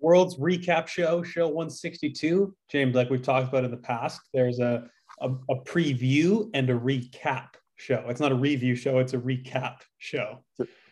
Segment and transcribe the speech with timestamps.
[0.00, 2.54] World's recap show, show 162.
[2.70, 4.88] James, like we've talked about in the past, there's a,
[5.20, 8.04] a, a preview and a recap show.
[8.08, 10.44] It's not a review show, it's a recap show.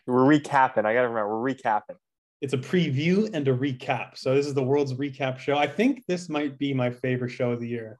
[0.07, 0.85] We're recapping.
[0.85, 1.97] I got to remember, we're recapping.
[2.41, 4.17] It's a preview and a recap.
[4.17, 5.57] So this is the world's recap show.
[5.57, 7.97] I think this might be my favorite show of the year.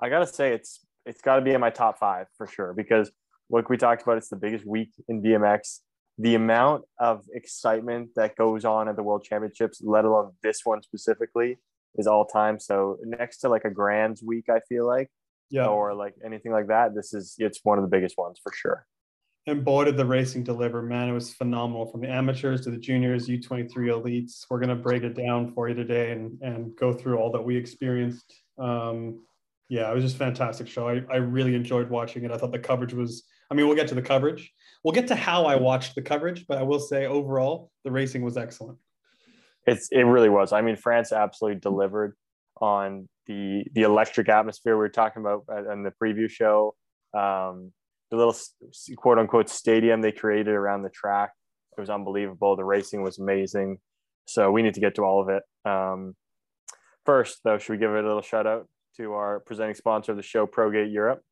[0.00, 2.74] I got to say, it's it's got to be in my top five for sure
[2.74, 3.10] because
[3.50, 5.80] like we talked about, it's the biggest week in BMX.
[6.18, 10.82] The amount of excitement that goes on at the World Championships, let alone this one
[10.82, 11.58] specifically,
[11.96, 12.58] is all time.
[12.58, 15.10] So next to like a Grands week, I feel like,
[15.50, 18.52] yeah, or like anything like that, this is it's one of the biggest ones for
[18.52, 18.86] sure.
[19.48, 21.08] And boy, did the racing deliver, man.
[21.08, 24.44] It was phenomenal from the amateurs to the juniors, U23 elites.
[24.50, 27.40] We're going to break it down for you today and, and go through all that
[27.40, 28.30] we experienced.
[28.58, 29.24] Um,
[29.70, 30.88] yeah, it was just fantastic show.
[30.88, 32.30] I, I really enjoyed watching it.
[32.30, 34.52] I thought the coverage was, I mean, we'll get to the coverage.
[34.84, 38.22] We'll get to how I watched the coverage, but I will say overall, the racing
[38.22, 38.78] was excellent.
[39.66, 40.52] It's, it really was.
[40.52, 42.16] I mean, France absolutely delivered
[42.60, 46.74] on the, the electric atmosphere we were talking about in the preview show.
[47.12, 47.72] Um,
[48.10, 48.34] the little
[48.96, 51.32] quote unquote stadium they created around the track.
[51.76, 52.56] It was unbelievable.
[52.56, 53.78] The racing was amazing.
[54.26, 55.42] So we need to get to all of it.
[55.68, 56.14] Um,
[57.04, 58.66] first, though, should we give a little shout out
[58.98, 61.22] to our presenting sponsor of the show, ProGate Europe.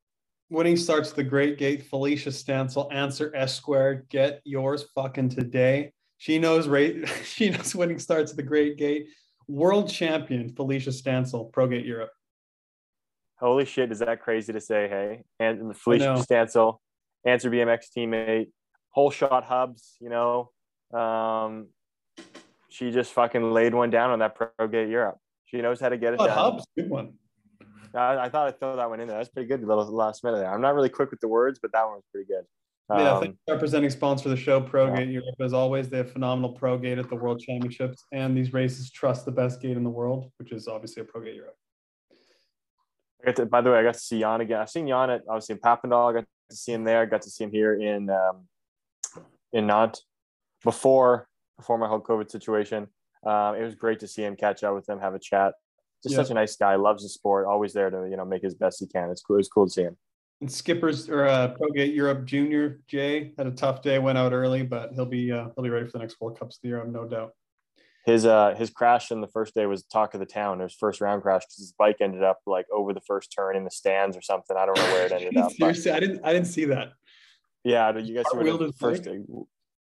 [0.48, 1.84] Winning starts the great gate.
[1.86, 4.08] Felicia Stancil, answer S squared.
[4.08, 5.92] Get yours fucking today.
[6.18, 7.08] She knows rate.
[7.24, 9.08] She knows winning starts the great gate.
[9.48, 12.10] World champion Felicia Stancil, ProGate Europe.
[13.38, 13.92] Holy shit!
[13.92, 14.88] Is that crazy to say?
[14.88, 16.78] Hey, and Felicia Stancil,
[17.26, 18.48] answer BMX teammate,
[18.90, 19.96] whole shot hubs.
[20.00, 21.68] You know, um,
[22.70, 25.18] she just fucking laid one down on that ProGate Europe.
[25.44, 26.36] She knows how to get it oh, done.
[26.36, 27.14] Hubs, good one.
[27.96, 29.16] I, I, thought I'd throw that one in there.
[29.16, 29.60] That's pretty good.
[29.60, 30.52] The little last minute there.
[30.52, 32.44] I'm not really quick with the words, but that one was pretty good.
[32.88, 35.20] Um, yeah, think our presenting sponsor of the show, ProGate yeah.
[35.20, 35.88] Europe, as always.
[35.88, 39.60] They have phenomenal Pro Gate at the World Championships, and these races trust the best
[39.60, 41.56] gate in the world, which is obviously a ProGate Europe.
[43.22, 44.60] I got to, by the way, I got to see Jan again.
[44.60, 46.10] I've seen Jan at obviously in Papendal.
[46.10, 47.02] I got to see him there.
[47.02, 48.46] I got to see him here in um,
[49.52, 50.04] in Nantes
[50.62, 51.26] before
[51.56, 52.86] before my whole COVID situation.
[53.26, 55.54] Um, it was great to see him catch up with him, have a chat
[56.06, 56.22] just yeah.
[56.22, 56.76] such a nice guy.
[56.76, 57.46] Loves the sport.
[57.46, 59.10] Always there to you know make his best he can.
[59.10, 59.38] It's cool.
[59.38, 59.96] It's cool to see him.
[60.40, 63.98] And Skippers or uh, ProGate Europe Junior Jay had a tough day.
[63.98, 66.56] Went out early, but he'll be uh, he'll be ready for the next World Cups
[66.56, 66.80] of the year.
[66.80, 67.32] I'm no doubt.
[68.04, 70.60] His uh his crash in the first day was talk of the town.
[70.60, 73.64] His first round crash because his bike ended up like over the first turn in
[73.64, 74.56] the stands or something.
[74.56, 75.52] I don't know where it ended up.
[75.52, 76.92] Seriously, I didn't I didn't see that.
[77.64, 79.18] Yeah, you guys see the first day.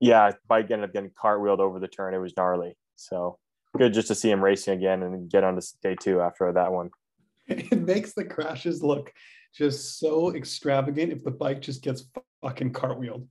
[0.01, 2.15] Yeah, bike ended up getting cartwheeled over the turn.
[2.15, 2.75] It was gnarly.
[2.95, 3.39] So
[3.77, 6.73] good just to see him racing again and get on to day two after that
[6.73, 6.91] one.
[7.49, 9.13] It makes the crashes look
[9.55, 12.05] just so extravagant if the bike just gets
[12.43, 13.29] fucking cartwheeled.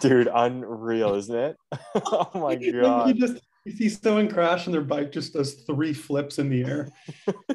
[0.00, 1.56] Dude, unreal, isn't it?
[2.06, 3.08] oh my god!
[3.08, 6.62] you just you see someone crash and their bike just does three flips in the
[6.64, 6.88] air.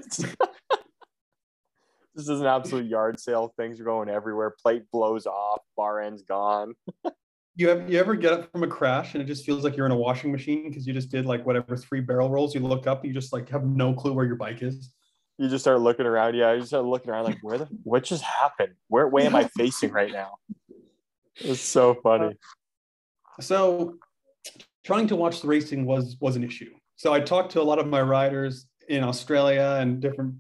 [0.04, 0.36] this
[2.16, 3.54] is an absolute yard sale.
[3.56, 4.56] Things are going everywhere.
[4.62, 5.62] Plate blows off.
[5.78, 6.74] Bar end's gone.
[7.56, 9.86] You have you ever get up from a crash and it just feels like you're
[9.86, 12.56] in a washing machine because you just did like whatever three barrel rolls.
[12.56, 14.92] You look up, you just like have no clue where your bike is.
[15.38, 16.36] You just start looking around.
[16.36, 18.74] Yeah, you just start looking around like where the what just happened?
[18.88, 20.38] Where way am I facing right now?
[21.36, 22.36] It's so funny.
[23.40, 23.98] So
[24.84, 26.72] trying to watch the racing was was an issue.
[26.96, 30.36] So I talked to a lot of my riders in Australia and different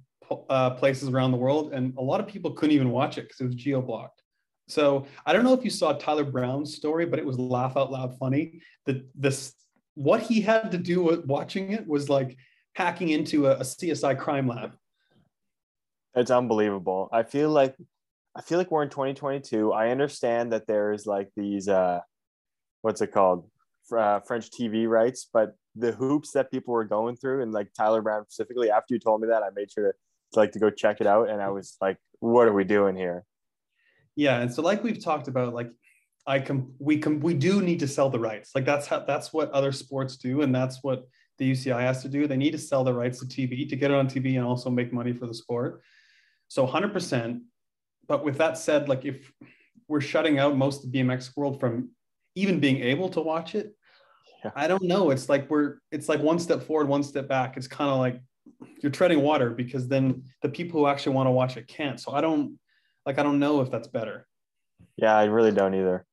[0.50, 3.40] uh, places around the world, and a lot of people couldn't even watch it because
[3.42, 4.23] it was geo blocked.
[4.68, 7.92] So I don't know if you saw Tyler Brown's story, but it was laugh out
[7.92, 8.62] loud funny.
[8.86, 9.54] That this
[9.96, 12.38] what he had to do with watching it was like
[12.76, 14.76] hacking into a, a CSI crime lab.
[16.16, 17.10] It's unbelievable.
[17.12, 17.76] I feel like
[18.36, 19.72] I feel like we're in 2022.
[19.74, 22.00] I understand that there's like these uh
[22.82, 23.50] what's it called?
[23.96, 28.02] Uh, French TV rights, but the hoops that people were going through and like Tyler
[28.02, 29.94] Brown specifically after you told me that I made sure to,
[30.34, 32.96] to like to go check it out and I was like what are we doing
[32.96, 33.26] here?
[34.16, 35.72] Yeah, and so like we've talked about, like
[36.26, 38.52] I can we can we do need to sell the rights.
[38.56, 41.06] Like that's how that's what other sports do, and that's what
[41.38, 42.28] the UCI has to do.
[42.28, 44.70] They need to sell the rights to TV to get it on TV and also
[44.70, 45.82] make money for the sport.
[46.48, 47.42] So 100%.
[48.08, 49.32] But with that said, like if
[49.88, 51.90] we're shutting out most of the BMX world from
[52.36, 53.76] even being able to watch it,
[54.44, 54.52] yeah.
[54.56, 55.10] I don't know.
[55.10, 57.58] It's like we're it's like one step forward, one step back.
[57.58, 58.22] It's kind of like
[58.82, 62.00] you're treading water because then the people who actually want to watch it can't.
[62.00, 62.60] So I don't
[63.06, 64.28] like I don't know if that's better.
[64.98, 66.06] Yeah, I really don't either.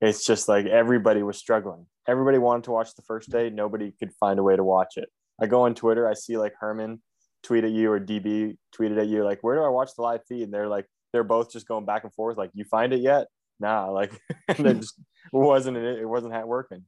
[0.00, 1.86] It's just like everybody was struggling.
[2.08, 3.50] Everybody wanted to watch the first day.
[3.50, 5.08] Nobody could find a way to watch it.
[5.40, 7.02] I go on Twitter, I see like Herman
[7.42, 10.20] tweet at you or DB tweeted at you, like, where do I watch the live
[10.28, 10.44] feed?
[10.44, 13.26] And they're like, they're both just going back and forth, like, you find it yet?
[13.60, 14.12] Nah, like,
[14.48, 14.98] it just
[15.32, 16.84] wasn't it, it wasn't working.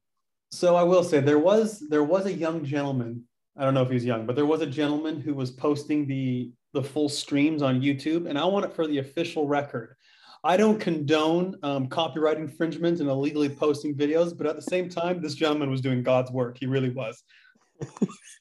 [0.50, 3.25] So I will say there was there was a young gentleman.
[3.56, 6.50] I don't know if he's young, but there was a gentleman who was posting the
[6.72, 9.96] the full streams on YouTube, and I want it for the official record.
[10.44, 15.20] I don't condone um, copyright infringement and illegally posting videos, but at the same time,
[15.20, 16.58] this gentleman was doing God's work.
[16.58, 17.22] He really was.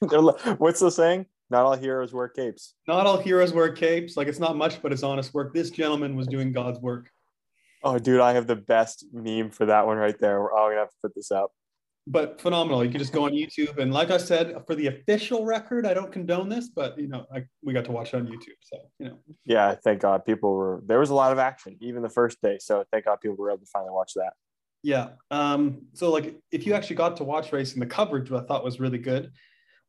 [0.58, 1.26] What's the saying?
[1.50, 2.74] Not all heroes wear capes.
[2.86, 4.16] Not all heroes wear capes.
[4.16, 5.54] Like it's not much, but it's honest work.
[5.54, 7.10] This gentleman was doing God's work.
[7.82, 10.40] Oh, dude, I have the best meme for that one right there.
[10.52, 11.52] Oh, I'm gonna have to put this up.
[12.10, 12.82] But phenomenal.
[12.82, 15.92] You can just go on YouTube, and like I said, for the official record, I
[15.92, 18.78] don't condone this, but you know, I, we got to watch it on YouTube, so
[18.98, 19.18] you know.
[19.44, 20.82] Yeah, thank God people were.
[20.86, 22.58] There was a lot of action, even the first day.
[22.60, 24.32] So thank God people were able to finally watch that.
[24.82, 25.10] Yeah.
[25.30, 25.82] Um.
[25.92, 28.98] So like, if you actually got to watch racing, the coverage I thought was really
[28.98, 29.30] good.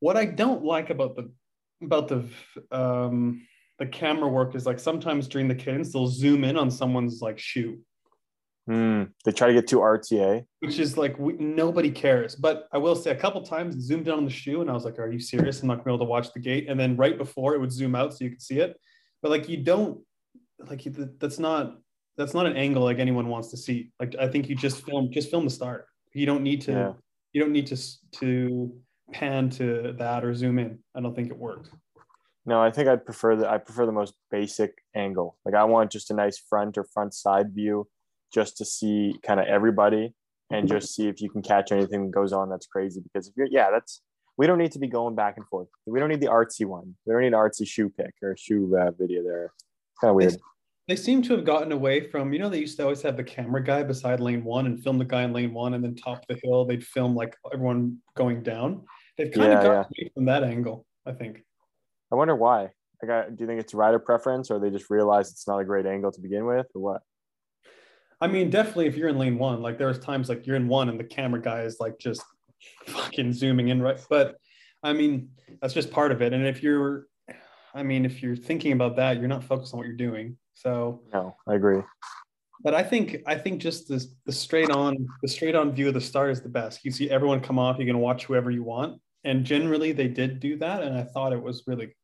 [0.00, 1.30] What I don't like about the
[1.82, 2.28] about the
[2.70, 3.46] um
[3.78, 7.38] the camera work is like sometimes during the cadence they'll zoom in on someone's like
[7.38, 7.78] shoe.
[8.70, 12.36] Mm, they try to get too RTA, which is like we, nobody cares.
[12.36, 14.84] But I will say a couple times zoomed in on the shoe, and I was
[14.84, 15.60] like, "Are you serious?
[15.60, 17.72] I'm not gonna be able to watch the gate." And then right before it would
[17.72, 18.78] zoom out so you could see it.
[19.22, 19.98] But like you don't
[20.68, 20.86] like
[21.18, 21.78] that's not
[22.16, 23.90] that's not an angle like anyone wants to see.
[23.98, 25.86] Like I think you just film just film the start.
[26.12, 26.92] You don't need to yeah.
[27.32, 27.76] you don't need to
[28.20, 28.72] to
[29.12, 30.78] pan to that or zoom in.
[30.94, 31.70] I don't think it works.
[32.46, 35.38] No, I think I'd prefer the I prefer the most basic angle.
[35.44, 37.88] Like I want just a nice front or front side view
[38.32, 40.14] just to see kind of everybody
[40.50, 43.00] and just see if you can catch anything that goes on that's crazy.
[43.00, 44.02] Because if you're yeah, that's
[44.36, 45.68] we don't need to be going back and forth.
[45.86, 46.94] We don't need the artsy one.
[47.04, 49.52] We don't need an artsy shoe pick or a shoe uh, video there.
[50.00, 50.32] Kind of weird.
[50.32, 50.38] They,
[50.88, 53.22] they seem to have gotten away from, you know, they used to always have the
[53.22, 56.26] camera guy beside lane one and film the guy in lane one and then top
[56.26, 56.64] the hill.
[56.64, 58.84] They'd film like everyone going down.
[59.18, 60.04] They've kind yeah, of gotten yeah.
[60.04, 61.44] away from that angle, I think.
[62.10, 62.70] I wonder why.
[63.02, 65.64] Like, I, do you think it's rider preference, or they just realize it's not a
[65.64, 67.02] great angle to begin with, or what?
[68.20, 70.88] I mean, definitely, if you're in lane one, like there's times like you're in one
[70.88, 72.22] and the camera guy is like just
[72.86, 73.98] fucking zooming in, right?
[74.10, 74.36] But
[74.82, 75.30] I mean,
[75.60, 76.32] that's just part of it.
[76.32, 77.06] And if you're,
[77.74, 80.36] I mean, if you're thinking about that, you're not focused on what you're doing.
[80.54, 81.80] So no, I agree.
[82.62, 85.94] But I think I think just this the straight on the straight on view of
[85.94, 86.84] the start is the best.
[86.84, 87.78] You see everyone come off.
[87.78, 91.32] You can watch whoever you want, and generally they did do that, and I thought
[91.32, 91.96] it was really.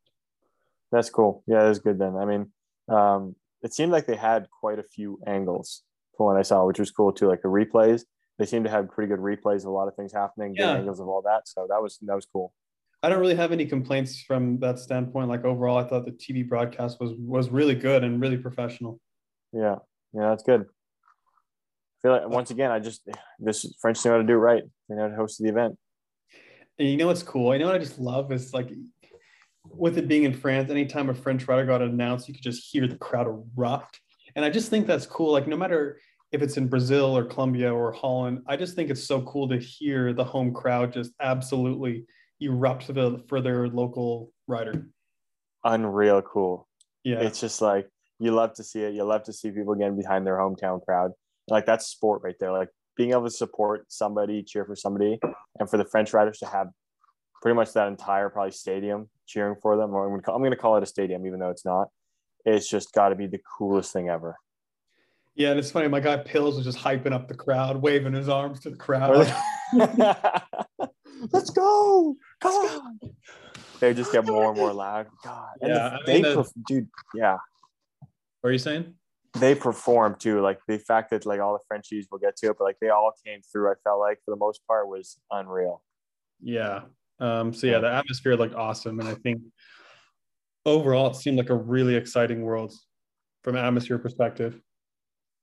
[0.90, 1.42] That's cool.
[1.46, 2.16] Yeah, that's good then.
[2.16, 2.50] I mean,
[2.88, 5.82] um, it seemed like they had quite a few angles
[6.24, 7.28] what I saw, which was cool too.
[7.28, 8.04] Like the replays,
[8.38, 10.72] they seem to have pretty good replays of a lot of things happening, yeah.
[10.72, 11.46] angles of all that.
[11.46, 12.52] So that was that was cool.
[13.02, 15.28] I don't really have any complaints from that standpoint.
[15.28, 19.00] Like overall, I thought the TV broadcast was was really good and really professional.
[19.52, 19.76] Yeah,
[20.12, 20.62] yeah, that's good.
[20.62, 23.08] I feel like once again, I just
[23.38, 24.62] this French knew how to do it right.
[24.88, 25.76] They know how to host the event.
[26.78, 27.52] And you know what's cool?
[27.52, 28.70] I know what I just love is like
[29.70, 32.86] with it being in France, anytime a French rider got announced, you could just hear
[32.86, 34.00] the crowd erupt.
[34.36, 35.32] And I just think that's cool.
[35.32, 35.98] Like no matter
[36.30, 39.58] if it's in Brazil or Colombia or Holland, I just think it's so cool to
[39.58, 42.04] hear the home crowd just absolutely
[42.40, 44.86] erupt for, the, for their local rider.
[45.64, 46.68] Unreal cool.
[47.02, 47.20] Yeah.
[47.20, 47.88] It's just like
[48.18, 48.94] you love to see it.
[48.94, 51.12] You love to see people getting behind their hometown crowd.
[51.48, 52.52] Like that's sport right there.
[52.52, 55.18] Like being able to support somebody, cheer for somebody,
[55.58, 56.68] and for the French riders to have
[57.40, 59.94] pretty much that entire probably stadium cheering for them.
[59.94, 61.88] Or I'm going to call it a stadium, even though it's not.
[62.46, 64.36] It's just got to be the coolest thing ever.
[65.34, 65.88] Yeah, and it's funny.
[65.88, 69.30] My guy Pills was just hyping up the crowd, waving his arms to the crowd.
[71.32, 72.16] Let's go!
[72.40, 72.98] Come on!
[73.80, 75.08] They just get more and more loud.
[75.22, 76.88] God, yeah, they, mean, the, dude.
[77.14, 77.36] Yeah.
[78.40, 78.94] What are you saying?
[79.38, 80.40] They perform too.
[80.40, 82.88] Like the fact that like all the Frenchies will get to it, but like they
[82.88, 83.70] all came through.
[83.70, 85.82] I felt like for the most part was unreal.
[86.40, 86.82] Yeah.
[87.18, 87.52] Um.
[87.52, 89.42] So yeah, the atmosphere looked awesome, and I think
[90.66, 92.74] overall it seemed like a really exciting world
[93.42, 94.60] from an atmosphere perspective.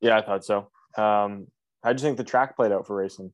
[0.01, 0.70] Yeah, I thought so.
[0.98, 1.48] Um,
[1.84, 3.32] how do you think the track played out for racing?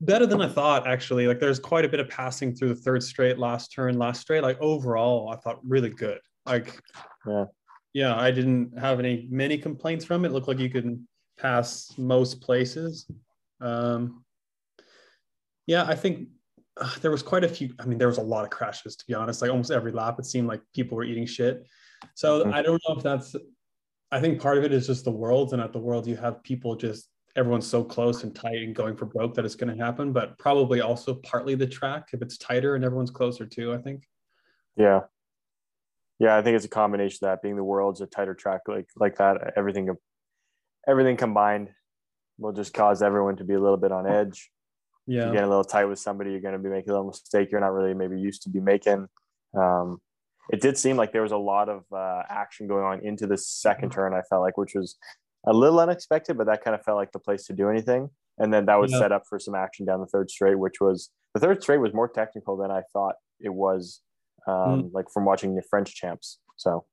[0.00, 1.26] Better than I thought, actually.
[1.26, 4.42] Like there's quite a bit of passing through the third straight, last turn, last straight.
[4.42, 6.18] Like overall, I thought really good.
[6.44, 6.78] Like,
[7.26, 7.44] yeah,
[7.94, 10.28] yeah, I didn't have any many complaints from it.
[10.28, 11.06] it looked like you could
[11.38, 13.06] pass most places.
[13.60, 14.22] Um,
[15.66, 16.28] yeah, I think
[16.80, 17.74] uh, there was quite a few.
[17.78, 19.42] I mean, there was a lot of crashes to be honest.
[19.42, 21.66] Like almost every lap, it seemed like people were eating shit.
[22.14, 22.54] So mm-hmm.
[22.54, 23.34] I don't know if that's
[24.12, 26.42] I think part of it is just the worlds, and at the world you have
[26.42, 29.84] people just everyone's so close and tight and going for broke that it's going to
[29.84, 30.12] happen.
[30.12, 33.74] But probably also partly the track if it's tighter and everyone's closer too.
[33.74, 34.04] I think.
[34.76, 35.00] Yeah,
[36.18, 38.88] yeah, I think it's a combination of that being the world's a tighter track like
[38.96, 39.54] like that.
[39.56, 39.90] Everything,
[40.86, 41.70] everything combined
[42.38, 44.50] will just cause everyone to be a little bit on edge.
[45.06, 47.06] Yeah, you get a little tight with somebody, you're going to be making a little
[47.08, 49.08] mistake you're not really maybe used to be making.
[49.56, 50.00] Um,
[50.50, 53.36] it did seem like there was a lot of uh, action going on into the
[53.38, 54.14] second turn.
[54.14, 54.96] I felt like, which was
[55.46, 58.10] a little unexpected, but that kind of felt like the place to do anything.
[58.38, 58.98] and then that was Yeah.
[58.98, 61.94] set up for some action down the third straight, which was the third straight was
[61.94, 64.02] more technical than I thought it was.
[64.46, 64.92] Um, Mm.
[64.92, 66.84] like from watching the French champs, so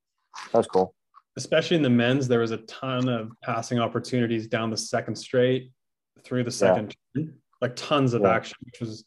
[0.52, 0.96] that was cool.
[1.36, 5.72] especially in the men's, there was a ton of passing opportunities down the second straight
[6.24, 8.36] through the second turn, like tons of Yeah.
[8.36, 9.06] action, which was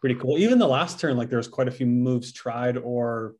[0.00, 0.38] pretty cool.
[0.38, 3.34] Even the last turn, like there was quite a few moves tried or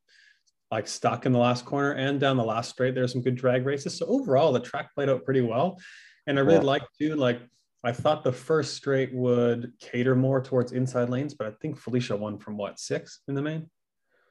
[0.73, 2.95] like stuck in the last corner and down the last straight.
[2.95, 3.97] There's some good drag races.
[3.97, 5.79] So overall, the track played out pretty well.
[6.27, 6.65] And I really Yeah.
[6.65, 7.41] liked too, like
[7.85, 12.17] I thought the first straight would cater more towards inside lanes, but I think Felicia
[12.17, 13.71] won from what six in the main.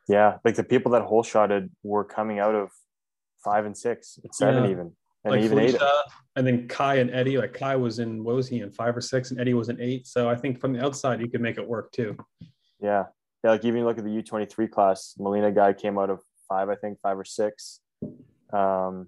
[0.10, 2.72] Yeah, like the people that hole shotted were coming out of
[3.42, 4.72] five and six, and seven Yeah.
[4.72, 5.58] even, and like even.
[5.58, 5.92] Felicia,
[6.38, 7.38] and then Kai and Eddie.
[7.38, 9.80] Like Kai was in what was he in five or six, and Eddie was in
[9.82, 10.08] eight.
[10.08, 12.16] So I think from the outside you could make it work too.
[12.82, 13.06] Yeah.
[13.44, 13.52] Yeah.
[13.52, 17.00] Like even look at the U23 class, Molina guy came out of five, I think,
[17.02, 17.80] five or six.
[18.54, 19.08] Um,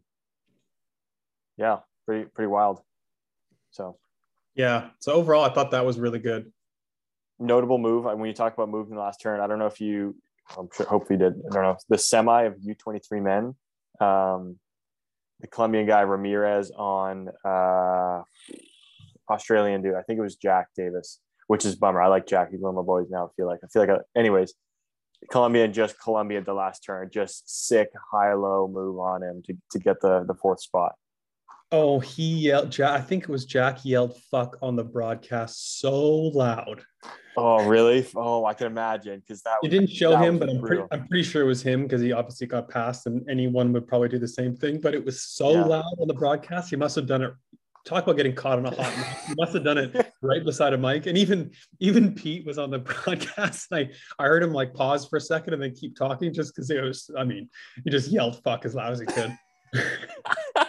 [1.57, 2.81] yeah, pretty, pretty wild.
[3.71, 3.97] So
[4.55, 4.89] Yeah.
[4.99, 6.51] So overall, I thought that was really good.
[7.39, 8.05] notable move.
[8.05, 10.15] When you talk about moving the last turn, I don't know if you,
[10.57, 11.41] I'm sure, hopefully you did.
[11.51, 11.77] I don't know.
[11.89, 13.55] The semi of U23 men,
[13.99, 14.57] um,
[15.41, 18.21] the Colombian guy Ramirez on uh,
[19.29, 19.95] Australian dude.
[19.95, 22.01] I think it was Jack Davis, which is bummer.
[22.01, 22.51] I like Jack.
[22.51, 23.25] He's one of my boys now.
[23.25, 23.89] I feel like I feel like.
[23.89, 24.53] I, anyways,
[25.31, 29.79] Colombian just Colombia the last turn, just sick high low move on him to, to
[29.79, 30.95] get the the fourth spot.
[31.71, 32.77] Oh, he yelled.
[32.77, 36.81] Ja- I think it was Jack yelled "fuck" on the broadcast so loud.
[37.35, 38.07] Oh really?
[38.15, 40.83] Oh, I can imagine because that It didn't show him, but I'm pretty.
[40.91, 44.07] I'm pretty sure it was him because he obviously got passed, and anyone would probably
[44.09, 44.79] do the same thing.
[44.79, 45.65] But it was so Yeah.
[45.65, 46.69] loud on the broadcast.
[46.69, 47.33] He must have done it.
[47.85, 49.07] Talk about getting caught on a hot mic.
[49.27, 51.05] He must have done it right beside a mic.
[51.05, 53.71] And even even Pete was on the broadcast.
[53.71, 56.69] Like I heard him like pause for a second and then keep talking just because
[56.69, 57.11] it was.
[57.17, 57.49] I mean,
[57.83, 59.37] he just yelled "fuck" as loud as he could.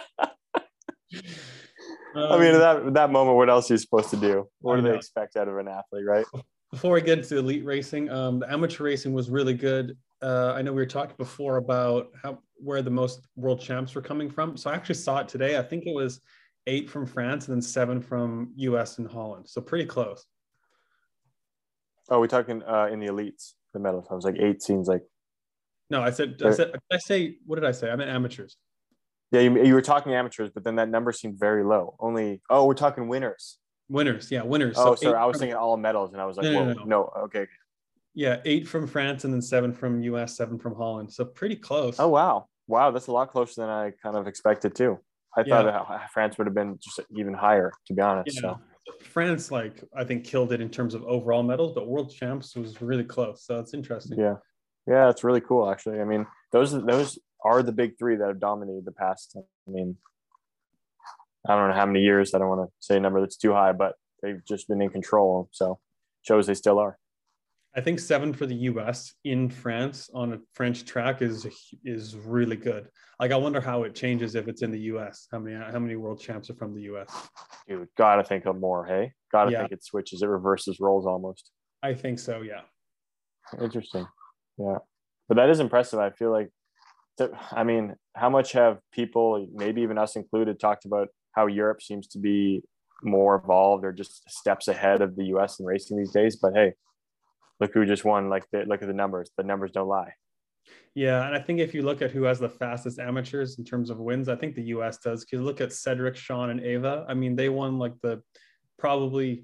[2.15, 4.49] I mean, Um, that that moment, what else are you supposed to do?
[4.61, 6.25] What do they expect out of an athlete, right?
[6.71, 9.97] before we get into elite racing, um, the amateur racing was really good.
[10.21, 14.01] Uh, I know we were talking before about how where the most world champs were
[14.01, 14.57] coming from.
[14.57, 15.57] So I actually saw it today.
[15.57, 16.19] I think it was
[16.67, 19.47] eight from France and then seven from US and Holland.
[19.47, 20.25] So pretty close.
[22.09, 24.07] Oh, we're talking uh, in the elites, the medals.
[24.11, 25.03] I was like, eight seems like.
[25.89, 27.89] No, I said I said I say what did I say?
[27.89, 28.57] I meant amateurs.
[29.31, 31.95] Yeah, you, you were talking amateurs, but then that number seemed very low.
[31.99, 33.57] Only, oh, we're talking winners.
[33.87, 34.75] Winners, yeah, winners.
[34.77, 36.59] Oh, So sorry, I was from- thinking all medals, and I was like, No, no,
[36.59, 37.47] whoa, no, no, okay.
[38.15, 41.11] yeah, eight from France and then seven from US, seven from Holland.
[41.13, 41.99] So pretty close.
[41.99, 42.47] Oh, wow.
[42.67, 44.99] Wow, that's a lot closer than I kind of expected, too.
[45.37, 45.61] I Yeah.
[45.63, 48.35] thought uh, France would have been just even higher, to be honest.
[48.35, 48.41] Yeah.
[48.41, 48.59] So,
[49.03, 52.81] France, like I think, killed it in terms of overall medals, but world champs was
[52.81, 53.43] really close.
[53.45, 54.17] So it's interesting.
[54.19, 54.35] yeah.
[54.87, 56.01] Yeah, it's really cool, actually.
[56.01, 59.35] I mean, those those are the big three that have dominated the past.
[59.37, 59.97] I mean,
[61.47, 62.33] I don't know how many years.
[62.33, 64.89] I don't want to say a number that's too high, but they've just been in
[64.89, 65.49] control.
[65.51, 65.79] So,
[66.21, 66.97] shows they still are.
[67.75, 69.13] I think seven for the U.S.
[69.23, 71.47] in France on a French track is
[71.85, 72.89] is really good.
[73.19, 75.27] Like I wonder how it changes if it's in the U.S.
[75.31, 77.09] How many how many world champs are from the U.S.
[77.67, 78.85] Dude, gotta think of more.
[78.85, 79.59] Hey, gotta Yeah.
[79.59, 81.51] think it switches, it reverses roles almost.
[81.83, 82.41] I think so.
[82.41, 82.61] Yeah.
[83.61, 84.05] Interesting.
[84.57, 84.79] Yeah.
[85.27, 85.99] But that is impressive.
[85.99, 86.49] I feel like,
[87.51, 92.07] I mean, how much have people, maybe even us included, talked about how Europe seems
[92.09, 92.61] to be
[93.01, 96.35] more evolved or just steps ahead of the US in racing these days?
[96.35, 96.73] But hey,
[97.59, 98.29] look who just won.
[98.29, 99.31] Like, the, look at the numbers.
[99.37, 100.13] The numbers don't lie.
[100.95, 103.89] Yeah, and I think if you look at who has the fastest amateurs in terms
[103.89, 104.97] of wins, I think the U.S.
[104.97, 105.23] does.
[105.23, 107.05] Because look at Cedric, Sean, and Ava.
[107.07, 108.21] I mean, they won like the
[108.77, 109.43] probably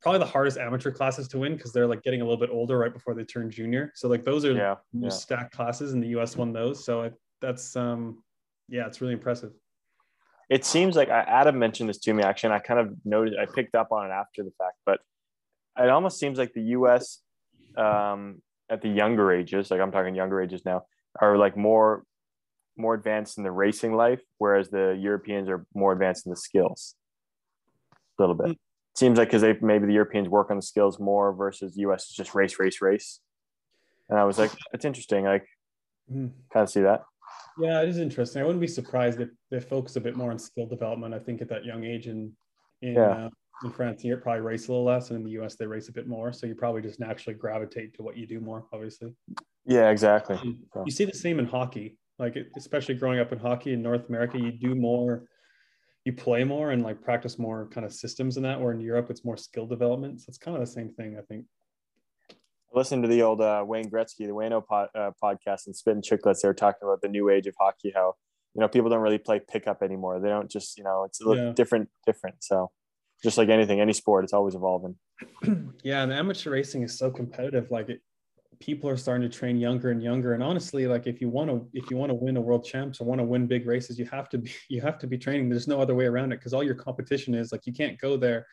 [0.00, 2.78] probably the hardest amateur classes to win because they're like getting a little bit older
[2.78, 3.92] right before they turn junior.
[3.94, 4.76] So like those are Yeah.
[4.92, 5.36] most Yeah.
[5.36, 6.36] stacked classes, and the U.S.
[6.36, 6.84] won those.
[6.84, 7.10] So I,
[7.40, 8.22] that's um
[8.68, 9.52] yeah, it's really impressive.
[10.50, 13.46] It seems like Adam mentioned this to me actually, and I kind of noted, I
[13.46, 15.00] picked up on it after the fact, but
[15.78, 17.20] it almost seems like the US
[17.76, 20.84] um, at the younger ages, like I'm talking younger ages now,
[21.20, 22.04] are like more
[22.76, 26.94] more advanced in the racing life, whereas the Europeans are more advanced in the skills.
[28.18, 28.56] A little bit.
[28.98, 32.10] Seems like because they maybe the Europeans work on the skills more versus the US
[32.10, 33.20] is just race, race, race.
[34.08, 35.24] And I was like, it's interesting.
[35.24, 35.46] Like,
[36.12, 36.32] Mhm.
[36.52, 37.04] kind of see that.
[37.60, 38.42] Yeah, it is interesting.
[38.42, 41.14] I wouldn't be surprised if they focus a bit more on skill development.
[41.14, 42.36] I think at that young age in
[42.82, 43.26] in Yeah.
[43.26, 43.30] uh,
[43.64, 45.54] in France, you probably race a little less, and in the U.S.
[45.56, 46.32] they race a bit more.
[46.32, 48.66] So you probably just naturally gravitate to what you do more.
[48.72, 49.14] Obviously,
[49.64, 50.36] Yeah, exactly.
[50.74, 51.98] So- you see the same in hockey.
[52.18, 55.28] Like it- especially growing up in hockey in North America, you do more,
[56.08, 58.58] you play more and like practice more kind of systems in that.
[58.58, 60.22] Where in Europe, it's more skill development.
[60.22, 61.44] So it's kind of the same thing, I think.
[62.72, 66.40] listen to the old uh, Wayne Gretzky, the Wayno pod, uh, podcast and Spittin' Chiclets.
[66.40, 68.14] They were talking about the new age of hockey, how,
[68.54, 70.18] you know, people don't really play pickup anymore.
[70.18, 71.52] They don't just, you know, it's a little Yeah.
[71.52, 72.36] different, different.
[72.42, 72.70] So
[73.22, 74.96] just like anything, any sport, it's always evolving.
[75.82, 77.70] yeah, and amateur racing is so competitive.
[77.70, 78.00] Like it,
[78.60, 80.34] people are starting to train younger and younger.
[80.34, 83.00] And honestly, like if you want to if you want to win a world champs
[83.00, 85.48] or want to win big races, you have to be you have to be training.
[85.48, 88.16] There's no other way around it because all your competition is like you can't go
[88.16, 88.46] there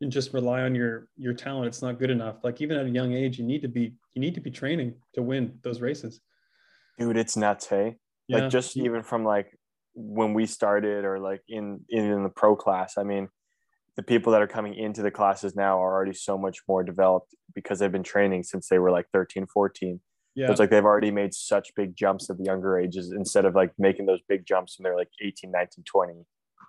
[0.00, 1.66] and just rely on your your talent.
[1.66, 2.42] It's not good enough.
[2.42, 4.94] Like even at a young age, you need to be you need to be training
[5.14, 6.20] to win those races.
[6.98, 7.96] Dude, it's nuts, hey.
[8.28, 8.38] Yeah.
[8.38, 9.58] Like just even from like
[9.94, 13.28] when we started or like in in the pro class, I mean,
[13.96, 17.34] the people that are coming into the classes now are already so much more developed
[17.54, 20.00] because they've been training since they were like 13 14
[20.34, 20.46] yeah.
[20.46, 23.54] So it's like they've already made such big jumps at the younger ages instead of
[23.54, 26.14] like making those big jumps when they're like 18 19 20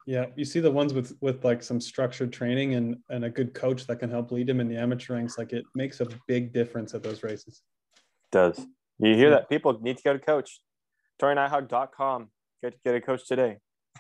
[0.06, 3.54] yeah you see the ones with with like some structured training and and a good
[3.54, 6.52] coach that can help lead them in the amateur ranks like it makes a big
[6.52, 7.62] difference at those races.
[7.96, 8.60] It does.
[9.00, 9.36] You hear yeah.
[9.36, 9.50] that?
[9.50, 10.60] People need to get a coach.
[11.22, 12.30] Torianighog.com
[12.62, 13.58] get get a coach today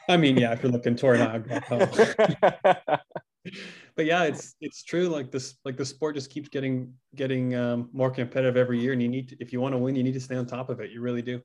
[0.10, 3.00] I mean, yeah, if you're looking torianighog.com.
[3.96, 5.08] but yeah, it's it's true.
[5.08, 9.02] Like this, like the sport just keeps getting getting um, more competitive every year, and
[9.02, 10.82] you need to, if you want to win, you need to stay on top of
[10.82, 10.92] it.
[10.92, 11.42] You really do.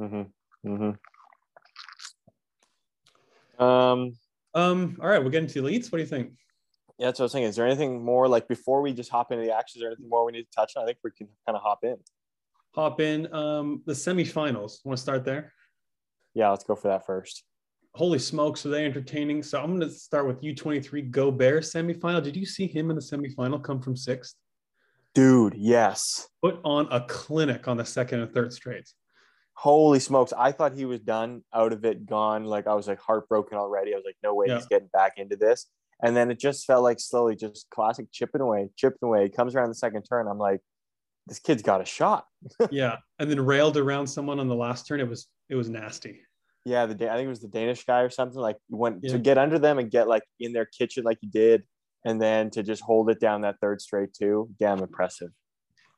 [0.00, 0.72] Mm-hmm.
[0.72, 0.92] Mm-hmm.
[3.62, 4.14] Um.
[4.54, 4.96] Um.
[5.00, 5.92] All right, we'll get into elites.
[5.92, 6.32] What do you think?
[6.98, 7.44] Yeah, that's what I was saying.
[7.44, 9.78] Is there anything more like before we just hop into the action?
[9.78, 10.84] Is there anything more we need to touch on?
[10.84, 11.96] I think we can kind of hop in.
[12.74, 13.32] Hop in.
[13.34, 14.78] Um, the semifinals.
[14.84, 15.52] Want to start there?
[16.34, 17.44] Yeah, let's go for that first
[17.94, 19.42] holy smokes, are they entertaining?
[19.42, 22.22] So I'm going to start with U23 Gobert semifinal.
[22.22, 24.34] Did you see him in the semifinal come from sixth?
[25.14, 26.28] Dude, yes.
[26.42, 28.94] Put on a clinic on the second and third straights.
[29.54, 30.32] Holy smokes.
[30.36, 32.44] I thought he was done, out of it, gone.
[32.44, 33.92] Like I was like heartbroken already.
[33.92, 34.56] I was like, no way yeah.
[34.56, 35.66] he's getting back into this.
[36.02, 39.26] And then it just felt like slowly, just classic chipping away, chipping away.
[39.26, 40.26] It comes around the second turn.
[40.26, 40.60] I'm like,
[41.26, 42.24] this kid's got a shot.
[42.70, 42.96] yeah.
[43.18, 44.98] And then railed around someone on the last turn.
[44.98, 46.22] It was it was nasty
[46.64, 48.40] yeah, the I think it was the Danish guy or something.
[48.40, 49.12] Like you went yeah.
[49.12, 51.64] to get under them and get like in their kitchen like you did,
[52.04, 54.48] and then to just hold it down that third straight too.
[54.58, 55.30] Damn impressive.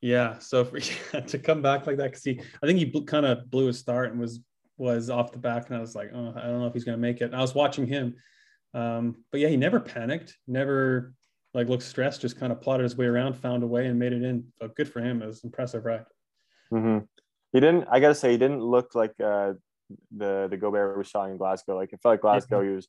[0.01, 0.39] Yeah.
[0.39, 0.81] So for,
[1.21, 4.11] to come back like that, because he, I think he kind of blew his start
[4.11, 4.41] and was
[4.77, 6.97] was off the back, and I was like, oh, I don't know if he's gonna
[6.97, 7.25] make it.
[7.25, 8.15] And I was watching him,
[8.73, 11.15] um, but yeah, he never panicked, never
[11.53, 14.13] like looked stressed, just kind of plotted his way around, found a way, and made
[14.13, 14.45] it in.
[14.61, 15.23] So good for him.
[15.23, 16.05] It was impressive, right?
[16.73, 17.05] Mm-hmm.
[17.53, 17.87] He didn't.
[17.91, 19.53] I gotta say, he didn't look like uh,
[20.17, 21.77] the the Gobert we saw in Glasgow.
[21.77, 22.89] Like it felt like Glasgow, he was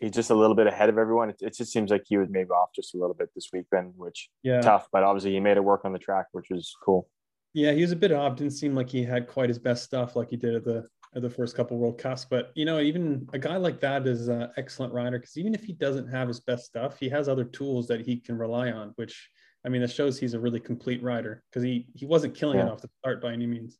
[0.00, 1.30] he's just a little bit ahead of everyone.
[1.30, 3.94] It, it, just seems like he was maybe off just a little bit this weekend,
[3.96, 4.88] which yeah tough.
[4.92, 7.08] But obviously he made it work on the track, which was cool.
[7.52, 8.36] Yeah, he was a bit off.
[8.36, 10.86] Didn't seem like he had quite his best stuff like he did at the
[11.16, 12.24] at the first couple World Cups.
[12.24, 15.64] But you know, even a guy like that is an excellent rider because even if
[15.64, 18.92] he doesn't have his best stuff, he has other tools that he can rely on.
[18.96, 19.28] Which
[19.64, 22.66] I mean, that shows he's a really complete rider because he he wasn't killing yeah.
[22.66, 23.78] it off the start by any means.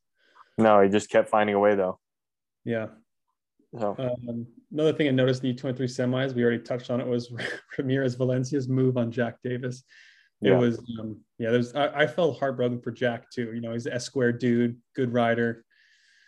[0.59, 1.98] No, he just kept finding a way though.
[2.64, 2.87] Yeah.
[3.79, 3.94] So.
[3.99, 7.33] Um, another thing I noticed in the U23 semis, we already touched on it, was
[7.79, 9.85] Ramirez Valencia's move on Jack Davis.
[10.42, 10.59] It yeah.
[10.59, 13.53] was, um, yeah, there's, I, I, felt heartbroken for Jack too.
[13.53, 15.64] You know, he's an S square dude, good rider.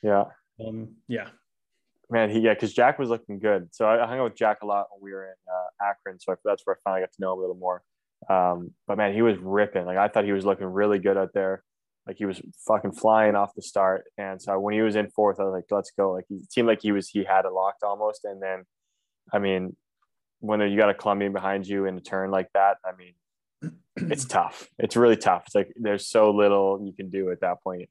[0.03, 0.25] Yeah.
[0.65, 1.29] Um, yeah.
[2.11, 3.69] Man, he, yeah, because Jack was looking good.
[3.73, 6.21] So I, I hung out with Jack a lot when we were in uh, Akron.
[6.21, 7.83] So I, that's where I finally got to know him a little more.
[8.29, 9.87] Um, but man, he was ripping.
[9.87, 11.65] Like I thought he was looking really good out there
[12.07, 14.05] like he was fucking flying off the start.
[14.19, 16.13] And so when he was in fourth, I was like, let's go.
[16.13, 18.25] Like he seemed like he was he had it locked almost.
[18.25, 18.65] And then
[19.33, 19.77] I mean,
[20.41, 24.25] when you got a Colombian behind you in a turn like that, I mean, it's
[24.27, 24.69] tough.
[24.79, 25.45] It's really tough.
[25.47, 27.89] It's like there's so little you can do at that point.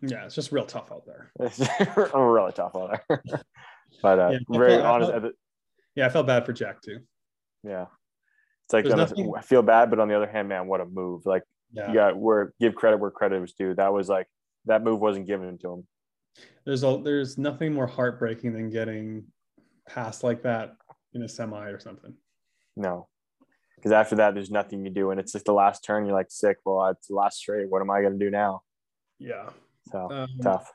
[0.00, 1.32] Yeah, it's just real tough out there.
[2.14, 3.22] Really tough out there.
[4.02, 5.10] but uh, yeah, very felt, honest.
[5.10, 5.32] I felt,
[5.94, 7.00] yeah, I felt bad for Jack too.
[7.62, 7.86] Yeah.
[8.64, 9.32] It's like nothing...
[9.36, 11.26] I feel bad, but on the other hand, man, what a move!
[11.26, 11.88] Like yeah.
[11.88, 13.74] you got where give credit where credit was due.
[13.74, 14.26] That was like
[14.66, 15.86] that move wasn't given to him.
[16.64, 19.24] There's a, there's nothing more heartbreaking than getting
[19.88, 20.76] passed like that
[21.12, 22.14] in a semi or something.
[22.76, 23.08] No,
[23.76, 26.04] because after that, there's nothing you do, and it's just the last turn.
[26.06, 26.58] You're like sick.
[26.64, 27.68] Well, it's the last straight.
[27.68, 28.62] What am I going to do now?
[29.18, 29.50] Yeah.
[29.90, 30.70] So um, tough.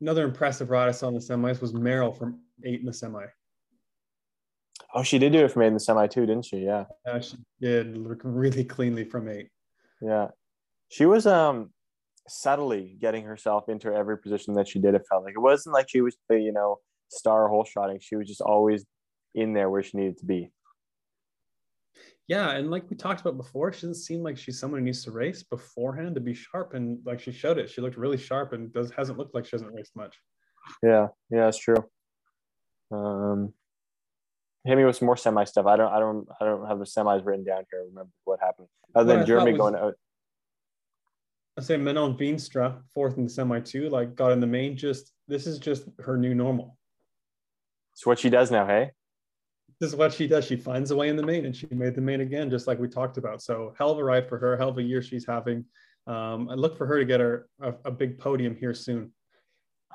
[0.00, 3.24] Another impressive ride I saw in the semis was Merel from eight in the semi.
[4.94, 6.58] Oh, she did do it from eight in the semi too, didn't she?
[6.58, 6.84] Yeah.
[7.06, 9.48] Yeah, she did look really cleanly from eight.
[10.00, 10.28] Yeah.
[10.90, 11.70] She was um
[12.28, 14.94] subtly getting herself into every position that she did.
[14.94, 17.98] It felt like it wasn't like she was the you know star hole shotting.
[18.00, 18.84] She was just always
[19.34, 20.50] in there where she needed to be.
[22.28, 25.02] Yeah, and like we talked about before, she doesn't seem like she's someone who needs
[25.04, 26.74] to race beforehand to be sharp.
[26.74, 29.50] And like she showed it, she looked really sharp and does hasn't looked like she
[29.52, 30.16] hasn't raced much.
[30.80, 31.84] Yeah, yeah, that's true.
[32.92, 33.52] Um,
[34.64, 35.66] hit me with some more semi stuff.
[35.66, 37.80] I don't, I don't, I don't have the semis written down here.
[37.80, 39.94] I remember what happened other than Jeremy was, going out.
[41.60, 43.90] I say Manon Veenstra fourth in the semi too.
[43.90, 44.78] Like got in the main.
[44.78, 46.78] Just this is just her new normal.
[47.92, 48.66] It's what she does now.
[48.66, 48.92] Hey.
[49.78, 50.46] this is what she does.
[50.46, 52.78] She finds a way in the main, and she made the main again, just like
[52.78, 53.42] we talked about.
[53.42, 55.66] So hell of a ride for her, hell of a year she's having.
[56.06, 59.12] Um, I look for her to get her a, a, big podium here soon.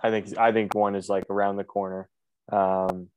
[0.03, 2.07] I think I think one is like around the corner.
[2.51, 3.07] Um,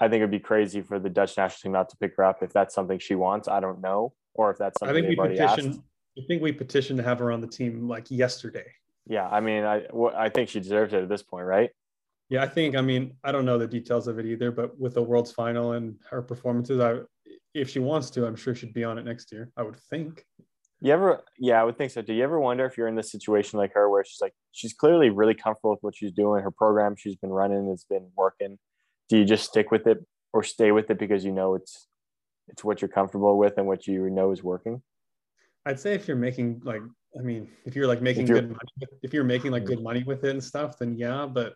[0.00, 2.42] I think it'd be crazy for the Dutch national team not to pick her up
[2.42, 3.48] if that's something she wants.
[3.48, 5.82] I don't know, or if that's something I think we petitioned.
[6.18, 8.66] I think we petitioned to have her on the team like yesterday.
[9.06, 9.84] Yeah, I mean, I
[10.16, 11.70] I think she deserves it at this point, right?
[12.28, 12.76] Yeah, I think.
[12.76, 15.72] I mean, I don't know the details of it either, but with the World's Final
[15.72, 17.00] and her performances, I
[17.54, 19.50] if she wants to, I'm sure she'd be on it next year.
[19.56, 20.24] I would think.
[20.80, 21.22] You ever?
[21.38, 22.02] Yeah, I would think so.
[22.02, 24.72] Do you ever wonder if you're in this situation like her, where she's like, she's
[24.72, 28.58] clearly really comfortable with what she's doing, her program she's been running has been working.
[29.08, 29.98] Do you just stick with it
[30.32, 31.86] or stay with it because you know it's
[32.48, 34.82] it's what you're comfortable with and what you know is working?
[35.66, 36.82] I'd say if you're making like,
[37.18, 40.24] I mean, if you're like making good money, if you're making like good money with
[40.24, 41.26] it and stuff, then yeah.
[41.26, 41.54] But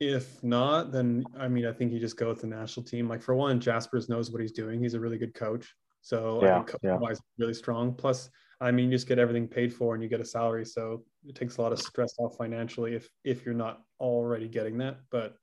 [0.00, 3.08] if not, then I mean, I think you just go with the national team.
[3.08, 4.82] Like for one, Jaspers knows what he's doing.
[4.82, 5.72] He's a really good coach.
[6.00, 6.96] So yeah, yeah.
[6.96, 7.94] wise really strong.
[7.94, 8.28] Plus,
[8.60, 10.64] I mean, you just get everything paid for and you get a salary.
[10.64, 14.78] So it takes a lot of stress off financially if if you're not already getting
[14.78, 14.98] that.
[15.10, 15.36] But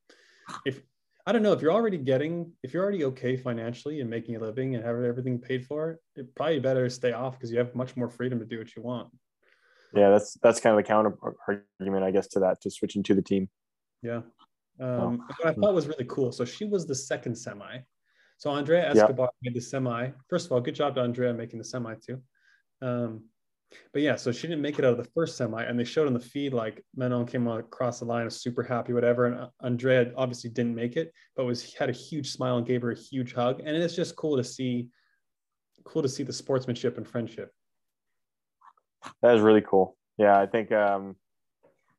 [0.66, 0.82] if
[1.26, 4.40] I don't know if you're already getting if you're already okay financially and making a
[4.40, 7.96] living and have everything paid for, it probably better stay off because you have much
[7.96, 9.10] more freedom to do what you want.
[9.94, 11.16] Yeah, that's that's kind of the counter
[11.48, 13.50] argument, I guess, to that to switching to the team.
[14.02, 14.22] Yeah.
[14.80, 15.34] Um, oh.
[15.40, 16.32] What I thought was really cool.
[16.32, 17.80] So she was the second semi.
[18.38, 20.10] So Andrea Escobar made the semi.
[20.28, 22.22] First of all, good job to Andrea making the semi too.
[22.82, 23.26] Um,
[23.94, 26.08] but yeah, so she didn't make it out of the first semi, and they showed
[26.08, 29.26] on the feed like Manon came across the line, was super happy, whatever.
[29.26, 32.92] And Andrea obviously didn't make it, but was had a huge smile and gave her
[32.92, 33.62] a huge hug.
[33.64, 34.88] And it's just cool to see,
[35.84, 37.52] cool to see the sportsmanship and friendship.
[39.22, 39.98] That is really cool.
[40.18, 41.16] Yeah, I think um,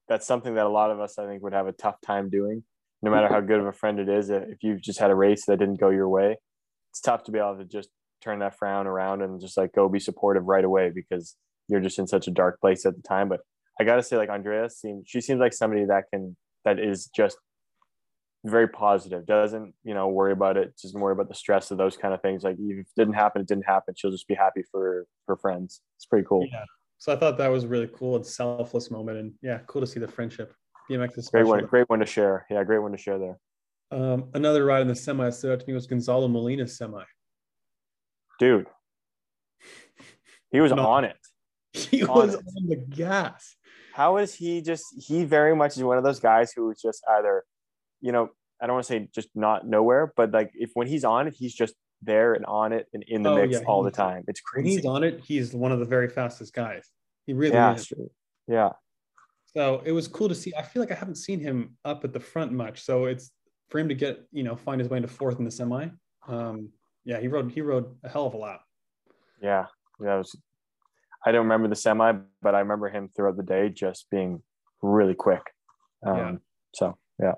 [0.08, 2.62] that's something that a lot of us, I think, would have a tough time doing
[3.02, 5.44] no matter how good of a friend it is, if you've just had a race
[5.46, 6.36] that didn't go your way,
[6.90, 7.88] it's tough to be able to just
[8.22, 11.34] turn that frown around and just like go be supportive right away because
[11.68, 13.28] you're just in such a dark place at the time.
[13.28, 13.40] But
[13.80, 17.38] I gotta say, like Andrea seems she seems like somebody that can that is just
[18.44, 21.96] very positive, doesn't, you know, worry about it, doesn't worry about the stress of those
[21.96, 22.42] kind of things.
[22.42, 23.94] Like if it didn't happen, it didn't happen.
[23.96, 25.80] She'll just be happy for her friends.
[25.96, 26.46] It's pretty cool.
[26.50, 26.64] Yeah.
[26.98, 29.18] So I thought that was really cool and selfless moment.
[29.18, 30.54] And yeah, cool to see the friendship.
[30.90, 31.64] BMX is great one.
[31.66, 32.46] Great one to share.
[32.50, 33.38] Yeah, great one to share there.
[33.92, 37.02] Um, another ride in the semi stood out to me was Gonzalo Molina's semi.
[38.38, 38.66] Dude,
[40.50, 41.16] he was no, on it.
[41.90, 43.56] He was on the gas.
[43.94, 44.84] How is he just?
[44.98, 47.44] He very much is one of those guys who is just either,
[48.00, 48.28] you know,
[48.60, 51.34] I don't want to say just not nowhere, but like if when he's on it,
[51.34, 54.24] he's just there and on it and in the oh, mix yeah, all the time.
[54.28, 54.68] It's crazy.
[54.68, 56.88] When he's on it, he's one of the very fastest guys.
[57.26, 57.92] He really yeah, is.
[58.46, 58.70] Yeah.
[59.54, 60.52] So it was cool to see.
[60.56, 62.82] I feel like I haven't seen him up at the front much.
[62.82, 63.30] So it's
[63.68, 65.88] for him to get, you know, find his way into fourth in the semi.
[66.28, 66.70] Um,
[67.04, 68.62] yeah, he rode he rode a hell of a lap.
[69.42, 69.66] Yeah.
[70.00, 70.18] Yeah.
[70.18, 70.36] Was,
[71.24, 74.42] I don't remember the semi, but I remember him throughout the day just being
[74.82, 75.42] really quick.
[76.04, 76.32] Um, yeah.
[76.74, 77.32] So yeah.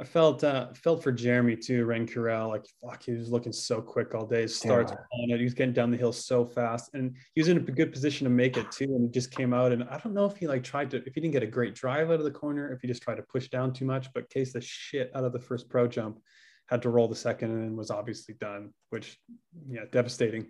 [0.00, 2.48] I felt uh, felt for Jeremy too, Rencurel.
[2.48, 4.46] Like fuck, he was looking so quick all day.
[4.46, 5.38] Starts on it.
[5.38, 8.24] He was getting down the hill so fast, and he was in a good position
[8.24, 8.84] to make it too.
[8.84, 11.14] And he just came out, and I don't know if he like tried to, if
[11.14, 13.24] he didn't get a great drive out of the corner, if he just tried to
[13.24, 16.20] push down too much, but case the shit out of the first pro jump,
[16.66, 18.72] had to roll the second, and was obviously done.
[18.90, 19.18] Which,
[19.68, 20.46] yeah, devastating.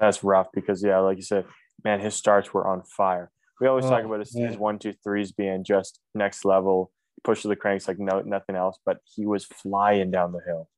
[0.00, 1.44] That's rough because yeah, like you said,
[1.84, 3.30] man, his starts were on fire.
[3.60, 6.90] We always oh, talk about his, his one, two, threes being just next level
[7.22, 10.68] push to the cranks like no nothing else, but he was flying down the hill.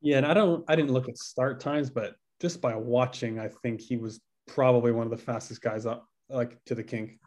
[0.00, 3.48] Yeah, and I don't I didn't look at start times, but just by watching, I
[3.62, 7.18] think he was probably one of the fastest guys up like to the kink.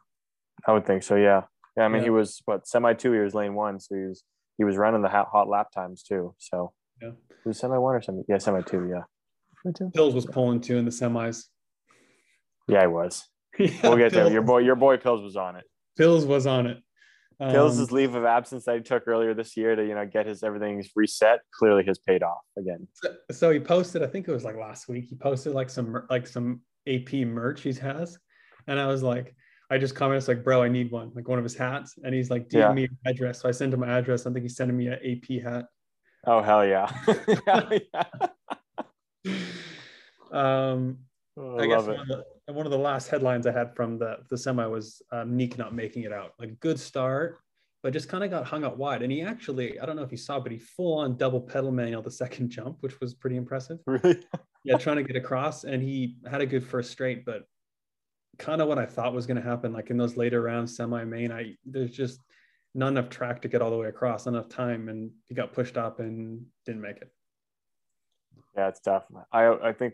[0.67, 1.43] I would think so, yeah.
[1.77, 2.05] Yeah, I mean yeah.
[2.05, 4.23] he was what semi two, he was lane one, so he was
[4.57, 6.33] he was running the hot, hot lap times too.
[6.37, 9.03] So yeah, it was semi one or semi yeah, semi two, yeah.
[9.95, 11.45] Pills was pulling two in the semis.
[12.67, 13.23] Yeah, he was.
[13.59, 14.25] yeah, we'll get Pills.
[14.25, 14.31] there.
[14.31, 15.65] Your boy, your boy Pills was on it.
[15.97, 16.77] Pills was on it.
[17.39, 20.25] Pills' um, leave of absence that he took earlier this year to you know get
[20.25, 22.87] his everything reset clearly has paid off again.
[22.93, 25.05] So, so, he posted, I think it was like last week.
[25.09, 28.17] He posted like some like some AP merch he has,
[28.67, 29.35] and I was like,
[29.69, 32.29] I just commented like, bro, I need one, like one of his hats, and he's
[32.29, 32.71] like, DM yeah.
[32.73, 33.41] me address.
[33.41, 34.25] So I sent him my address.
[34.25, 35.65] I think he's sending me an AP hat.
[36.25, 36.87] Oh hell yeah!
[37.45, 39.33] hell yeah.
[40.31, 40.99] um,
[41.37, 43.97] oh, I, I guess one of, the, one of, the, last headlines I had from
[43.97, 46.33] the the semi was um, Niek not making it out.
[46.39, 47.39] Like good start,
[47.81, 49.01] but just kind of got hung up wide.
[49.01, 51.71] And he actually, I don't know if you saw, but he full on double pedal
[51.71, 53.79] manual the second jump, which was pretty impressive.
[53.87, 54.23] Really?
[54.63, 57.43] yeah, trying to get across, and he had a good first straight, but
[58.37, 59.73] kind of what I thought was going to happen.
[59.73, 62.19] Like in those later rounds, semi main, I there's just
[62.73, 65.53] not enough track to get all the way across, not enough time, and he got
[65.53, 67.09] pushed up and didn't make it.
[68.55, 69.05] Yeah, it's tough.
[69.31, 69.93] I I think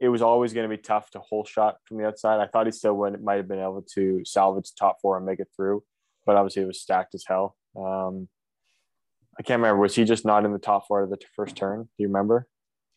[0.00, 2.40] it was always going to be tough to hole shot from the outside.
[2.40, 5.40] I thought he still would might have been able to salvage top four and make
[5.40, 5.82] it through,
[6.24, 7.56] but obviously it was stacked as hell.
[7.76, 8.28] Um,
[9.38, 9.80] I can't remember.
[9.80, 11.82] Was he just not in the top four of the first turn?
[11.82, 12.46] Do you remember?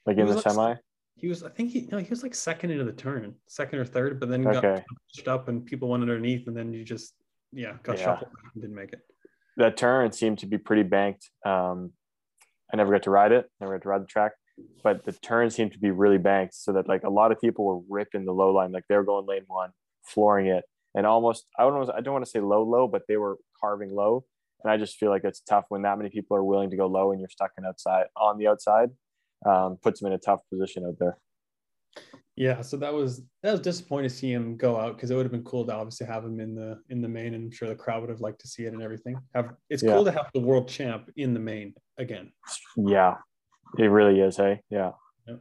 [0.05, 0.75] Like in the like, semi?
[1.15, 1.43] He was.
[1.43, 1.87] I think he.
[1.91, 4.61] No, he was like second into the turn, second or third, but then okay.
[4.61, 4.83] got
[5.13, 7.13] pushed up and people went underneath, and then you just
[7.51, 8.05] yeah got yeah.
[8.05, 9.01] shuffled and didn't make it.
[9.57, 11.29] That turn seemed to be pretty banked.
[11.45, 11.91] Um,
[12.73, 13.49] I never got to ride it.
[13.59, 14.31] Never got to ride the track
[14.83, 17.65] but the turns seemed to be really banked so that like a lot of people
[17.65, 19.69] were ripping the low line like they were going lane one
[20.03, 20.63] flooring it
[20.95, 23.37] and almost i don't know i don't want to say low low but they were
[23.59, 24.23] carving low
[24.63, 26.87] and i just feel like it's tough when that many people are willing to go
[26.87, 28.89] low and you're stuck in outside on the outside
[29.45, 31.17] um, puts them in a tough position out there.
[32.37, 35.25] Yeah so that was that was disappointing to see him go out because it would
[35.25, 37.67] have been cool to obviously have him in the in the main and i'm sure
[37.67, 39.17] the crowd would have liked to see it and everything.
[39.35, 39.93] Have it's yeah.
[39.93, 42.31] cool to have the world champ in the main again.
[42.77, 43.15] Yeah
[43.77, 44.61] it really is, hey?
[44.69, 44.91] Yeah.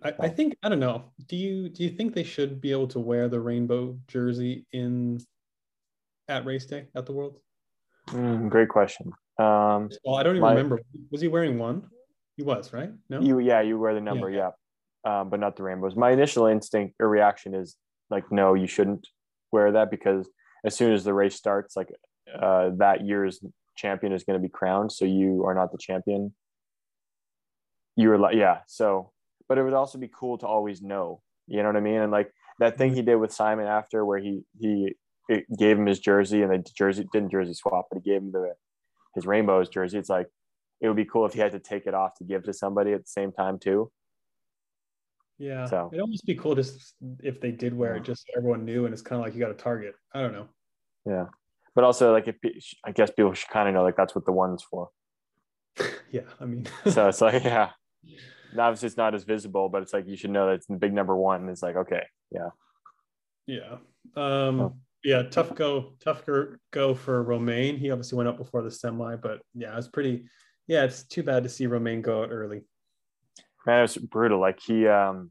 [0.02, 1.04] I, I think I don't know.
[1.26, 5.18] Do you do you think they should be able to wear the rainbow jersey in
[6.28, 7.38] at race day at the World?
[8.08, 9.12] Mm, great question.
[9.38, 10.80] Um, well, I don't even my, remember.
[11.10, 11.88] Was he wearing one?
[12.36, 12.90] He was, right?
[13.08, 13.20] No.
[13.20, 14.50] You yeah, you wear the number, yeah,
[15.04, 15.20] yeah.
[15.20, 15.96] Um, but not the rainbows.
[15.96, 17.76] My initial instinct or reaction is
[18.10, 19.08] like, no, you shouldn't
[19.50, 20.28] wear that because
[20.64, 21.88] as soon as the race starts, like
[22.38, 23.42] uh, that year's
[23.76, 26.34] champion is going to be crowned, so you are not the champion
[27.96, 28.58] you were like, yeah.
[28.66, 29.12] So,
[29.48, 32.00] but it would also be cool to always know, you know what I mean?
[32.00, 32.96] And like that thing mm-hmm.
[32.96, 34.94] he did with Simon after where he, he
[35.58, 38.54] gave him his jersey and the jersey didn't jersey swap, but he gave him the,
[39.14, 39.98] his rainbows jersey.
[39.98, 40.28] It's like,
[40.80, 42.92] it would be cool if he had to take it off to give to somebody
[42.92, 43.90] at the same time too.
[45.38, 45.66] Yeah.
[45.66, 48.84] So it'd almost be cool just if they did wear it, just so everyone knew.
[48.84, 49.94] And it's kind of like you got a target.
[50.14, 50.48] I don't know.
[51.06, 51.26] Yeah.
[51.74, 52.36] But also like if
[52.84, 54.90] I guess people should kind of know like that's what the one's for.
[56.10, 56.22] yeah.
[56.40, 57.70] I mean, so it's like, yeah
[58.58, 60.92] obviously it's not as visible, but it's like you should know that it's the big
[60.92, 61.48] number one.
[61.48, 62.50] It's like okay, yeah,
[63.46, 63.76] yeah,
[64.16, 64.76] um, oh.
[65.04, 65.22] yeah.
[65.22, 66.24] Tough go, tough
[66.70, 67.76] go for Romain.
[67.76, 70.24] He obviously went up before the semi, but yeah, it's pretty.
[70.66, 72.62] Yeah, it's too bad to see Romain go out early.
[73.66, 74.40] Man, it was brutal.
[74.40, 75.30] Like he, um,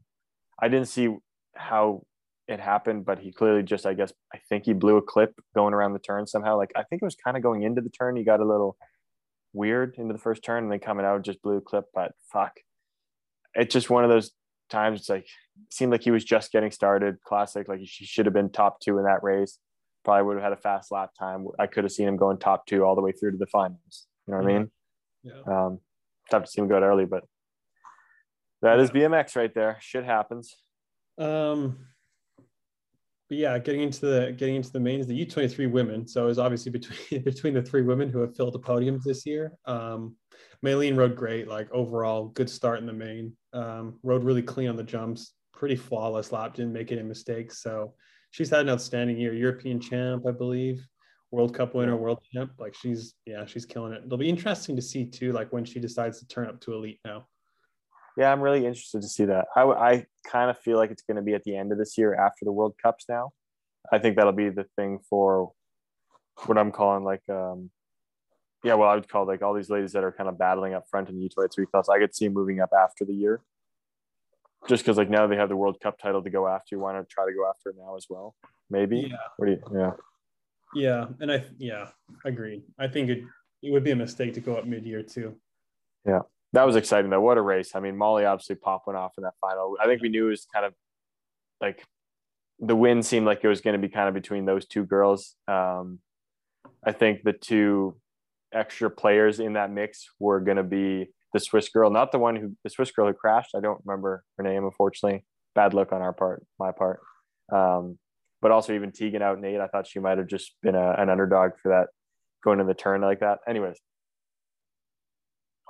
[0.60, 1.16] I didn't see
[1.56, 2.02] how
[2.46, 5.72] it happened, but he clearly just, I guess, I think he blew a clip going
[5.72, 6.56] around the turn somehow.
[6.56, 8.16] Like I think it was kind of going into the turn.
[8.16, 8.76] He got a little
[9.52, 11.86] weird into the first turn and then coming out just blew a clip.
[11.94, 12.60] But fuck,
[13.54, 14.30] it's just one of those
[14.68, 15.00] times.
[15.00, 15.26] It's like
[15.70, 17.20] seemed like he was just getting started.
[17.22, 19.58] Classic, like he should have been top two in that race.
[20.04, 21.46] Probably would have had a fast lap time.
[21.58, 24.06] I could have seen him going top two all the way through to the finals.
[24.26, 24.70] You know what I mean?
[25.22, 25.42] Yeah.
[25.46, 25.80] Um,
[26.30, 27.24] tough to see him go out early, but
[28.62, 28.82] that yeah.
[28.82, 29.76] is BMX right there.
[29.80, 30.56] Shit happens.
[31.18, 31.78] Um,
[33.30, 36.04] but yeah, getting into the getting into the main is the U twenty three women.
[36.06, 39.24] So it was obviously between between the three women who have filled the podiums this
[39.24, 39.52] year.
[39.66, 40.16] Um,
[40.66, 43.32] Maylene rode great, like overall good start in the main.
[43.52, 47.62] Um, rode really clean on the jumps, pretty flawless lap, didn't make any mistakes.
[47.62, 47.94] So
[48.32, 49.32] she's had an outstanding year.
[49.32, 50.84] European champ, I believe,
[51.30, 52.50] World Cup winner, world champ.
[52.58, 54.02] Like she's yeah, she's killing it.
[54.04, 56.98] It'll be interesting to see too, like when she decides to turn up to elite
[57.04, 57.26] now.
[58.16, 59.46] Yeah, I'm really interested to see that.
[59.56, 61.96] I, I kind of feel like it's going to be at the end of this
[61.96, 63.30] year after the World Cups now.
[63.92, 65.52] I think that'll be the thing for
[66.46, 67.70] what I'm calling like um,
[68.62, 70.86] yeah, well, I would call like all these ladies that are kind of battling up
[70.90, 71.88] front in the U23 class.
[71.88, 73.40] I could see moving up after the year,
[74.68, 76.78] just because like now they have the World Cup title to go after.
[76.78, 78.34] Why not try to go after it now as well?
[78.68, 79.08] Maybe.
[79.10, 79.16] Yeah.
[79.36, 79.62] What do you?
[79.78, 79.92] Yeah.
[80.72, 81.88] Yeah, and I yeah,
[82.24, 82.62] agreed.
[82.78, 83.24] I think it
[83.62, 85.36] it would be a mistake to go up mid year too.
[86.06, 86.20] Yeah,
[86.52, 87.20] that was exciting though.
[87.20, 87.72] What a race!
[87.74, 89.76] I mean, Molly obviously popping off in that final.
[89.82, 90.74] I think we knew it was kind of
[91.60, 91.84] like
[92.58, 95.34] the win seemed like it was going to be kind of between those two girls.
[95.48, 96.00] Um,
[96.84, 97.96] I think the two
[98.52, 102.36] extra players in that mix were going to be the Swiss girl, not the one
[102.36, 103.54] who the Swiss girl who crashed.
[103.54, 105.24] I don't remember her name, unfortunately.
[105.54, 107.00] Bad look on our part, my part.
[107.52, 107.98] Um,
[108.42, 109.60] but also even Tegan out Nate.
[109.60, 111.88] I thought she might have just been a, an underdog for that
[112.42, 113.38] going in the turn like that.
[113.46, 113.78] Anyways,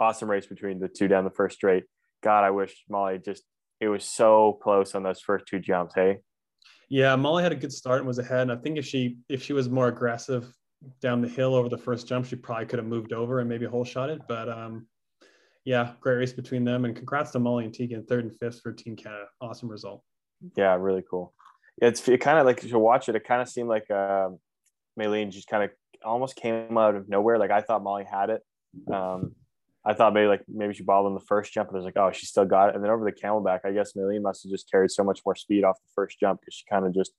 [0.00, 1.84] awesome race between the two down the first straight.
[2.22, 3.44] God, I wish Molly just
[3.80, 5.94] it was so close on those first two jumps.
[5.94, 6.18] Hey.
[6.88, 8.42] Yeah, Molly had a good start and was ahead.
[8.42, 10.52] And I think if she if she was more aggressive
[11.00, 13.66] down the hill over the first jump, she probably could have moved over and maybe
[13.66, 14.20] hole shot it.
[14.26, 14.86] But um,
[15.64, 16.84] yeah, great race between them.
[16.84, 19.26] And congrats to Molly and Tegan, third and fifth for Team Canada.
[19.40, 20.02] Awesome result.
[20.56, 21.34] Yeah, really cool.
[21.80, 23.14] It's it kind of like to watch it.
[23.14, 24.30] It kind of seemed like uh,
[24.98, 25.70] Maylene just kind of
[26.04, 27.38] almost came out of nowhere.
[27.38, 28.42] Like I thought Molly had it.
[28.92, 29.34] Um,
[29.84, 31.96] I thought maybe like maybe she bobbled in the first jump, and I was like,
[31.96, 32.74] oh, she still got it.
[32.74, 35.34] And then over the camelback, I guess Maylene must have just carried so much more
[35.34, 37.12] speed off the first jump because she kind of just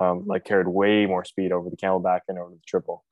[0.00, 3.04] um, like carried way more speed over the camelback and over the triple.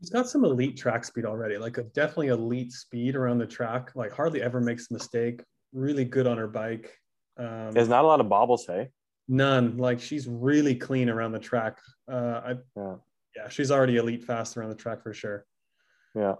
[0.00, 3.90] She's got some elite track speed already, like a definitely elite speed around the track.
[3.94, 5.42] Like hardly ever makes a mistake.
[5.72, 6.96] really good on her bike.
[7.38, 8.88] Um, There's not a lot of bobbles, hey?
[9.28, 9.76] None.
[9.76, 11.78] Like she's really clean around the track.
[12.10, 12.94] Uh, I, yeah.
[13.36, 15.46] yeah, she's already elite fast around the track for sure.
[16.14, 16.34] Yeah.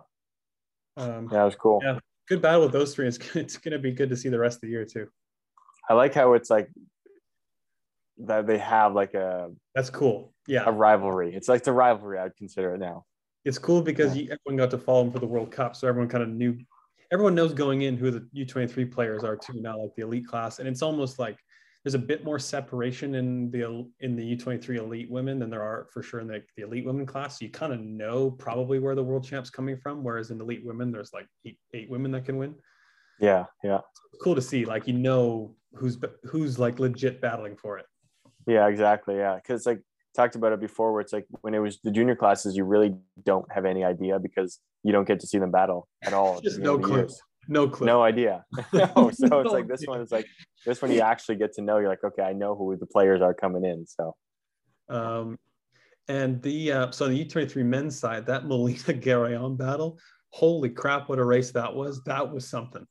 [1.00, 1.80] Um, yeah, it was cool.
[1.82, 3.08] Yeah, good battle with those three.
[3.08, 5.08] It's it's gonna be good to see the rest of the year too.
[5.88, 6.70] I like how it's like
[8.18, 10.34] that they have like a that's cool.
[10.46, 11.34] Yeah, a rivalry.
[11.34, 12.18] It's like the rivalry.
[12.18, 13.04] I'd consider it now.
[13.44, 14.34] It's cool because yeah.
[14.34, 16.58] everyone got to follow them for the World Cup, so everyone kind of knew.
[17.12, 20.02] Everyone knows going in who the U twenty three players are too now, like the
[20.02, 21.38] elite class, and it's almost like
[21.84, 25.86] there's a bit more separation in the in the U23 elite women than there are
[25.90, 27.38] for sure in the, the elite women class.
[27.38, 30.04] So you kind of know probably where the world champ's coming from.
[30.04, 32.54] Whereas in elite women, there's like eight, eight women that can win.
[33.18, 33.80] Yeah, yeah.
[34.22, 34.64] cool to see.
[34.64, 37.86] Like you know who's who's like legit battling for it.
[38.46, 39.16] Yeah, exactly.
[39.16, 39.80] Yeah, because like
[40.14, 42.94] talked about it before, where it's like when it was the junior classes, you really
[43.24, 46.40] don't have any idea because you don't get to see them battle at all.
[46.40, 47.08] Just no clue.
[47.50, 47.86] No clue.
[47.86, 48.44] No idea.
[48.72, 49.10] no.
[49.12, 50.26] So no it's like this one is like
[50.64, 51.78] this one you actually get to know.
[51.78, 53.86] You're like, okay, I know who the players are coming in.
[53.86, 54.14] So
[54.88, 55.36] um
[56.08, 59.98] and the uh, so the U23 men's side, that Molina Garoyan battle,
[60.30, 62.02] holy crap, what a race that was.
[62.04, 62.86] That was something.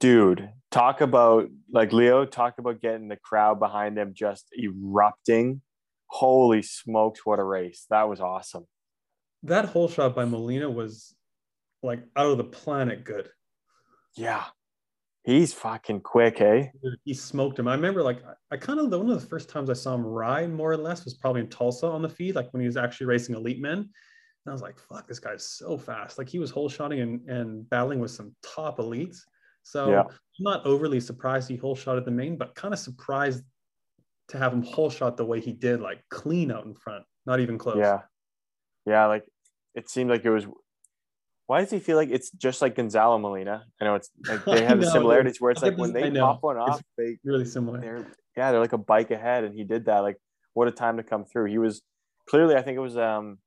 [0.00, 5.60] Dude, talk about like Leo, talk about getting the crowd behind them just erupting.
[6.08, 7.86] Holy smokes, what a race.
[7.90, 8.66] That was awesome.
[9.42, 11.14] That whole shot by Molina was
[11.82, 13.28] like out of the planet good.
[14.16, 14.44] Yeah.
[15.24, 16.68] He's fucking quick, eh?
[17.04, 17.66] He smoked him.
[17.66, 20.52] I remember like I kind of one of the first times I saw him ride
[20.52, 23.08] more or less was probably in Tulsa on the feed, like when he was actually
[23.08, 23.78] racing elite men.
[23.78, 23.88] And
[24.46, 26.18] I was like, fuck, this guy's so fast.
[26.18, 29.18] Like he was whole shotting and, and battling with some top elites.
[29.64, 30.02] So yeah.
[30.02, 33.42] I'm not overly surprised he whole shot at the main, but kind of surprised
[34.28, 37.40] to have him whole shot the way he did, like clean out in front, not
[37.40, 37.78] even close.
[37.78, 38.02] Yeah.
[38.86, 39.06] Yeah.
[39.06, 39.24] Like
[39.74, 40.46] it seemed like it was
[41.46, 43.64] why does he feel like it's just like Gonzalo Molina?
[43.80, 46.56] I know it's like they have the similarities where it's like when they pop one
[46.56, 47.80] off, it's they really similar.
[47.80, 48.06] They're
[48.36, 50.00] yeah, they're like a bike ahead, and he did that.
[50.00, 50.16] Like
[50.54, 51.46] what a time to come through.
[51.46, 51.82] He was
[52.28, 53.38] clearly, I think it was um,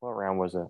[0.00, 0.66] what round was it?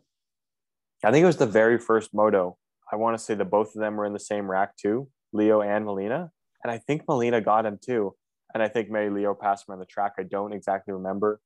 [1.04, 2.58] I think it was the very first moto.
[2.92, 5.62] I want to say that both of them were in the same rack too, Leo
[5.62, 6.30] and Molina,
[6.62, 8.14] and I think Molina got him too.
[8.54, 10.12] And I think maybe Leo passed him on the track.
[10.18, 11.40] I don't exactly remember.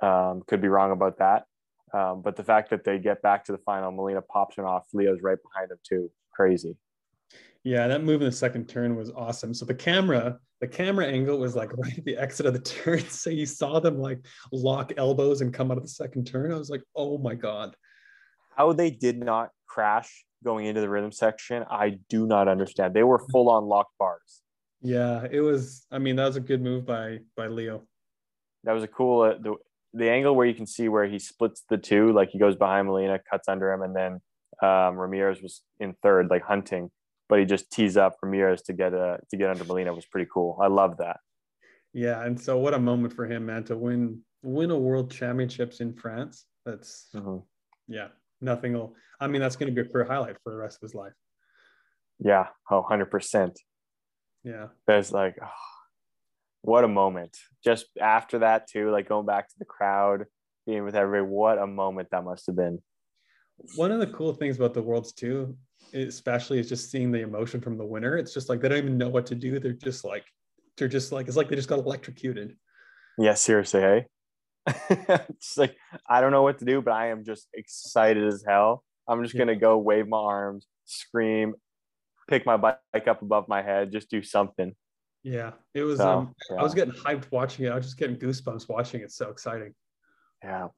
[0.00, 1.44] Um, could be wrong about that.
[1.92, 4.86] Um, but the fact that they get back to the final, Molina pops him off.
[4.92, 6.10] Leo's right behind him too.
[6.32, 6.76] Crazy.
[7.64, 9.54] Yeah, that move in the second turn was awesome.
[9.54, 13.04] So the camera, the camera angle was like right at the exit of the turn.
[13.08, 16.52] So you saw them like lock elbows and come out of the second turn.
[16.52, 17.76] I was like, oh my god.
[18.56, 22.94] How they did not crash going into the rhythm section, I do not understand.
[22.94, 24.42] They were full on locked bars.
[24.82, 25.86] Yeah, it was.
[25.92, 27.84] I mean, that was a good move by by Leo.
[28.64, 29.22] That was a cool.
[29.22, 29.54] Uh, the
[29.94, 32.86] the angle where you can see where he splits the two, like he goes behind
[32.86, 34.20] Molina, cuts under him, and then
[34.62, 36.90] um, Ramirez was in third, like hunting,
[37.28, 40.28] but he just tees up Ramirez to get a to get under Molina was pretty
[40.32, 40.58] cool.
[40.60, 41.18] I love that.
[41.92, 45.80] Yeah, and so what a moment for him, man, to win win a world championships
[45.80, 46.46] in France.
[46.64, 47.38] That's mm-hmm.
[47.88, 48.08] yeah,
[48.40, 48.94] nothing will.
[49.20, 51.12] I mean, that's going to be a career highlight for the rest of his life.
[52.18, 53.58] Yeah, oh, 100 percent.
[54.42, 55.36] Yeah, there's like.
[55.42, 55.71] Oh
[56.62, 57.36] what a moment.
[57.64, 60.24] Just after that, too, like going back to the crowd,
[60.66, 62.80] being with everybody, what a moment that must have been.
[63.76, 65.56] One of the cool things about the Worlds, too,
[65.92, 68.16] especially is just seeing the emotion from the winner.
[68.16, 69.58] It's just like they don't even know what to do.
[69.58, 70.24] They're just like,
[70.76, 72.56] they're just like, it's like they just got electrocuted.
[73.18, 74.06] Yeah, seriously, hey?
[74.90, 75.76] it's like,
[76.08, 78.84] I don't know what to do, but I am just excited as hell.
[79.08, 79.44] I'm just yeah.
[79.44, 81.54] going to go wave my arms, scream,
[82.28, 84.74] pick my bike up above my head, just do something.
[85.22, 85.98] Yeah, it was.
[85.98, 86.56] So, um, yeah.
[86.56, 87.70] I was getting hyped watching it.
[87.70, 89.12] I was just getting goosebumps watching it.
[89.12, 89.74] So exciting.
[90.42, 90.68] Yeah,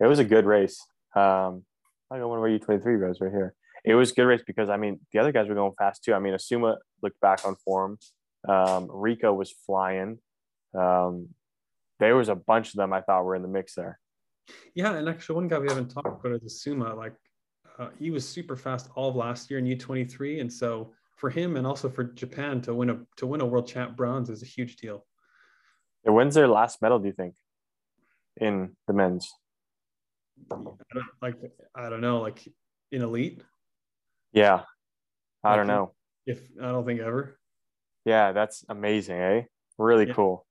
[0.00, 0.78] it was a good race.
[1.16, 1.64] Um,
[2.10, 3.54] I don't know where U twenty three goes right here.
[3.84, 6.14] It was a good race because I mean the other guys were going fast too.
[6.14, 7.98] I mean Asuma looked back on form.
[8.46, 10.18] Um, Rico was flying.
[10.78, 11.28] Um,
[11.98, 13.98] there was a bunch of them I thought were in the mix there.
[14.74, 16.96] Yeah, and actually one guy we haven't talked about is Asuma.
[16.96, 17.14] Like
[17.78, 20.92] uh, he was super fast all of last year in U twenty three, and so
[21.18, 24.30] for him and also for Japan to win a to win a world champ bronze
[24.30, 25.04] is a huge deal.
[26.04, 26.98] Yeah, when's their last medal?
[26.98, 27.34] Do you think
[28.40, 29.30] in the men's?
[30.50, 30.56] I
[31.20, 31.36] like
[31.74, 32.46] I don't know, like
[32.92, 33.42] in elite.
[34.32, 34.62] Yeah,
[35.42, 35.92] I don't know.
[36.26, 37.38] If I don't think ever.
[38.04, 39.42] Yeah, that's amazing, eh?
[39.76, 40.14] Really yeah.
[40.14, 40.46] cool.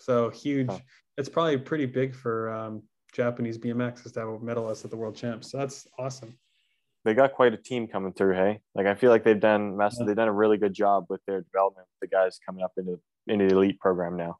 [0.00, 0.68] So huge.
[0.70, 0.80] Oh.
[1.16, 4.96] It's probably pretty big for um, Japanese BMX is to have a medalist at the
[4.96, 5.50] world champs.
[5.50, 6.34] So that's awesome
[7.04, 8.34] they got quite a team coming through.
[8.34, 11.20] Hey, like I feel like they've done massive, they've done a really good job with
[11.26, 11.86] their development.
[12.00, 14.36] The guys coming up into into the elite program now.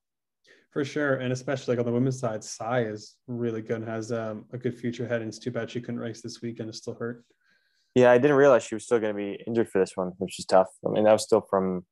[0.73, 4.13] For sure, and especially like on the women's side, Sai is really good and has
[4.13, 5.21] um, a good future ahead.
[5.21, 7.25] And it's too bad she couldn't race this weekend; it's still hurt.
[7.95, 10.39] Yeah, I didn't realize she was still going to be injured for this one, which
[10.39, 10.69] is tough.
[10.87, 11.85] I mean, that was still from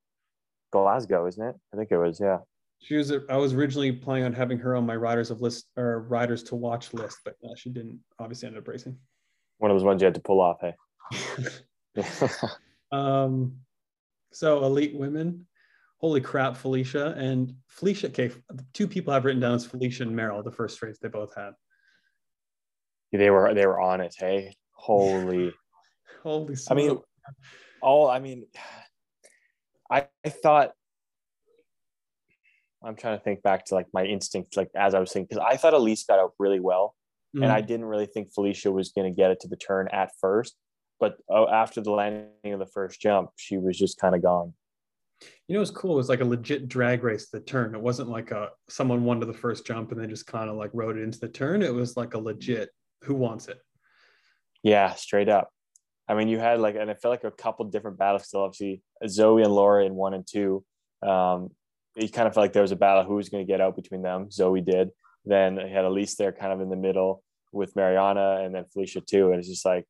[0.70, 1.56] Glasgow, isn't it?
[1.74, 2.20] I think it was.
[2.20, 2.38] Yeah.
[2.80, 3.12] She was.
[3.28, 6.54] I was originally planning on having her on my riders of list or riders to
[6.54, 7.98] watch list, but uh, she didn't.
[8.20, 8.96] Obviously, ended up racing.
[9.58, 10.60] One of those ones you had to pull off.
[10.60, 10.74] Hey.
[12.92, 13.56] um,
[14.32, 15.46] so elite women.
[16.00, 18.06] Holy crap, Felicia and Felicia.
[18.08, 18.30] Okay,
[18.72, 20.44] two people I've written down as Felicia and Merel.
[20.44, 21.54] The first race they both had.
[23.10, 24.14] They were they were on it.
[24.16, 25.52] Hey, holy,
[26.22, 26.56] holy.
[26.70, 26.98] I mean,
[27.82, 28.46] all I mean,
[29.90, 30.72] I, I thought
[32.82, 35.44] I'm trying to think back to like my instinct, like as I was saying, because
[35.44, 36.94] I thought Elise got out really well,
[37.34, 37.42] mm-hmm.
[37.42, 40.10] and I didn't really think Felicia was going to get it to the turn at
[40.20, 40.56] first.
[41.00, 44.54] But oh, after the landing of the first jump, she was just kind of gone.
[45.46, 45.94] You know, it was cool.
[45.94, 47.28] It was like a legit drag race.
[47.28, 47.74] The turn.
[47.74, 50.56] It wasn't like a someone won to the first jump and then just kind of
[50.56, 51.62] like rode it into the turn.
[51.62, 52.70] It was like a legit.
[53.04, 53.58] Who wants it?
[54.62, 55.50] Yeah, straight up.
[56.08, 58.26] I mean, you had like, and I felt like a couple different battles.
[58.26, 60.64] Still, obviously, Zoe and Laura in one and two.
[61.02, 61.50] Um,
[61.96, 63.76] it kind of felt like there was a battle who was going to get out
[63.76, 64.30] between them.
[64.30, 64.90] Zoe did.
[65.28, 67.22] Then he had Elise there, kind of in the middle
[67.52, 69.30] with Mariana, and then Felicia too.
[69.30, 69.84] And it's just like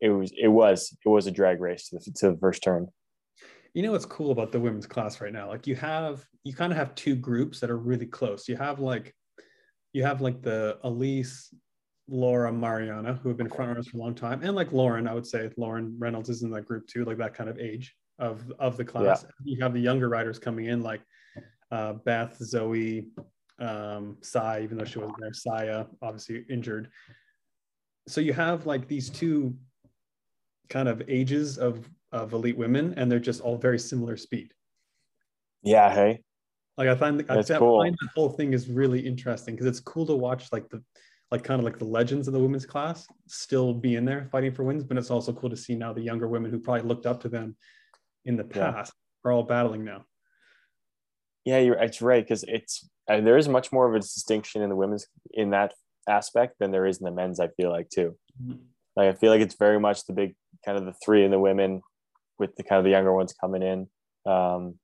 [0.00, 2.88] it was, it was, it was a drag race to the, to the first turn.
[3.74, 5.48] You know what's cool about the women's class right now?
[5.48, 8.48] Like you have, you kind of have two groups that are really close.
[8.48, 9.14] You have like,
[9.92, 11.52] you have like the Elise
[12.08, 15.14] Laura Mariana, who have been front runners for a long time, and like Lauren, I
[15.14, 18.44] would say Lauren Reynolds is in that group too, like that kind of age of
[18.58, 19.24] of the class.
[19.24, 19.30] Yeah.
[19.44, 21.02] You have the younger riders coming in, like
[21.72, 23.08] uh, Beth, Zoe,
[23.58, 26.90] um, Sai, even though she wasn't there, Saya, obviously injured.
[28.08, 29.56] So you have like these two
[30.68, 34.52] kind of ages of of elite women, and they're just all very similar speed.
[35.62, 36.20] Yeah, hey.
[36.78, 37.82] Like I find, I, cool.
[37.82, 40.82] find the whole thing is really interesting because it's cool to watch like the
[41.32, 44.52] like kind of like the legends of the women's class still be in there fighting
[44.52, 44.84] for wins.
[44.84, 47.28] But it's also cool to see now the younger women who probably looked up to
[47.28, 47.56] them
[48.24, 49.28] in the past yeah.
[49.28, 50.04] are all battling now.
[51.46, 54.68] Yeah, you're it's right because it's uh, there is much more of a distinction in
[54.68, 55.72] the women's in that
[56.08, 57.40] aspect than there is in the men's.
[57.40, 58.16] I feel like too.
[58.42, 58.58] Mm-hmm.
[58.96, 60.34] Like I feel like it's very much the big
[60.64, 61.82] kind of the three in the women
[62.38, 63.88] with the kind of the younger ones coming in.
[64.30, 64.74] Um,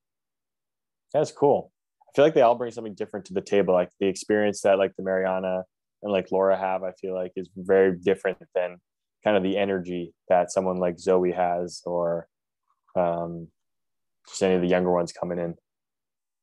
[1.13, 1.73] that's cool.
[2.09, 3.75] I feel like they all bring something different to the table.
[3.75, 5.65] Like the experience that like the Mariana
[6.03, 8.77] and like Laura have, I feel like is very different than
[9.25, 12.29] kind of the energy that someone like Zoe has or
[12.97, 13.49] um,
[14.29, 15.55] just any of the younger ones coming in.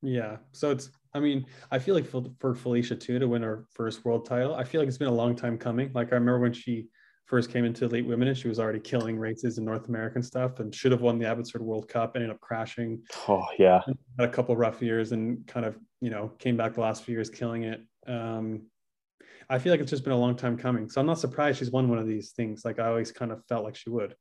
[0.02, 0.38] Yeah.
[0.52, 4.06] So it's, I mean, I feel like for, for Felicia too to win her first
[4.06, 5.92] world title, I feel like it's been a long time coming.
[5.94, 6.88] Like I remember when she
[7.26, 10.60] first came into elite women and she was already killing races in North American stuff
[10.60, 13.02] and should have won the Abbotsford World Cup, ended up crashing.
[13.28, 13.82] Oh yeah.
[14.18, 17.14] Had a couple rough years and kind of, you know, came back the last few
[17.14, 17.82] years killing it.
[18.08, 18.64] Um,
[19.50, 20.90] I feel like it's just been a long time coming.
[20.90, 22.64] So I'm not surprised she's won one of these things.
[22.64, 24.16] Like I always kind of felt like she would.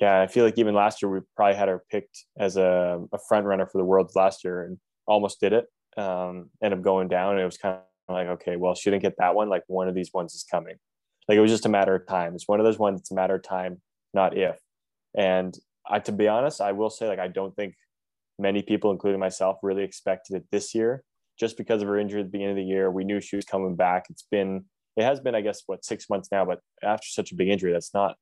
[0.00, 3.18] Yeah, I feel like even last year we probably had her picked as a, a
[3.28, 5.66] front runner for the worlds last year and almost did it.
[5.96, 7.76] Um, ended up going down, and it was kind
[8.08, 9.48] of like, okay, well, she didn't get that one.
[9.50, 10.76] Like one of these ones is coming.
[11.28, 12.34] Like it was just a matter of time.
[12.34, 13.00] It's one of those ones.
[13.00, 13.82] It's a matter of time,
[14.14, 14.56] not if.
[15.16, 15.54] And
[15.86, 17.74] I, to be honest, I will say, like, I don't think
[18.38, 21.02] many people, including myself, really expected it this year
[21.38, 22.90] just because of her injury at the beginning of the year.
[22.90, 24.04] We knew she was coming back.
[24.08, 24.64] It's been,
[24.96, 26.44] it has been, I guess, what six months now.
[26.44, 28.16] But after such a big injury, that's not,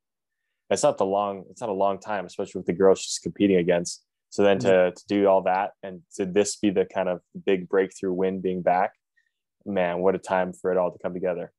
[0.69, 3.57] that's not the long, it's not a long time, especially with the girls she's competing
[3.57, 4.05] against.
[4.31, 4.95] So then to, mm-hmm.
[4.95, 8.63] to do all that and to this be the kind of big breakthrough win being
[8.63, 8.93] back,
[9.65, 11.53] man, what a time for it all to come together.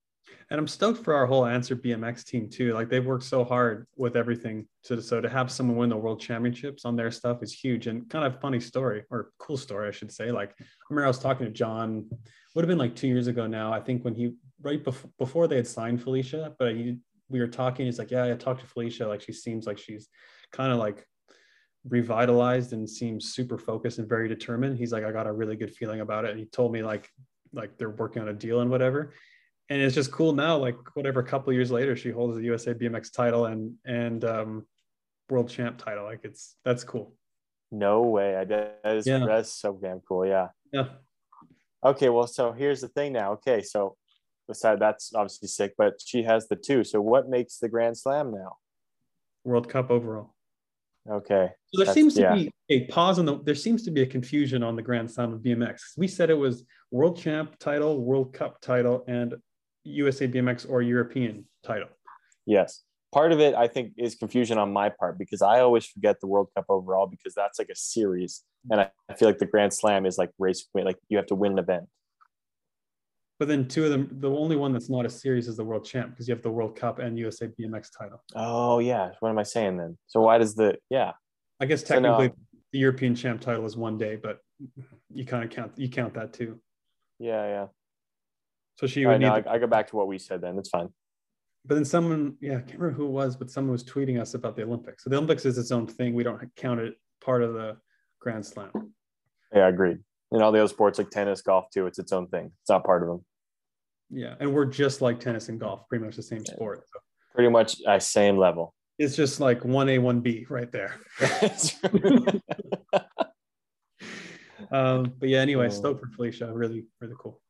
[0.51, 2.73] And I'm stoked for our whole Answer BMX team too.
[2.73, 4.67] Like they've worked so hard with everything.
[4.83, 8.07] So, so to have someone win the world championships on their stuff is huge and
[8.09, 10.31] kind of funny story or cool story, I should say.
[10.31, 12.09] Like I remember I was talking to John,
[12.55, 13.71] would have been like two years ago now.
[13.71, 16.97] I think when he right before before they had signed Felicia, but he
[17.29, 17.85] we were talking.
[17.85, 19.07] He's like, yeah, I talked to Felicia.
[19.07, 20.07] Like she seems like she's
[20.51, 21.05] kind of like
[21.87, 24.77] revitalized and seems super focused and very determined.
[24.77, 26.31] He's like, I got a really good feeling about it.
[26.31, 27.09] And he told me like
[27.53, 29.13] like they're working on a deal and whatever
[29.69, 32.73] and it's just cool now like whatever a couple years later she holds the usa
[32.73, 34.65] bmx title and and um,
[35.29, 37.13] world champ title like it's that's cool
[37.71, 39.23] no way i that is yeah.
[39.25, 40.87] that's so damn cool yeah yeah
[41.85, 43.95] okay well so here's the thing now okay so
[44.49, 48.31] beside that's obviously sick but she has the two so what makes the grand slam
[48.31, 48.57] now
[49.45, 50.33] world cup overall
[51.09, 52.35] okay so there seems to yeah.
[52.35, 55.31] be a pause on the there seems to be a confusion on the grand slam
[55.31, 59.35] of bmx we said it was world champ title world cup title and
[59.83, 61.89] USA BMX or European title.
[62.45, 62.83] Yes.
[63.11, 66.27] Part of it, I think, is confusion on my part because I always forget the
[66.27, 68.43] World Cup overall because that's like a series.
[68.69, 71.35] And I, I feel like the Grand Slam is like race, like you have to
[71.35, 71.85] win an event.
[73.39, 75.85] But then two of them, the only one that's not a series is the world
[75.85, 78.21] champ because you have the World Cup and USA BMX title.
[78.35, 79.11] Oh yeah.
[79.21, 79.97] What am I saying then?
[80.07, 81.13] So why does the yeah?
[81.59, 82.17] I guess So no.
[82.17, 84.39] technically the European champ title is one day, but
[85.13, 86.59] you kind of count you count that too.
[87.17, 87.65] Yeah, yeah.
[88.75, 89.25] So she would right, need.
[89.27, 90.57] now the- I, I go back to what we said then.
[90.57, 90.89] It's fine.
[91.65, 94.33] but then someone, yeah, I can't remember who it was, but someone was tweeting us
[94.33, 95.03] about the Olympics.
[95.05, 96.13] So the Olympics is its own thing.
[96.13, 97.77] We don't count it part of the
[98.19, 98.71] Grand Slam.
[99.53, 99.97] Yeah, agreed.
[100.31, 102.51] And all the other sports like tennis, golf too, it's its own thing.
[102.61, 103.25] It's not part of them.
[104.09, 106.83] Yeah, and we're just like tennis and golf, pretty much the same sport.
[106.91, 106.99] So
[107.35, 108.73] Pretty much uh, same level.
[108.97, 110.95] it's just like one A, one B right there.
[114.71, 115.69] Um, but yeah, anyway, Oh.
[115.69, 116.51] stoked for Felicia.
[116.53, 117.41] Really, really cool.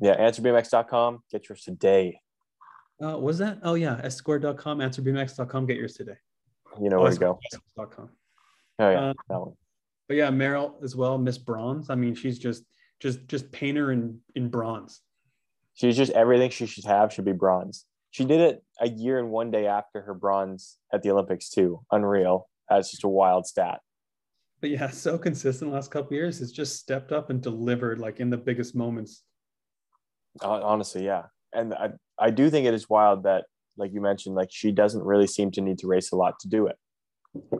[0.00, 1.22] yeah, answerbmx.com.
[1.30, 2.20] Get yours today.
[3.02, 3.58] Uh, was that?
[3.62, 5.66] Oh yeah, square.com, answerbmx.com.
[5.66, 6.16] Get yours today.
[6.80, 7.38] You know where to go.
[7.76, 8.10] SquareBMX.com.
[8.80, 9.54] Oh yeah, Uh, that one.
[10.08, 11.90] But yeah, Merel as well, Miss Bronze.
[11.90, 12.64] I mean, she's just
[13.00, 15.00] just just painter in in bronze.
[15.78, 17.84] She's just everything she should have should be bronze.
[18.10, 21.80] She did it a year and one day after her bronze at the Olympics too.
[21.92, 22.48] Unreal.
[22.68, 23.78] That's just a wild stat.
[24.60, 26.40] But yeah, so consistent last couple years.
[26.40, 29.22] It's just stepped up and delivered like in the biggest moments.
[30.42, 31.24] Honestly, yeah.
[31.52, 33.44] And I, I do think it is wild that,
[33.76, 36.48] like you mentioned, like she doesn't really seem to need to race a lot to
[36.48, 36.76] do it.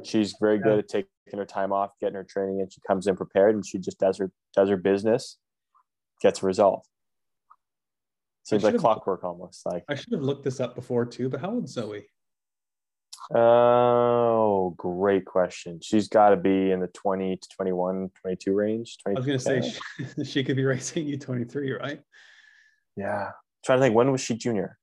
[0.03, 3.15] She's very good at taking her time off, getting her training, and she comes in
[3.15, 5.39] prepared, and she just does her does her business,
[6.21, 6.85] gets a result.
[8.49, 9.67] Seems like clockwork almost.
[9.67, 12.07] Like, I should have looked this up before too, but how old is Zoe?
[13.35, 15.81] oh, great question.
[15.83, 18.97] She's got to be in the 20 to 21, 22 range.
[19.07, 22.01] I was gonna say she, she could be racing U23, right?
[22.97, 23.33] yeah.
[23.67, 24.79] trying to think, when was she junior?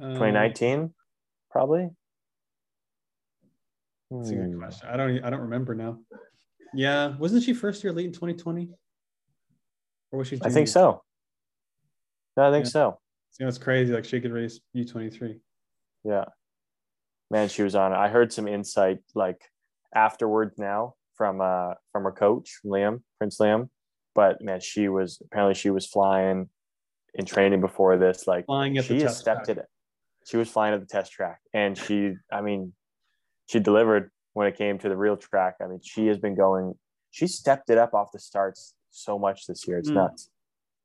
[0.00, 0.94] Um, 2019,
[1.50, 1.90] probably.
[4.10, 4.58] That's a good Hmm.
[4.60, 4.88] question.
[4.90, 5.22] I don't.
[5.24, 5.98] I don't remember now.
[6.72, 8.70] Yeah, wasn't she first year late in 2020?
[10.10, 10.38] Or was she?
[10.42, 11.02] I think so.
[12.36, 12.70] No, I think Yeah.
[12.70, 13.00] so.
[13.38, 13.92] You know, it's crazy.
[13.92, 15.40] Like she could race U23.
[16.04, 16.24] Yeah.
[17.30, 17.92] Man, she was on.
[17.92, 17.96] it.
[17.96, 19.40] I heard some insight like
[19.94, 23.68] afterwards now from uh from her coach, Liam, Prince Liam.
[24.14, 26.48] But man, she was apparently she was flying
[27.14, 28.26] in training before this.
[28.26, 29.58] Like Flying at she has test stepped track.
[29.58, 29.66] it.
[30.26, 31.40] She was flying at the test track.
[31.54, 32.72] And she, I mean,
[33.46, 35.56] she delivered when it came to the real track.
[35.62, 36.74] I mean, she has been going,
[37.10, 39.78] she stepped it up off the starts so much this year.
[39.78, 39.94] It's Mm.
[39.94, 40.30] nuts.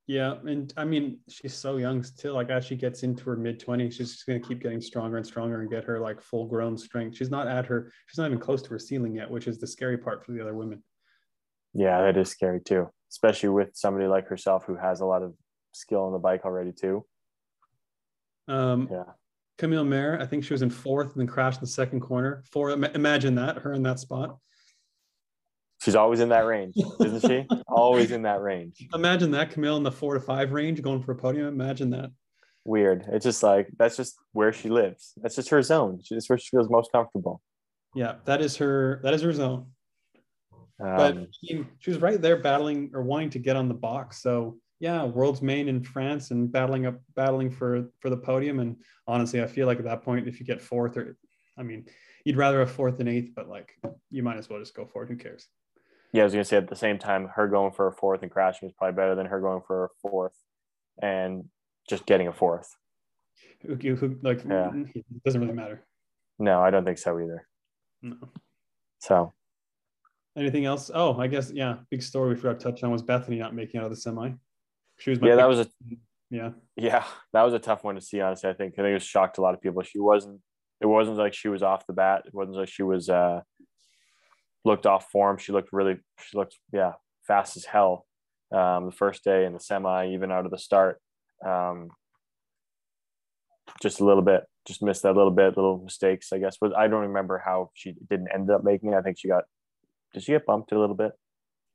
[0.08, 2.36] Yeah, and I mean, she's so young still.
[2.36, 5.26] Like as she gets into her mid 20s, she's just gonna keep getting stronger and
[5.26, 7.18] stronger and get her like full grown strength.
[7.18, 7.91] She's not at her.
[8.08, 10.41] She's not even close to her ceiling yet, which is the scary part for the
[10.41, 10.84] other women.
[11.74, 15.34] Yeah, that is scary too, especially with somebody like herself who has a lot of
[15.74, 17.03] skill on the bike already too.
[18.47, 19.03] Um, Yeah.
[19.58, 22.43] Camille Maire, I think she was in fourth and then crashed in the second corner.
[22.51, 24.38] Four, imagine that, her in that spot.
[25.86, 27.46] She's always in that range, isn't she?
[27.68, 28.88] always in that range.
[28.96, 31.46] Imagine that, Camille in the four to five range going for a podium.
[31.46, 32.10] Imagine that.
[32.64, 33.06] Weird.
[33.10, 35.14] It's just like that's just where she lives.
[35.18, 36.02] That's just her zone.
[36.10, 37.40] That's where she feels most comfortable.
[37.94, 39.00] Yeah, that is her.
[39.04, 39.68] That is her zone.
[40.80, 44.24] But Um, she, she was right there battling or wanting to get on the box.
[44.24, 48.60] So yeah, world's main in France and battling up, battling for for the podium.
[48.60, 51.16] And honestly, I feel like at that point, if you get fourth or,
[51.60, 51.86] I mean,
[52.24, 53.78] you'd rather have fourth and eighth, but like
[54.10, 55.10] you might as well just go for it.
[55.10, 55.48] Who cares?
[56.14, 58.32] Yeah, I was gonna say at the same time, her going for a fourth and
[58.32, 60.36] crashing is probably better than her going for a fourth
[61.01, 61.45] and
[61.89, 62.76] just getting a fourth.
[63.62, 64.72] Who, who- like Yeah.
[64.93, 65.86] it doesn't really matter.
[66.39, 67.47] No, I don't think so either.
[68.01, 68.16] No.
[68.99, 69.34] So
[70.38, 70.91] Anything else?
[70.93, 71.78] Oh, I guess yeah.
[71.89, 74.32] Big story we forgot to touch on was Bethany not making out of the semi.
[74.97, 75.68] She was my yeah, that was a
[76.30, 76.51] yeah.
[76.76, 78.20] yeah, that was a tough one to see.
[78.20, 79.82] Honestly, I think I think it was shocked a lot of people.
[79.84, 80.41] She wasn't.
[80.82, 82.24] It wasn't like she was off the bat.
[82.26, 83.41] It wasn't like she was uh
[84.66, 85.38] looked off form.
[85.38, 85.97] She looked really.
[86.20, 86.93] She looked yeah
[87.28, 88.05] fast as hell.
[88.51, 90.99] Um, the first day in the semi, even out of the start,
[91.45, 91.89] um,
[93.82, 96.34] just a little bit, just missed that little bit, little mistakes.
[96.34, 96.57] I guess.
[96.59, 98.97] But I don't remember how she didn't end up making it.
[98.97, 99.45] I think she got.
[100.13, 101.11] Did she get bumped a little bit?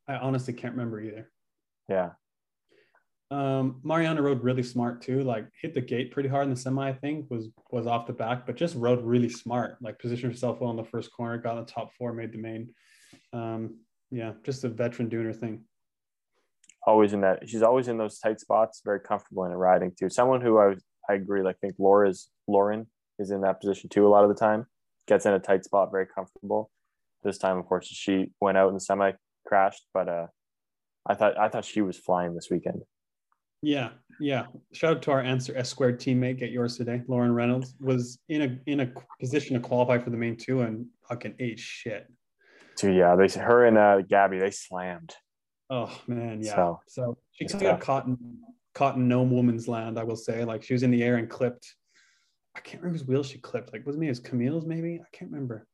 [0.08, 1.30] I honestly can't remember either.
[1.88, 2.10] Yeah.
[3.30, 5.22] Um, Mariana rode really smart too.
[5.22, 6.88] Like hit the gate pretty hard in the semi.
[6.88, 9.76] I think was was off the back, but just rode really smart.
[9.80, 12.38] Like positioned herself well in the first corner, got in the top four, made the
[12.38, 12.74] main.
[13.32, 13.78] Um,
[14.10, 15.64] yeah, just a veteran doing her thing.
[16.86, 20.40] always in that she's always in those tight spots very comfortable in riding too someone
[20.40, 20.74] who i
[21.10, 22.86] i agree like think laura's lauren
[23.18, 24.64] is in that position too a lot of the time
[25.06, 26.70] gets in a tight spot very comfortable
[27.22, 29.12] this time of course she went out in the semi
[29.46, 30.26] crashed but uh
[31.06, 32.80] i thought i thought she was flying this weekend
[33.62, 33.90] Yeah,
[34.20, 34.46] yeah.
[34.72, 36.38] Shout out to our answer S squared teammate.
[36.38, 37.02] Get yours today.
[37.08, 40.86] Lauren Reynolds was in a in a position to qualify for the main two and
[41.08, 42.06] fucking ate shit.
[42.76, 45.14] too yeah they her and uh gabby they slammed
[45.70, 46.56] Oh man, yeah.
[46.56, 48.18] So, So, she kind of got caught in
[48.74, 49.98] caught in no woman's land.
[49.98, 51.74] I will say, like she was in the air and clipped.
[52.56, 53.72] I can't remember whose wheel she clipped.
[53.72, 55.00] Like was it me as Camille's maybe?
[55.00, 55.66] I can't remember.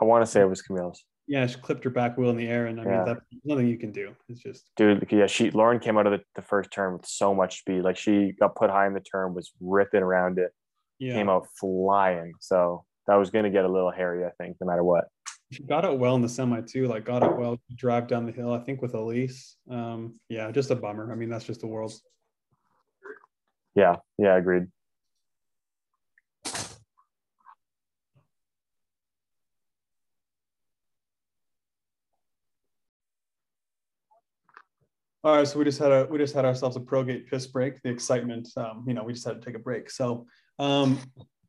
[0.00, 1.04] I want to say it was Camille's.
[1.28, 3.78] Yeah, she clipped her back wheel in the air, and I mean, that's nothing you
[3.78, 4.14] can do.
[4.28, 5.04] It's just, dude.
[5.10, 7.82] Yeah, she Lauren came out of the, the first turn with so much speed.
[7.82, 10.52] Like she got put high in the turn, was ripping around it,
[11.00, 11.14] yeah.
[11.14, 12.32] came out flying.
[12.40, 15.06] So that was going to get a little hairy, I think, no matter what.
[15.52, 16.86] She got it well in the semi too.
[16.86, 18.52] Like got it well, drive down the hill.
[18.52, 19.56] I think with Elise.
[19.70, 21.12] Um, yeah, just a bummer.
[21.12, 21.92] I mean, that's just the world.
[23.74, 24.66] Yeah, yeah, agreed.
[35.26, 37.82] All right, so we just had a we just had ourselves a ProGate piss break.
[37.82, 39.90] The excitement, um, you know, we just had to take a break.
[39.90, 40.24] So
[40.60, 41.00] um,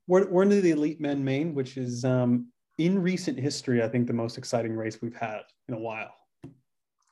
[0.08, 2.48] we're we're into the Elite Men Main, which is um,
[2.80, 6.12] in recent history, I think the most exciting race we've had in a while.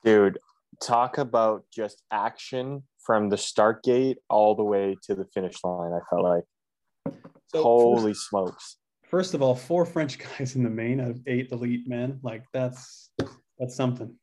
[0.04, 0.40] Dude,
[0.82, 5.92] talk about just action from the start gate all the way to the finish line.
[5.94, 7.16] I felt like,
[7.54, 8.78] so holy first, smokes!
[9.12, 12.20] First of all, four French guys in the main out of eight elite men.
[12.24, 13.12] Like that's
[13.60, 14.16] that's something.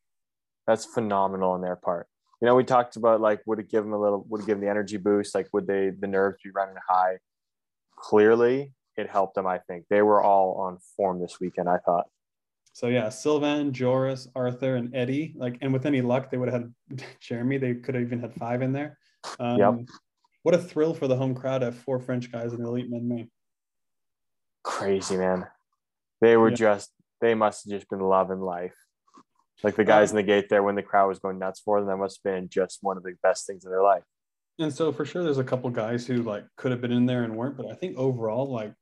[0.67, 2.09] That's phenomenal on their part
[2.43, 4.57] you know, we talked about like would it give them a little, would it give
[4.57, 5.33] them the energy boost?
[5.33, 7.19] Like would they the nerves be running high?
[7.97, 9.47] Clearly, it helped them.
[9.47, 11.69] I think they were all on form this weekend.
[11.69, 12.07] I thought.
[12.73, 15.35] So yeah, Sylvain, Joris, Arthur, and Eddie.
[15.37, 17.59] Like, and with any luck, they would have had Jeremy.
[17.59, 18.99] They could have even had five in there.
[19.39, 19.75] Um, yep.
[20.43, 22.91] What a thrill for the home crowd to have four French guys in the elite
[22.91, 23.31] men main.
[24.65, 25.47] Crazy man.
[26.21, 26.57] They were yeah.
[26.57, 26.91] just.
[27.21, 28.75] They must have just been loving life.
[29.63, 31.81] Like the guys um, in the gate there when the crowd was going nuts for
[31.81, 34.03] them, that must have been just one of the best things in their life.
[34.59, 37.25] And so for sure, there's a couple guys who like could have been in there
[37.25, 38.75] and weren't, but I think overall, like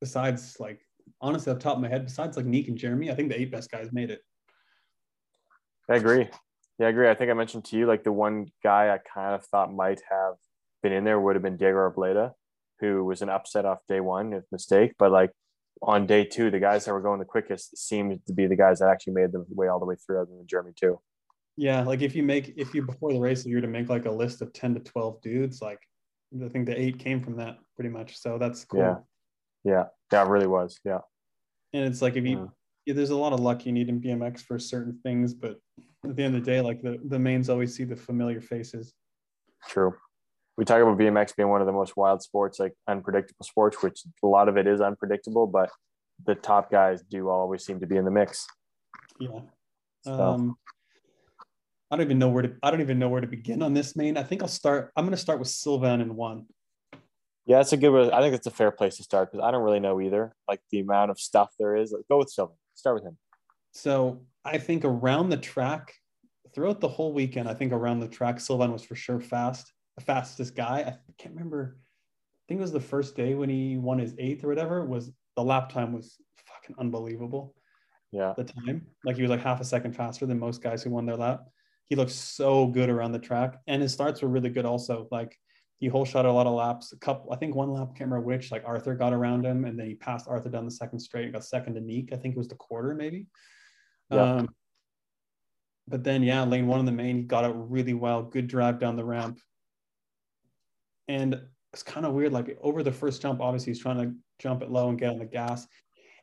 [0.00, 0.80] besides like
[1.20, 3.40] honestly off the top of my head, besides like Nick and Jeremy, I think the
[3.40, 4.20] eight best guys made it.
[5.88, 6.28] I agree.
[6.78, 7.08] Yeah, I agree.
[7.08, 10.00] I think I mentioned to you like the one guy I kind of thought might
[10.10, 10.34] have
[10.82, 12.32] been in there would have been Diego Arboleda,
[12.80, 14.94] who was an upset off day one, if mistake.
[14.98, 15.30] But like
[15.82, 18.78] on day two, the guys that were going the quickest seemed to be the guys
[18.78, 21.00] that actually made the way all the way through, other than Jeremy too.
[21.56, 23.88] Yeah, like if you make if you before the race, if you were to make
[23.88, 25.78] like a list of ten to twelve dudes, like
[26.42, 28.18] I think the eight came from that pretty much.
[28.18, 28.80] So that's cool.
[28.80, 28.96] Yeah,
[29.72, 30.80] yeah, that really was.
[30.84, 31.00] Yeah,
[31.72, 32.50] and it's like if you,
[32.86, 35.58] yeah, there's a lot of luck you need in BMX for certain things, but
[36.04, 38.94] at the end of the day, like the the mains always see the familiar faces.
[39.68, 39.94] True
[40.56, 44.02] we talk about BMX being one of the most wild sports, like unpredictable sports, which
[44.22, 45.70] a lot of it is unpredictable, but
[46.26, 48.46] the top guys do always seem to be in the mix.
[49.18, 49.40] Yeah.
[50.02, 50.12] So.
[50.12, 50.56] Um,
[51.90, 52.54] I don't even know where to.
[52.62, 54.16] I don't even know where to begin on this main.
[54.16, 54.90] I think I'll start.
[54.96, 56.46] I'm going to start with Sylvain in one.
[57.46, 58.12] Yeah, that's a good.
[58.12, 60.34] I think that's a fair place to start because I don't really know either.
[60.48, 61.92] Like the amount of stuff there is.
[61.92, 62.56] Like, go with Sylvain.
[62.74, 63.16] Start with him.
[63.72, 65.94] So I think around the track,
[66.54, 70.04] throughout the whole weekend, I think around the track, Sylvain was for sure fast the
[70.04, 70.80] fastest guy.
[70.80, 71.76] I can't remember.
[71.78, 74.84] I think it was the first day when he won his eighth or whatever.
[74.84, 76.16] Was the lap time was
[76.46, 77.54] fucking unbelievable.
[78.12, 78.34] Yeah.
[78.36, 81.06] The time, like he was like half a second faster than most guys who won
[81.06, 81.44] their lap.
[81.88, 85.08] He looked so good around the track, and his starts were really good also.
[85.10, 85.36] Like
[85.78, 86.92] he whole shot a lot of laps.
[86.92, 88.50] A couple, I think one lap, can't remember which.
[88.50, 91.24] Like Arthur got around him, and then he passed Arthur down the second straight.
[91.24, 92.12] and Got second to Niek.
[92.12, 93.26] I think it was the quarter maybe.
[94.10, 94.36] Yeah.
[94.36, 94.48] Um,
[95.86, 98.22] but then yeah, lane one in the main, he got out really well.
[98.22, 99.38] Good drive down the ramp.
[101.08, 101.40] And
[101.72, 102.32] it's kind of weird.
[102.32, 105.18] Like over the first jump, obviously he's trying to jump it low and get on
[105.18, 105.66] the gas.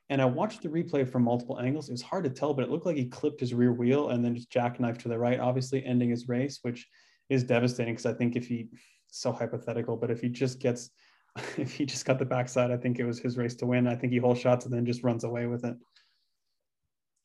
[0.09, 1.87] And I watched the replay from multiple angles.
[1.87, 4.23] It was hard to tell, but it looked like he clipped his rear wheel and
[4.23, 6.87] then just jackknifed to the right, obviously ending his race, which
[7.29, 8.67] is devastating because I think if he
[9.09, 10.89] so hypothetical, but if he just gets
[11.57, 13.87] if he just got the backside, I think it was his race to win.
[13.87, 15.77] I think he whole shots and then just runs away with it.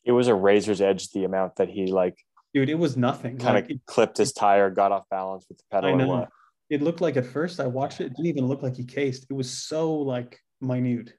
[0.04, 2.16] It was a razor's edge the amount that he like
[2.54, 3.36] dude, it was nothing.
[3.38, 5.90] Kind like, of clipped his tire, got off balance with the pedal.
[5.90, 6.26] I know
[6.68, 9.26] it looked like at first I watched it, it didn't even look like he cased.
[9.30, 11.12] It was so like minute.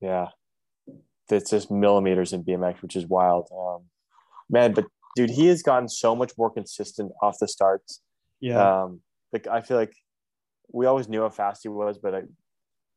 [0.00, 0.28] Yeah.
[1.30, 3.48] It's just millimeters in BMX, which is wild.
[3.56, 3.84] Um,
[4.48, 8.00] man, but dude, he has gotten so much more consistent off the starts.
[8.40, 8.82] Yeah.
[8.82, 9.00] Um,
[9.32, 9.92] like I feel like
[10.72, 12.22] we always knew how fast he was, but I,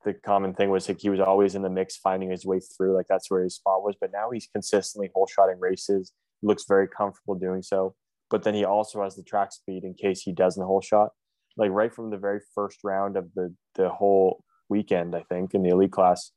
[0.06, 2.96] the common thing was like he was always in the mix, finding his way through.
[2.96, 3.96] Like that's where his spot was.
[4.00, 6.14] But now he's consistently whole shotting races.
[6.42, 7.96] Looks very comfortable doing so.
[8.30, 11.10] But then he also has the track speed in case he doesn't whole shot
[11.58, 15.64] like right from the very first round of the the whole weekend, I think, in
[15.64, 16.32] the elite class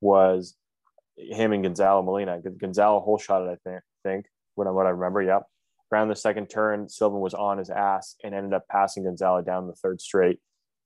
[0.00, 0.54] was
[1.16, 2.40] him and Gonzalo Molina.
[2.58, 5.22] Gonzalo whole shot it, I think, think what I, what I remember.
[5.22, 5.44] Yep.
[5.92, 9.68] Around the second turn, Sylvain was on his ass and ended up passing Gonzalo down
[9.68, 10.40] the third straight,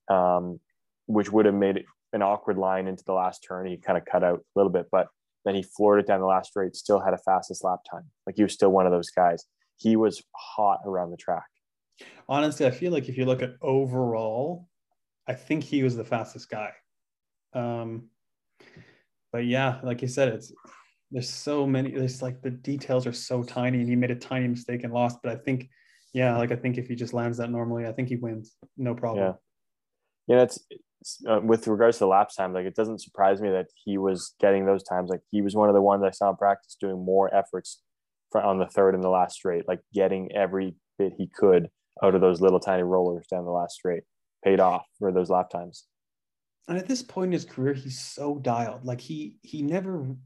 [0.09, 0.61] um,
[1.07, 3.67] which would have made it an awkward line into the last turn.
[3.67, 5.09] He kind of cut out a little bit, but
[5.45, 8.05] then he floored it down the last straight, still had a fastest lap time.
[8.27, 9.45] Like he was still one of those guys.
[9.79, 11.50] He was hot around the track
[12.29, 14.69] Honestly, I feel like if you look at overall,
[15.27, 16.71] I think he was the fastest guy.
[17.53, 18.09] Um,
[19.33, 20.53] but yeah, like you said, it's
[21.11, 21.91] there's so many.
[21.91, 25.19] There's like the details are so tiny, and he made a tiny mistake and lost.
[25.23, 25.69] But I think,
[26.13, 28.95] yeah, like I think if he just lands that normally, I think he wins, no
[28.95, 29.35] problem.
[30.29, 30.43] Yeah, yeah.
[30.43, 30.59] It's
[31.29, 32.53] uh, with regards to the lapse time.
[32.53, 35.11] Like it doesn't surprise me that he was getting those times.
[35.11, 37.83] Like he was one of the ones I saw in practice doing more efforts
[38.31, 41.71] for, on the third and the last straight, like getting every bit he could
[42.03, 44.05] out of those little tiny rollers down the last straight.
[44.45, 45.85] Paid off for those lap times.
[46.69, 48.85] And at this point in his career, he's so dialed.
[48.85, 50.17] Like he he never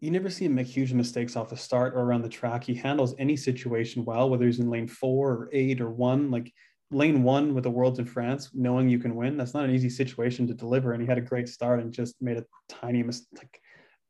[0.00, 2.64] you never see him make huge mistakes off the start or around the track.
[2.64, 6.30] He handles any situation well, whether he's in lane four or eight or one.
[6.30, 6.52] Like
[6.90, 9.88] lane one with the Worlds in France, knowing you can win, that's not an easy
[9.88, 10.92] situation to deliver.
[10.92, 13.60] And he had a great start and just made a tiny mistake.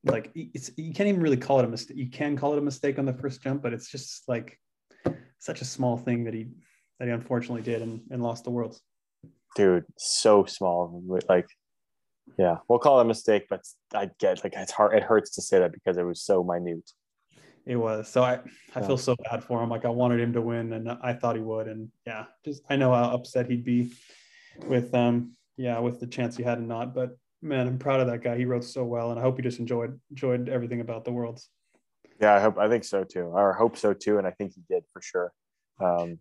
[0.05, 1.96] Like it's you can't even really call it a mistake.
[1.96, 4.59] You can call it a mistake on the first jump, but it's just like
[5.38, 6.48] such a small thing that he
[7.03, 8.80] that he unfortunately did and, and lost the Worlds.
[9.57, 11.03] Dude, so small.
[11.28, 11.48] Like
[12.38, 14.96] yeah, we'll call it a mistake, but I get like it's hard.
[14.96, 16.88] It hurts to say that because it was so minute.
[17.66, 18.09] It was.
[18.09, 18.34] So I,
[18.76, 18.86] I yeah.
[18.86, 19.68] feel so bad for him.
[19.68, 21.66] Like I wanted him to win, and I thought he would.
[21.66, 23.90] And yeah, just I know how upset he'd be
[24.68, 26.94] with um yeah with the chance he had and not.
[26.94, 28.36] But man, I'm proud of that guy.
[28.36, 31.48] He wrote so well, and I hope he just enjoyed enjoyed everything about the worlds.
[32.20, 33.24] Yeah, I hope I think so too.
[33.24, 35.32] Or hope so too, and I think he did for sure.
[35.80, 36.20] Um,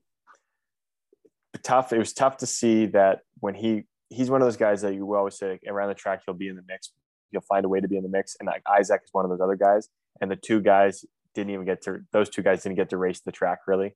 [1.63, 1.93] tough.
[1.93, 5.13] It was tough to see that when he he's one of those guys that you
[5.15, 6.91] always say like, around the track he'll be in the mix.
[7.31, 8.35] He'll find a way to be in the mix.
[8.39, 9.87] And like Isaac is one of those other guys.
[10.19, 13.21] And the two guys didn't even get to those two guys didn't get to race
[13.21, 13.95] the track really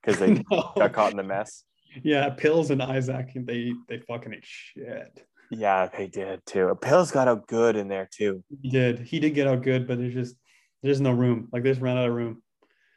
[0.00, 0.72] because they no.
[0.76, 1.64] got caught in the mess.
[2.02, 5.24] Yeah, Pills and Isaac they they fucking ate shit.
[5.50, 6.76] Yeah, they did too.
[6.80, 8.42] Pills got out good in there too.
[8.62, 9.00] He did.
[9.00, 10.36] He did get out good, but there's just
[10.82, 11.48] there's no room.
[11.52, 12.42] Like they just ran out of room.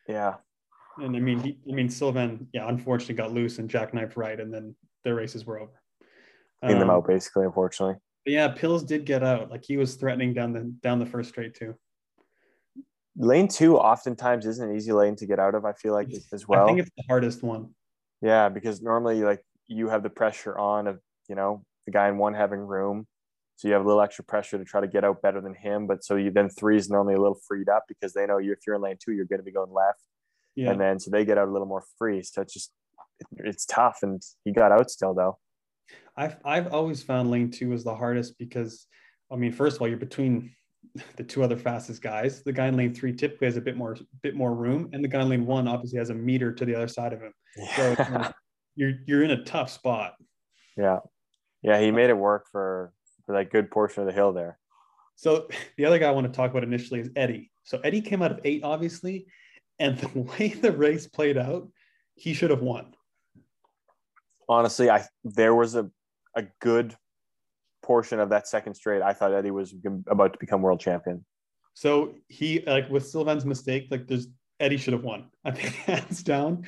[0.07, 0.35] Yeah.
[1.01, 4.53] And I mean, he, I mean, Sylvain, yeah, unfortunately got loose and jackknife right, and
[4.53, 5.79] then their races were over
[6.61, 7.95] clean um, them out basically, unfortunately.
[8.25, 9.49] yeah, Pills did get out.
[9.49, 11.75] Like he was threatening down the down the first straight too.
[13.17, 15.65] Lane two oftentimes isn't an easy lane to get out of.
[15.65, 16.63] I feel like as well.
[16.63, 17.69] I think it's the hardest one.
[18.21, 22.17] Yeah, because normally like you have the pressure on of you know the guy in
[22.17, 23.07] one having room,
[23.55, 25.87] so you have a little extra pressure to try to get out better than him.
[25.87, 28.53] But so you then three is normally a little freed up because they know you
[28.53, 30.01] if you're in lane two, you're going to be going left,
[30.59, 30.71] yeah.
[30.71, 32.21] and then so they get out a little more free.
[32.21, 32.71] So it's just
[33.37, 35.37] it's tough, and he got out still though.
[36.17, 38.85] I've I've always found lane two is the hardest because
[39.31, 40.51] I mean, first of all, you're between
[41.15, 42.43] the two other fastest guys.
[42.43, 45.07] The guy in lane three typically has a bit more bit more room, and the
[45.07, 47.33] guy in lane one obviously has a meter to the other side of him.
[47.75, 48.31] So you know,
[48.75, 50.15] you're you're in a tough spot.
[50.75, 50.99] Yeah,
[51.61, 52.91] yeah, he made it work for
[53.25, 54.59] for that good portion of the hill there.
[55.15, 55.47] So
[55.77, 57.51] the other guy I want to talk about initially is Eddie.
[57.63, 59.27] So Eddie came out of eight, obviously,
[59.79, 61.67] and the way the race played out,
[62.15, 62.93] he should have won
[64.49, 65.89] honestly, I there was a
[66.35, 66.95] a good
[67.83, 69.01] portion of that second straight.
[69.01, 69.73] I thought Eddie was
[70.07, 71.23] about to become world champion.
[71.75, 74.27] So he like with Sylvain's mistake, like there's
[74.59, 75.29] Eddie should have won.
[75.45, 76.65] I think hands down.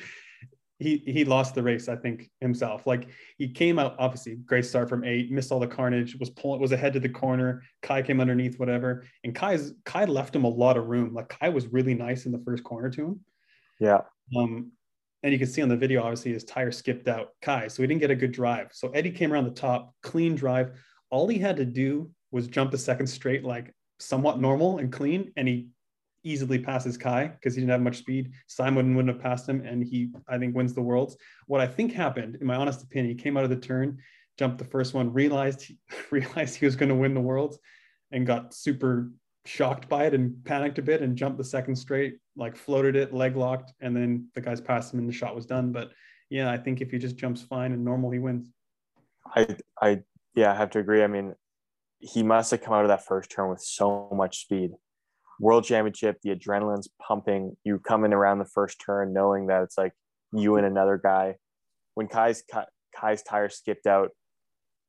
[0.82, 2.86] He he lost the race, I think, himself.
[2.86, 3.08] Like
[3.38, 6.72] he came out, obviously, great start from eight, missed all the carnage, was pulling, was
[6.72, 7.62] ahead to the corner.
[7.82, 9.04] Kai came underneath, whatever.
[9.24, 11.14] And Kai's Kai left him a lot of room.
[11.14, 13.20] Like Kai was really nice in the first corner to him.
[13.80, 14.00] Yeah.
[14.36, 14.72] Um,
[15.22, 17.68] and you can see on the video, obviously, his tire skipped out Kai.
[17.68, 18.68] So he didn't get a good drive.
[18.72, 20.72] So Eddie came around the top, clean drive.
[21.10, 25.32] All he had to do was jump the second straight, like somewhat normal and clean.
[25.36, 25.68] And he
[26.24, 28.32] easily passes Kai because he didn't have much speed.
[28.46, 29.64] Simon wouldn't have passed him.
[29.64, 31.16] And he, I think, wins the worlds.
[31.46, 33.98] What I think happened, in my honest opinion, he came out of the turn,
[34.38, 35.78] jumped the first one, realized, he,
[36.10, 37.58] realized he was going to win the worlds
[38.10, 39.10] and got super
[39.44, 43.12] shocked by it and panicked a bit and jumped the second straight, like floated it,
[43.12, 45.72] leg locked, and then the guys passed him and the shot was done.
[45.72, 45.90] But
[46.30, 48.48] yeah, I think if he just jumps fine and normal, he wins.
[49.34, 50.00] I I
[50.34, 51.02] yeah, I have to agree.
[51.02, 51.34] I mean,
[51.98, 54.70] he must have come out of that first turn with so much speed.
[55.40, 57.56] World Championship, the adrenaline's pumping.
[57.64, 59.92] You come in around the first turn knowing that it's like
[60.32, 61.36] you and another guy.
[61.94, 62.42] When Kai's
[62.94, 64.10] Kai's tire skipped out,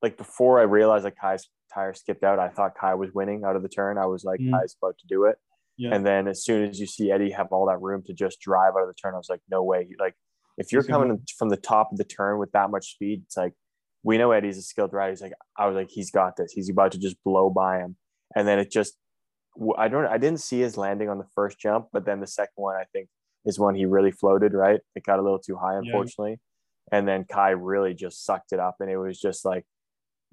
[0.02, 3.56] like before I realized that Kai's tire skipped out, I thought Kai was winning out
[3.56, 3.98] of the turn.
[3.98, 4.52] I was like, mm.
[4.52, 5.38] Kai's about to do it.
[5.78, 5.94] Yeah.
[5.94, 8.74] And then as soon as you see Eddie have all that room to just drive
[8.78, 9.88] out of the turn, I was like, no way.
[10.00, 10.14] Like
[10.58, 13.54] if you're coming from the top of the turn with that much speed, it's like
[14.04, 15.12] we know Eddie's a skilled rider.
[15.12, 16.52] He's like, I was like, he's got this.
[16.52, 17.96] He's about to just blow by him.
[18.36, 18.94] And then it just,
[19.78, 22.54] I don't, I didn't see his landing on the first jump, but then the second
[22.56, 23.08] one, I think,
[23.46, 24.54] is when he really floated.
[24.54, 26.40] Right, it got a little too high, unfortunately.
[26.92, 26.98] Yeah.
[26.98, 29.66] And then Kai really just sucked it up, and it was just like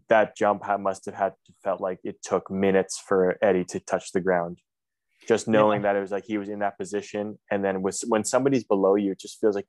[0.09, 4.21] that jump must have had felt like it took minutes for Eddie to touch the
[4.21, 4.59] ground.
[5.29, 5.93] Just knowing yeah.
[5.93, 8.95] that it was like he was in that position, and then with, when somebody's below
[8.97, 9.67] you, it just feels like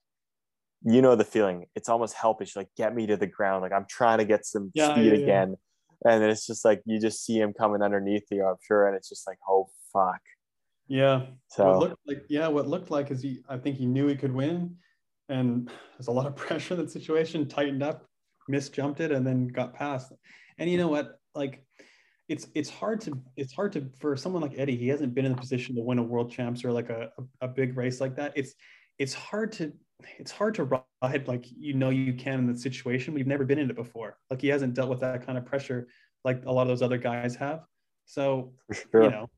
[0.83, 1.65] you know the feeling.
[1.75, 3.61] It's almost helpish, like get me to the ground.
[3.61, 5.57] Like I'm trying to get some Yeah, speed again.
[6.03, 8.95] And then it's just like you just see him coming underneath you, I'm sure, and
[8.95, 10.21] it's just like, oh fuck.
[10.87, 11.19] Yeah.
[11.19, 14.15] What So looked like yeah, what looked like is he I think he knew he
[14.15, 14.75] could win.
[15.29, 18.05] And there's a lot of pressure in that situation, tightened up,
[18.49, 20.11] misjumped it, and then got past.
[20.57, 21.19] And you know what?
[21.35, 21.63] Like
[22.27, 25.33] it's it's hard to it's hard to for someone like Eddie, he hasn't been in
[25.33, 28.15] the position to win a world champs or like a, a, a big race like
[28.15, 28.33] that.
[28.35, 28.53] It's
[28.97, 29.73] it's hard to
[30.17, 33.13] it's hard to ride like you know you can in the situation.
[33.13, 34.17] We've never been in it before.
[34.29, 35.87] Like he hasn't dealt with that kind of pressure
[36.23, 37.61] like a lot of those other guys have.
[38.05, 39.03] So sure.
[39.03, 39.29] you know,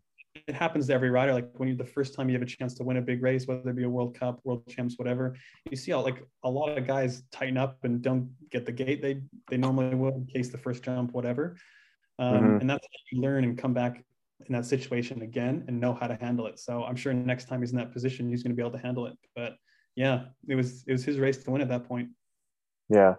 [0.47, 1.34] it happens to every rider.
[1.34, 3.47] Like when you the first time you have a chance to win a big race,
[3.47, 5.36] whether it be a World Cup, World Champs, whatever,
[5.70, 9.01] you see all like a lot of guys tighten up and don't get the gate
[9.01, 11.55] they they normally would in case the first jump, whatever.
[12.20, 12.61] Um, Mhm.
[12.61, 14.03] And that's how you learn and come back
[14.45, 16.59] in that situation again and know how to handle it.
[16.59, 18.84] So I'm sure next time he's in that position, he's going to be able to
[18.84, 19.18] handle it.
[19.36, 19.55] But
[19.95, 22.09] yeah, it was it was his race to win at that point.
[22.89, 23.15] Yeah,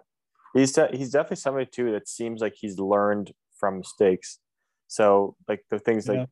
[0.53, 4.39] he's de- he's definitely somebody too that seems like he's learned from mistakes.
[4.87, 6.25] So like the things like Yeah.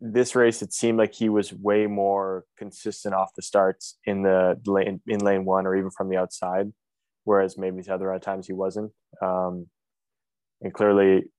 [0.00, 4.60] this race, it seemed like he was way more consistent off the starts in the
[4.66, 6.72] lane in lane one or even from the outside,
[7.24, 8.92] whereas maybe the other times he wasn't.
[9.22, 9.68] Um,
[10.60, 11.30] and clearly,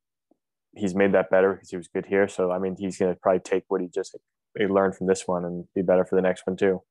[0.75, 2.27] he's made that better because he was good here.
[2.27, 4.15] So I mean, he's going to probably take what he just
[4.57, 6.81] he learned from this one and be better for the next one too.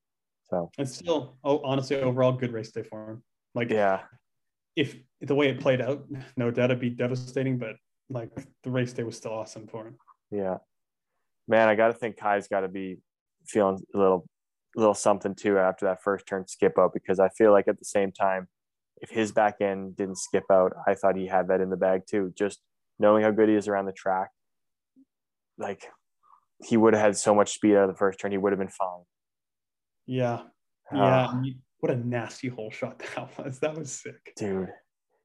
[0.50, 3.22] So And still, oh, honestly, overall, good race day for him.
[3.54, 4.02] Like yeah,
[4.76, 6.04] if the way it played out,
[6.36, 7.76] no doubt it'd be devastating, but
[8.10, 8.30] like
[8.62, 9.96] the race day was still awesome for him.
[10.30, 10.58] Yeah,
[11.48, 12.98] man, I got to think Kai's got to be
[13.46, 14.26] feeling a little,
[14.76, 17.84] little something too after that first turn skip out because I feel like at the
[17.84, 18.48] same time,
[18.98, 22.02] if his back end didn't skip out, I thought he had that in the bag
[22.08, 22.32] too.
[22.36, 22.60] Just
[22.98, 24.30] knowing how good he is around the track,
[25.58, 25.86] like
[26.62, 28.58] he would have had so much speed out of the first turn, he would have
[28.58, 29.04] been fine.
[30.06, 30.42] Yeah.
[30.92, 31.26] Yeah.
[31.30, 33.58] Ah, you- what a nasty hole shot that was.
[33.58, 34.32] That was sick.
[34.36, 34.68] dude,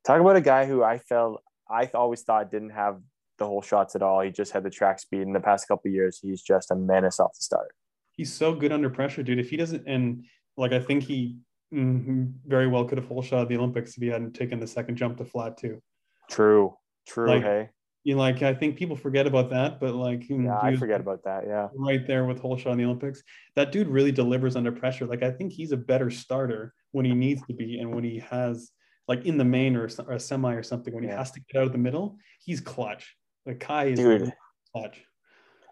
[0.06, 3.00] talk about a guy who I felt I always thought didn't have
[3.38, 4.20] the whole shots at all.
[4.22, 5.22] He just had the track speed.
[5.22, 7.74] In the past couple of years, he's just a menace off the start.
[8.12, 9.40] He's so good under pressure, dude.
[9.40, 10.26] If he doesn't, and
[10.58, 11.38] like I think he
[11.74, 14.98] mhm, very well could have hole shot the Olympics if he hadn't taken the second
[14.98, 15.82] jump to flat too.
[16.30, 16.76] True,
[17.08, 17.28] true.
[17.30, 17.70] Like, hey,
[18.04, 21.24] You know, like I think people forget about that, but like yeah, I forget about
[21.26, 21.44] that.
[21.46, 21.68] Yeah.
[21.76, 23.22] right there with whole shot in the Olympics.
[23.56, 25.06] That dude really delivers under pressure.
[25.06, 28.20] Like I think he's a better starter when he needs to be, and when he
[28.30, 28.72] has
[29.08, 31.60] like in the main or, or a semi or something when he has to get
[31.62, 33.16] out of the middle, he's clutch.
[33.46, 34.32] Like Kai is Dude.
[34.74, 35.02] clutch.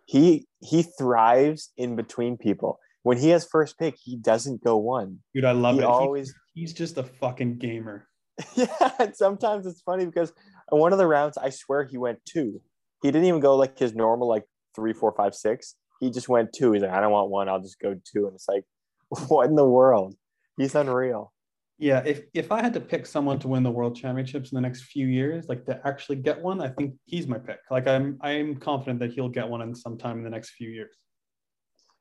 [0.05, 2.79] he he thrives in between people.
[3.03, 5.19] When he has first pick, he doesn't go one.
[5.33, 5.83] Dude, I love He it.
[5.83, 8.07] He- always he's just a fucking gamer.
[8.55, 8.91] yeah.
[8.99, 10.33] And sometimes it's funny because
[10.71, 12.61] on one of the rounds, I swear he went two.
[13.01, 14.43] He didn't even go like his normal like
[14.75, 15.75] three, four, five, six.
[15.99, 16.71] He just went two.
[16.73, 17.49] He's like, I don't want one.
[17.49, 18.27] I'll just go two.
[18.27, 18.63] And it's like,
[19.27, 20.15] what in the world?
[20.57, 21.33] He's unreal.
[21.79, 24.61] Yeah, if if I had to pick someone to win the world championships in the
[24.61, 27.59] next few years, like to actually get one, I think he's my pick.
[27.69, 30.95] Like I'm I'm confident that he'll get one in sometime in the next few years.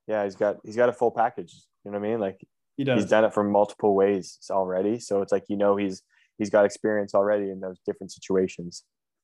[0.07, 1.53] Yeah, he's got he's got a full package.
[1.85, 2.21] You know what I mean?
[2.21, 2.41] Like
[2.79, 3.03] He does.
[3.03, 4.99] he's done it from multiple ways already.
[4.99, 6.03] So it's like you know he's
[6.39, 8.83] he's got experience already in those different situations.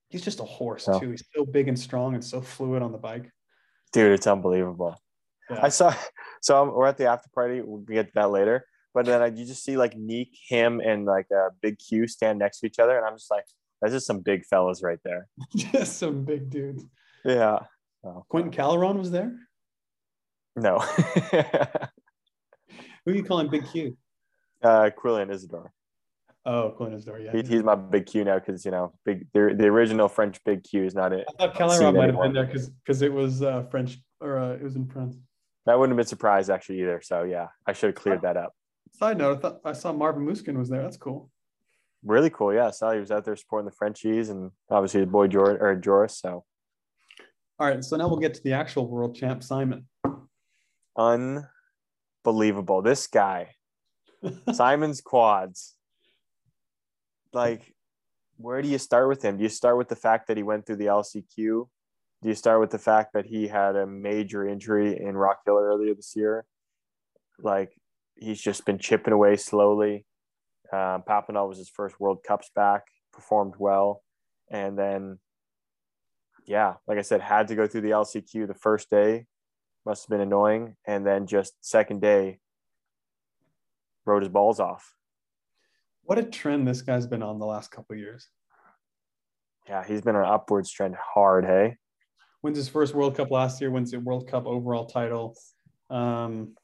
[0.09, 1.11] He's just a horse So- too.
[1.11, 3.29] He's so big and strong and so fluid on the bike.
[3.93, 4.95] Dude, it's unbelievable.
[5.49, 5.59] Yeah.
[5.63, 5.93] I saw
[6.41, 7.61] so I'm, we're at the after party.
[7.61, 8.65] We'll get to that later.
[8.93, 12.37] But then I, you just see like Niek, him, and like uh, Big Q stand
[12.39, 13.45] next to each other, and I'm just like,
[13.81, 15.27] that's just some big fellas right there.
[15.55, 16.83] just some big dudes.
[17.25, 17.59] Yeah.
[18.03, 19.35] So, Quentin Caleyron was there.
[20.55, 20.77] no.
[23.05, 23.97] Who are you calling Big Q?
[24.63, 25.71] uh, Quillan Isidore.
[26.45, 27.19] Oh, Quentin Isidore.
[27.19, 27.31] Yeah.
[27.31, 30.63] He, he's my Big Q now because you know, big the, the original French Big
[30.63, 31.25] Q is not it.
[31.39, 34.53] I thought Caleyron might have been there because because it was uh, French or uh,
[34.53, 35.17] it was in France.
[35.65, 37.01] I wouldn't have been surprised actually either.
[37.01, 38.53] So yeah, I should have cleared that up.
[38.91, 40.81] Side note, I thought I saw Marvin Musquin was there.
[40.81, 41.29] That's cool.
[42.03, 42.53] Really cool.
[42.53, 45.57] Yeah, I saw he was out there supporting the Frenchies and obviously the boy George
[45.61, 46.19] or Joris.
[46.19, 46.43] So
[47.57, 49.87] All right, so now we'll get to the actual world champ, Simon.
[50.97, 52.81] unbelievable.
[52.81, 53.51] This guy,
[54.53, 55.75] Simon's quads.
[57.33, 57.73] Like,
[58.37, 59.37] where do you start with him?
[59.37, 61.35] Do you start with the fact that he went through the LCQ?
[61.35, 65.57] Do you start with the fact that he had a major injury in Rock Hill
[65.57, 66.45] earlier this year?
[67.39, 67.73] Like,
[68.15, 70.05] he's just been chipping away slowly.
[70.71, 74.03] Um, was his first World Cups back, performed well.
[74.49, 75.19] And then,
[76.45, 79.25] yeah, like I said, had to go through the LCQ the first day.
[79.85, 80.75] Must have been annoying.
[80.85, 82.39] And then just second day,
[84.05, 84.95] rode his balls off.
[86.03, 88.27] What a trend this guy's been on the last couple of years.
[89.67, 91.77] Yeah, he's been on an upwards trend hard, hey?
[92.41, 93.71] Wins his first World Cup last year.
[93.71, 95.35] Wins the World Cup overall title.
[95.89, 96.55] Um,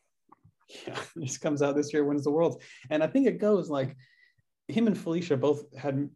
[0.87, 2.61] Yeah, he just comes out this year, wins the world.
[2.89, 3.95] And I think it goes like
[4.67, 6.09] him and Felicia both had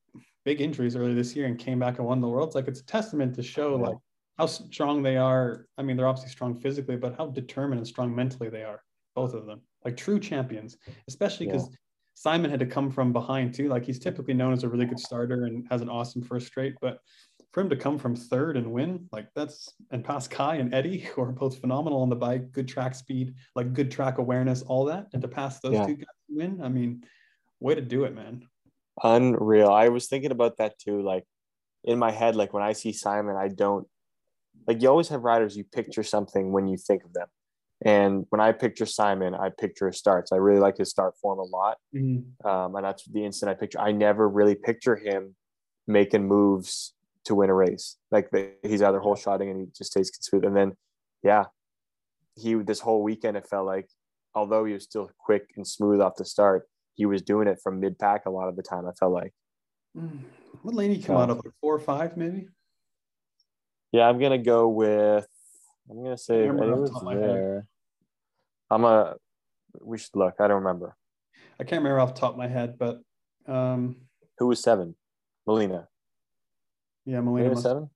[0.46, 2.50] big injuries earlier this year and came back and won the world.
[2.50, 3.88] It's like it's a testament to show yeah.
[3.88, 3.98] like
[4.38, 5.68] how strong they are.
[5.78, 8.82] I mean, they're obviously strong physically, but how determined and strong mentally they are,
[9.16, 9.62] both of them.
[9.84, 11.78] Like true champions, especially because yeah.
[12.16, 13.68] Simon had to come from behind too.
[13.68, 16.76] Like he's typically known as a really good starter and has an awesome first straight,
[16.82, 17.00] but
[17.52, 21.00] for him to come from third and win, like that's and pass Kai and Eddie,
[21.00, 24.86] who are both phenomenal on the bike, good track speed, like good track awareness, all
[24.86, 25.86] that, and to pass those yeah.
[25.86, 27.04] two guys win, I mean,
[27.60, 28.44] way to do it, man.
[29.04, 29.70] Unreal.
[29.70, 31.02] I was thinking about that too.
[31.02, 31.26] Like
[31.84, 33.88] in my head, like when I see Simon, I don't
[34.68, 37.28] like you always have riders you picture something when you think of them.
[37.86, 40.32] And when I picture Simon, I picture his starts.
[40.32, 41.78] I really like his start form a lot.
[41.94, 42.48] Mm-hmm.
[42.48, 43.80] Um, and that's the instant I picture.
[43.80, 45.36] I never really picture him
[45.88, 46.94] making moves
[47.26, 47.98] to win a race.
[48.12, 50.46] Like the, he's either whole shotting and he just stays smooth.
[50.46, 50.74] And then,
[51.24, 51.46] yeah,
[52.36, 53.90] he this whole weekend it felt like,
[54.34, 57.80] although he was still quick and smooth off the start, he was doing it from
[57.80, 58.88] mid pack a lot of the time.
[58.88, 59.34] I felt like.
[59.98, 60.20] Mm.
[60.62, 61.38] What lane he come out of?
[61.38, 62.48] Like four or five, maybe.
[63.92, 65.28] Yeah, I'm gonna go with.
[65.90, 67.68] I'm gonna say was there.
[68.70, 69.16] I'm a.
[69.82, 70.36] We should look.
[70.40, 70.96] I don't remember.
[71.60, 73.02] I can't remember off the top of my head, but
[73.48, 73.98] um,
[74.38, 74.96] who was seven?
[75.46, 75.88] Molina.
[77.06, 77.90] Yeah, Molina was seven.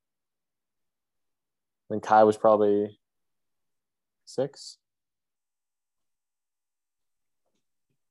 [1.89, 2.99] Then Kye was probably
[4.25, 4.77] six.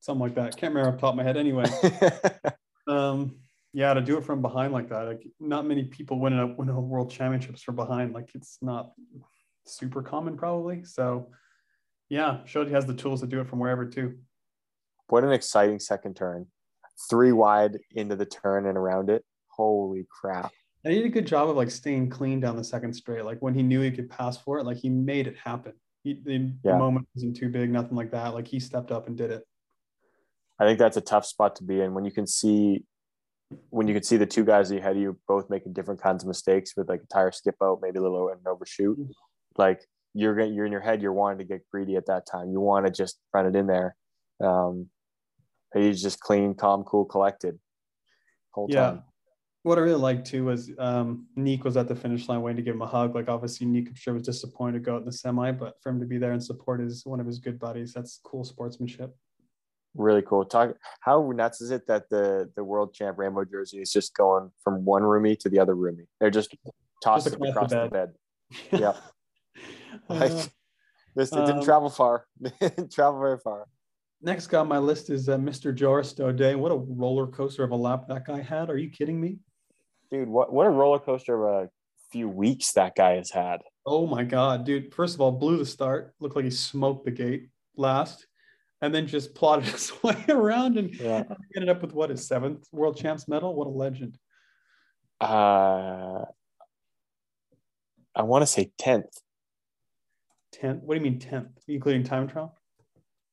[0.01, 0.57] Something like that.
[0.57, 1.37] Can't remember off the top of my head.
[1.37, 1.65] Anyway,
[2.89, 3.37] um,
[3.73, 6.69] yeah, to do it from behind like that, like not many people win a win
[6.69, 8.15] a world championships from behind.
[8.15, 8.93] Like it's not
[9.67, 10.85] super common, probably.
[10.85, 11.29] So,
[12.09, 14.19] yeah, showed he has the tools to do it from wherever too.
[15.09, 16.47] What an exciting second turn!
[17.11, 19.25] Three wide into the turn and around it.
[19.49, 20.53] Holy crap!
[20.85, 23.25] And he did a good job of like staying clean down the second straight.
[23.25, 25.73] Like when he knew he could pass for it, like he made it happen.
[26.05, 26.77] He, the, yeah.
[26.77, 28.35] moment wasn't too big, nothing like that.
[28.35, 29.43] Like he stepped up and did it.
[30.61, 32.85] I think that's a tough spot to be in when you can see
[33.71, 36.29] when you can see the two guys ahead of you both making different kinds of
[36.29, 39.11] mistakes with like a tire skip out, maybe a little an overshoot, mm-hmm.
[39.57, 39.85] like
[40.17, 42.51] you're you're in your head, you're wanting to get greedy at that time.
[42.51, 43.97] You want to just run it in there.
[44.43, 44.89] Um,
[45.75, 47.59] he's just clean, calm, cool, collected.
[48.53, 48.91] Whole yeah.
[48.91, 49.03] Time.
[49.63, 52.63] What I really liked too was um, Niek was at the finish line waiting to
[52.63, 53.15] give him a hug.
[53.15, 55.91] Like obviously Niek, I'm sure was disappointed to go out in the semi, but for
[55.91, 57.93] him to be there and support is one of his good buddies.
[57.93, 59.15] That's cool sportsmanship
[59.97, 60.45] really cool.
[60.45, 64.51] Talk how nuts is it that the the world champ rainbow jersey is just going
[64.63, 66.07] from one roomie to the other roomie?
[66.21, 66.55] They're just
[67.03, 67.91] tossing across, across the bed.
[67.91, 68.81] The bed.
[68.81, 68.93] yeah.
[70.09, 70.45] like uh,
[71.15, 72.27] this it didn't um, travel far.
[72.61, 73.67] didn't travel very far.
[74.23, 75.75] Next guy on my list is uh, Mr.
[75.75, 76.57] Joris Daudet.
[76.57, 78.71] What a roller coaster of a lap that guy had.
[78.71, 79.39] Are you kidding me?
[80.11, 81.71] Dude, what, what a roller coaster of a
[82.11, 83.61] few weeks that guy has had.
[83.85, 84.95] Oh my God, dude.
[84.95, 86.15] First of all, blew the start.
[86.21, 88.27] Looked like he smoked the gate last
[88.81, 91.25] and then just plotted his way around and yeah.
[91.55, 93.55] ended up with what his seventh world champs medal.
[93.55, 94.19] What a legend.
[95.21, 96.25] Uh,
[98.15, 99.21] I want to say 10th.
[100.61, 100.83] 10th?
[100.83, 101.51] What do you mean 10th?
[101.69, 102.57] Including time trial?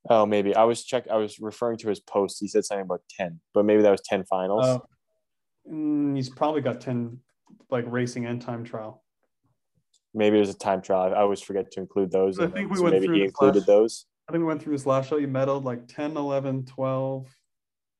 [0.09, 0.55] Oh, maybe.
[0.55, 1.07] I was check.
[1.09, 2.37] I was referring to his post.
[2.39, 4.65] He said something about 10, but maybe that was 10 finals.
[4.65, 7.19] Uh, he's probably got 10
[7.69, 9.03] like racing and time trial.
[10.13, 11.13] Maybe it was a time trial.
[11.13, 12.39] I always forget to include those.
[12.39, 14.05] I think we so went maybe through he included those.
[14.27, 15.17] I think we went through this last show.
[15.17, 17.27] You medaled like 10, 11, 12,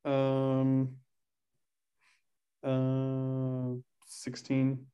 [0.06, 0.96] um,
[2.64, 4.86] uh, 16,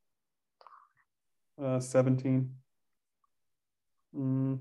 [1.61, 2.49] uh, 17,
[4.15, 4.59] mm,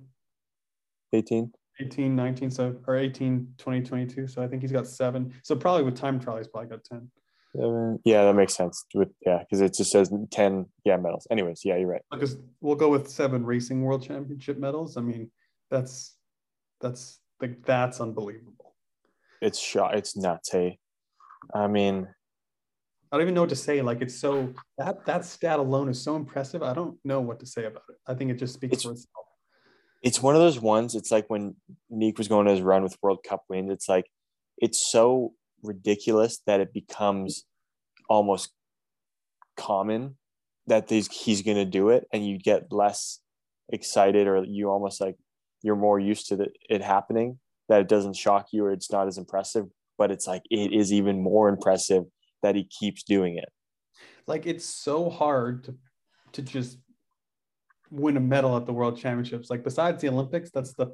[1.12, 1.52] 18.
[1.80, 4.26] 18, 19, so or 18, 20, 22.
[4.26, 5.32] So I think he's got seven.
[5.42, 7.10] So probably with time trial, he's probably got 10.
[7.56, 7.98] Seven.
[8.04, 8.84] Yeah, that makes sense.
[8.94, 11.26] With yeah, because it just says 10 yeah medals.
[11.30, 12.02] Anyways, yeah, you're right.
[12.10, 14.96] Because we'll go with seven racing world championship medals.
[14.96, 15.30] I mean,
[15.70, 16.16] that's
[16.80, 18.74] that's like that's unbelievable.
[19.40, 19.96] It's shot.
[19.96, 20.50] It's nuts.
[20.52, 20.78] Hey,
[21.54, 22.08] I mean,
[23.10, 23.80] I don't even know what to say.
[23.80, 26.62] Like it's so that that stat alone is so impressive.
[26.62, 27.96] I don't know what to say about it.
[28.06, 29.17] I think it just speaks for itself.
[30.02, 30.94] It's one of those ones.
[30.94, 31.56] It's like when
[31.92, 33.70] Niek was going to his run with World Cup wins.
[33.70, 34.06] It's like
[34.56, 35.32] it's so
[35.62, 37.44] ridiculous that it becomes
[38.08, 38.52] almost
[39.56, 40.16] common
[40.66, 43.20] that he's, he's going to do it, and you get less
[43.70, 45.16] excited, or you almost like
[45.62, 47.38] you're more used to the, it happening
[47.68, 50.92] that it doesn't shock you or it's not as impressive but it's like it is
[50.92, 52.04] even more impressive
[52.42, 53.50] that he keeps doing it
[54.26, 55.74] like it's so hard to
[56.32, 56.78] to just
[57.90, 60.88] win a medal at the world championships like besides the olympics that's the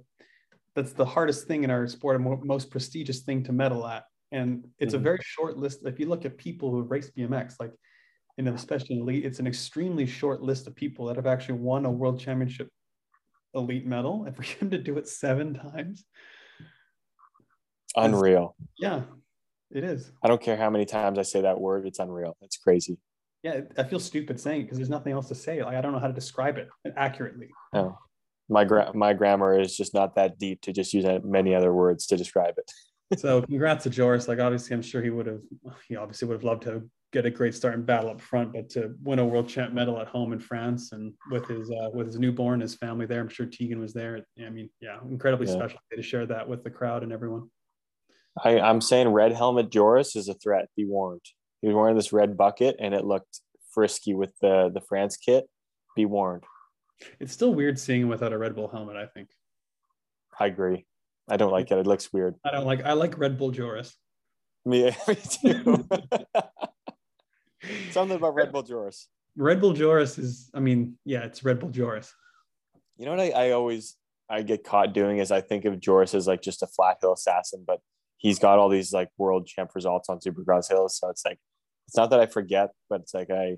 [0.74, 4.66] that's the hardest thing in our sport and most prestigious thing to medal at and
[4.78, 5.00] it's mm-hmm.
[5.00, 7.72] a very short list if you look at people who have raced bmx like
[8.38, 11.90] in especially elite it's an extremely short list of people that have actually won a
[11.90, 12.68] world championship
[13.54, 16.04] elite medal and for him to do it seven times
[17.96, 18.56] Unreal.
[18.78, 19.02] Yeah,
[19.70, 20.10] it is.
[20.22, 21.86] I don't care how many times I say that word.
[21.86, 22.36] It's unreal.
[22.42, 22.98] It's crazy.
[23.44, 25.62] Yeah, I feel stupid saying it because there's nothing else to say.
[25.62, 27.50] Like I don't know how to describe it accurately.
[27.74, 27.98] No,
[28.48, 32.06] my gra- my grammar is just not that deep to just use many other words
[32.06, 32.72] to describe it.
[33.20, 34.28] so congrats to Joris.
[34.28, 35.40] Like obviously, I'm sure he would have.
[35.86, 38.70] He obviously would have loved to get a great start in battle up front, but
[38.70, 42.06] to win a world champ medal at home in France and with his uh, with
[42.06, 44.24] his newborn, his family there, I'm sure Tegan was there.
[44.42, 45.52] I mean, yeah, incredibly yeah.
[45.52, 47.50] special to share that with the crowd and everyone.
[48.42, 50.68] I, I'm saying red helmet Joris is a threat.
[50.78, 51.20] Be warned.
[51.64, 53.40] He was wearing this red bucket and it looked
[53.72, 55.48] frisky with the the France kit.
[55.96, 56.42] Be warned.
[57.18, 58.96] It's still weird seeing him without a Red Bull helmet.
[58.96, 59.30] I think.
[60.38, 60.84] I agree.
[61.26, 61.78] I don't like it.
[61.78, 62.34] It looks weird.
[62.44, 62.84] I don't like.
[62.84, 63.96] I like Red Bull Joris.
[64.66, 65.88] Me, me too.
[67.92, 69.08] Something about Red Bull Joris.
[69.34, 72.12] Red Bull Joris is, I mean, yeah, it's Red Bull Joris.
[72.98, 73.96] You know what I, I always
[74.28, 77.14] I get caught doing is I think of Joris as like just a flat hill
[77.14, 77.80] assassin, but
[78.18, 80.98] he's got all these like world champ results on supercross hills.
[80.98, 81.38] So it's like
[81.86, 83.56] it's not that I forget, but it's like I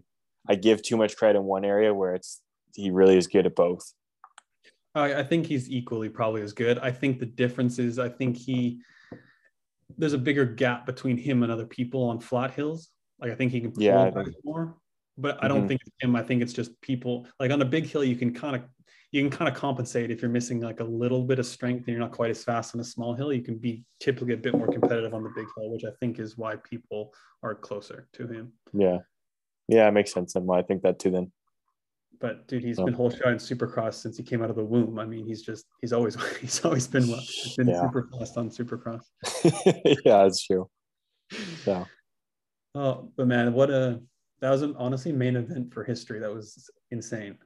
[0.49, 2.41] I give too much credit in one area where it's
[2.74, 3.93] he really is good at both.
[4.95, 6.79] I, I think he's equally probably as good.
[6.79, 8.81] I think the difference is I think he
[9.97, 12.91] there's a bigger gap between him and other people on flat hills.
[13.20, 14.11] Like I think he can yeah,
[14.45, 14.77] more,
[15.16, 15.68] but I don't mm-hmm.
[15.68, 16.16] think it's him.
[16.16, 18.62] I think it's just people like on a big hill, you can kind of
[19.16, 21.88] you can kind of compensate if you're missing like a little bit of strength and
[21.88, 23.32] you're not quite as fast on a small hill.
[23.32, 26.18] You can be typically a bit more competitive on the big hill, which I think
[26.18, 28.52] is why people are closer to him.
[28.74, 28.98] Yeah,
[29.68, 30.36] yeah, it makes sense.
[30.36, 31.10] And I think that too.
[31.10, 31.32] Then,
[32.20, 32.84] but dude, he's oh.
[32.84, 34.98] been whole shot in Supercross since he came out of the womb.
[34.98, 37.80] I mean, he's just he's always he's always been been yeah.
[37.80, 39.00] super fast on Supercross.
[40.04, 40.68] yeah, that's true.
[41.64, 41.84] Yeah.
[42.74, 44.02] Oh, but man, what a
[44.40, 46.18] that was an honestly main event for history.
[46.18, 47.38] That was insane.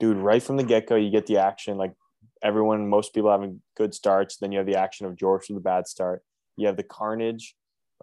[0.00, 1.76] Dude, right from the get go, you get the action.
[1.76, 1.94] Like
[2.42, 4.36] everyone, most people having good starts.
[4.36, 6.22] Then you have the action of Joris with the bad start.
[6.56, 7.54] You have the carnage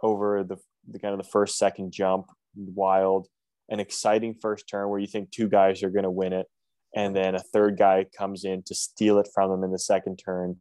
[0.02, 0.58] over the,
[0.90, 3.28] the kind of the first second jump, wild,
[3.70, 6.48] an exciting first turn where you think two guys are going to win it,
[6.96, 10.18] and then a third guy comes in to steal it from them in the second
[10.18, 10.58] turn.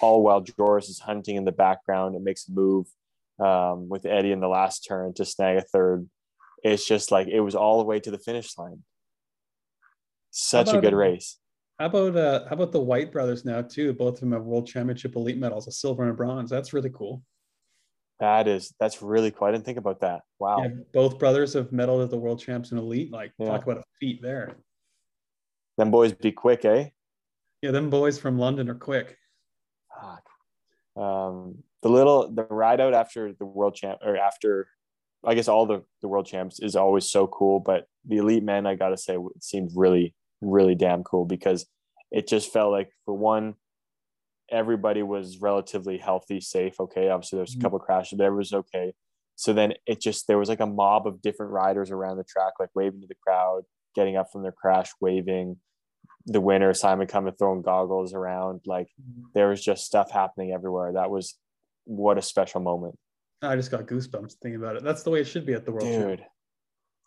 [0.00, 2.86] All while Joris is hunting in the background and makes a move
[3.38, 6.08] um, with Eddie in the last turn to snag a third.
[6.62, 8.82] It's just like it was all the way to the finish line.
[10.38, 11.38] Such a good race.
[11.78, 13.94] How about uh, how about the Whyte brothers now too?
[13.94, 16.50] Both of them have world championship elite medals, a silver and a bronze.
[16.50, 17.22] That's really cool.
[18.20, 19.48] That is that's really cool.
[19.48, 20.20] I didn't think about that.
[20.38, 20.58] Wow.
[20.58, 23.10] Yeah, both brothers have medaled at the world champs in elite.
[23.10, 23.46] Like yeah.
[23.46, 24.56] talk about a feat there.
[25.78, 26.90] Them boys be quick, eh?
[27.62, 29.16] Yeah, them boys from London are quick.
[30.96, 34.68] Um, the little the ride out after the world champ or after
[35.24, 38.66] I guess all the, the world champs is always so cool, but the elite men,
[38.66, 41.66] I gotta say, seemed really, really damn cool because
[42.10, 43.54] it just felt like for one,
[44.50, 46.78] everybody was relatively healthy, safe.
[46.78, 47.08] Okay.
[47.08, 47.62] Obviously there's a mm-hmm.
[47.62, 48.92] couple crashes, but everyone was okay.
[49.34, 52.54] So then it just there was like a mob of different riders around the track,
[52.58, 53.62] like waving to the crowd,
[53.94, 55.56] getting up from their crash, waving.
[56.26, 58.62] The winner, Simon coming throwing goggles around.
[58.66, 59.26] Like mm-hmm.
[59.34, 60.92] there was just stuff happening everywhere.
[60.94, 61.36] That was
[61.84, 62.96] what a special moment.
[63.42, 64.82] I just got goosebumps thinking about it.
[64.82, 66.24] That's the way it should be at the World Dude.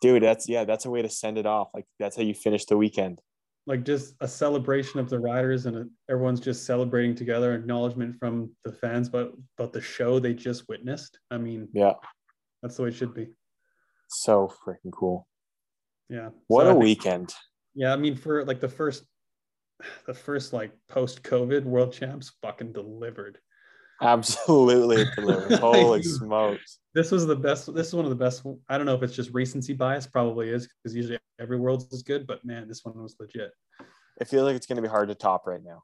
[0.00, 1.68] Dude, that's yeah, that's a way to send it off.
[1.74, 3.20] Like that's how you finish the weekend.
[3.66, 8.50] Like just a celebration of the riders and a, everyone's just celebrating together, acknowledgement from
[8.64, 11.18] the fans but about the show they just witnessed.
[11.30, 11.92] I mean, yeah.
[12.62, 13.28] That's the way it should be.
[14.08, 15.26] So freaking cool.
[16.08, 16.30] Yeah.
[16.48, 17.34] What so a think, weekend.
[17.74, 19.04] Yeah, I mean for like the first
[20.06, 23.38] the first like post COVID world champs fucking delivered.
[24.00, 25.04] Absolutely.
[25.58, 26.78] Holy smokes.
[26.94, 27.72] This was the best.
[27.74, 28.44] This is one of the best.
[28.68, 32.02] I don't know if it's just recency bias, probably is, because usually every world's is
[32.02, 33.52] good, but man, this one was legit.
[34.20, 35.82] I feel like it's going to be hard to top right now.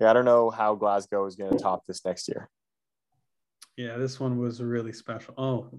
[0.00, 2.50] Yeah, I don't know how Glasgow is going to top this next year.
[3.76, 5.34] Yeah, this one was really special.
[5.36, 5.70] Oh,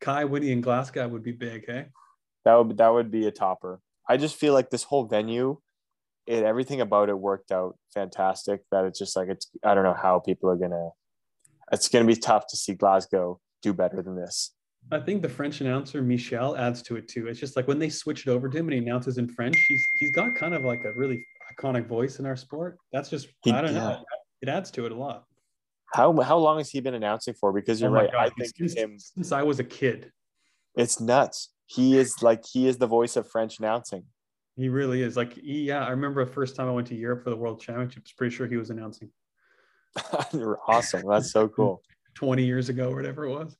[0.00, 1.86] Kye Winnie and Glasgow would be big, hey?
[2.44, 3.80] That would that would be a topper.
[4.08, 5.58] I just feel like this whole venue
[6.26, 8.62] it everything about it worked out fantastic.
[8.70, 10.90] That it's just like it's I don't know how people are gonna.
[11.72, 14.52] It's gonna be tough to see Glasgow do better than this.
[14.92, 17.28] I think the French announcer Michel adds to it too.
[17.28, 19.82] It's just like when they switched over to him and he announces in French, he's
[19.98, 22.78] he's got kind of like a really iconic voice in our sport.
[22.92, 23.80] That's just he, I don't yeah.
[23.80, 24.04] know.
[24.42, 25.24] It adds to it a lot.
[25.92, 27.52] How how long has he been announcing for?
[27.52, 28.10] Because you're oh right.
[28.10, 28.26] God.
[28.26, 30.10] I think since, him since I was a kid.
[30.76, 31.50] It's nuts.
[31.66, 34.04] He is like he is the voice of French announcing.
[34.60, 35.16] He really is.
[35.16, 37.60] Like, he, yeah, I remember the first time I went to Europe for the World
[37.60, 38.12] Championships.
[38.12, 39.10] Pretty sure he was announcing.
[40.68, 41.02] awesome.
[41.08, 41.82] That's so cool.
[42.14, 43.56] 20 years ago, or whatever it was.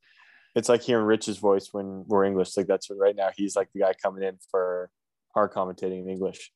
[0.55, 2.56] It's like hearing Rich's voice when we're English.
[2.56, 4.90] Like that's right now he's like the guy coming in for
[5.36, 6.52] our commentating in English.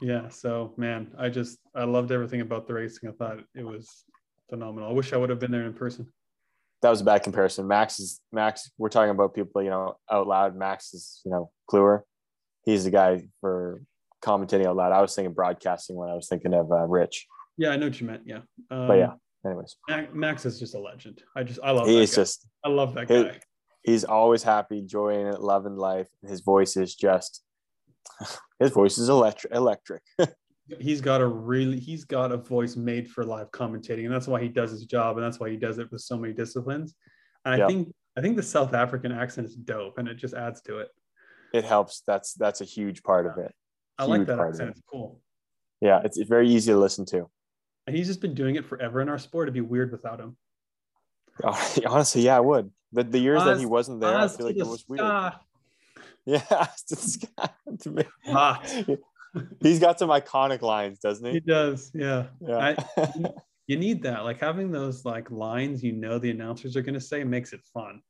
[0.00, 0.28] Yeah.
[0.28, 3.08] So man, I just I loved everything about the racing.
[3.08, 4.04] I thought it was
[4.48, 4.88] phenomenal.
[4.88, 6.06] I wish I would have been there in person.
[6.82, 7.66] That was a bad comparison.
[7.66, 8.70] Max is Max.
[8.78, 10.54] We're talking about people, you know, out loud.
[10.54, 12.04] Max is, you know, Cluer.
[12.64, 13.82] He's the guy for
[14.22, 14.92] commentating out loud.
[14.92, 17.26] I was thinking broadcasting when I was thinking of uh, Rich.
[17.56, 18.22] Yeah, I know what you meant.
[18.26, 18.40] Yeah.
[18.70, 19.12] Um, But yeah,
[19.46, 19.76] anyways,
[20.12, 21.22] Max is just a legend.
[21.36, 21.86] I just I love.
[21.86, 22.22] he's that guy.
[22.22, 23.40] just I love that he- guy.
[23.82, 26.08] he's always happy, enjoying it, loving life.
[26.26, 27.42] His voice is just
[28.58, 29.52] his voice is electric.
[29.54, 30.02] Electric.
[30.80, 34.40] He's got a really he's got a voice made for live commentating, and that's why
[34.40, 36.94] he does his job, and that's why he does it with so many disciplines.
[37.44, 37.66] And I Yeah.
[37.66, 40.88] think I think the South African accent is dope, and it just adds to it.
[41.54, 42.02] It helps.
[42.06, 43.52] That's that's a huge part of it.
[43.98, 44.68] I like Huge that accent.
[44.68, 44.72] it.
[44.72, 45.20] It's cool.
[45.80, 47.28] Yeah, it's, it's very easy to listen to.
[47.86, 49.44] And he's just been doing it forever in our sport.
[49.46, 50.36] It'd be weird without him.
[51.86, 52.70] Honestly, yeah, I would.
[52.92, 55.32] The, the years that he wasn't there, I feel like it was weird.
[56.26, 56.38] Yeah,
[57.82, 58.04] to me.
[58.24, 58.66] Hot.
[59.60, 61.40] he's got some iconic lines, doesn't He he?
[61.40, 62.28] does, yeah.
[62.40, 62.76] Yeah.
[63.66, 64.24] You need that.
[64.24, 68.00] Like having those like lines you know the announcers are gonna say makes it fun.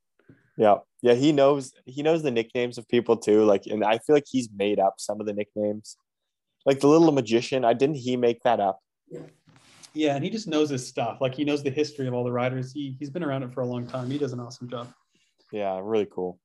[0.57, 1.13] Yeah, yeah.
[1.13, 3.43] He knows he knows the nicknames of people too.
[3.45, 5.97] Like, and I feel like he's made up some of the nicknames.
[6.65, 8.79] Like the little magician, I didn't he make that up?
[9.93, 11.19] Yeah, and he just knows his stuff.
[11.21, 12.71] Like he knows the history of all the riders.
[12.71, 14.09] He he's been around it for a long time.
[14.09, 14.91] He does an awesome job.
[15.51, 16.39] Yeah, really cool.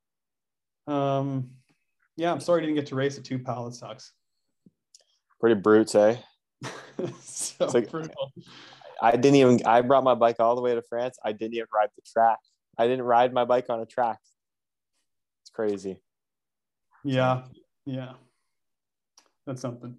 [0.87, 1.51] Um,
[2.17, 3.67] yeah, I'm sorry I didn't get to race at two pal.
[3.67, 4.13] It sucks.
[5.41, 6.17] Pretty brutes, eh?
[7.23, 8.33] so like- brutal.
[9.03, 9.61] I didn't even.
[9.65, 11.19] I brought my bike all the way to France.
[11.25, 12.39] I didn't even ride the track.
[12.81, 14.19] I didn't ride my bike on a track.
[15.43, 16.01] It's crazy.
[17.05, 17.43] Yeah,
[17.85, 18.13] yeah.
[19.47, 19.95] That's something.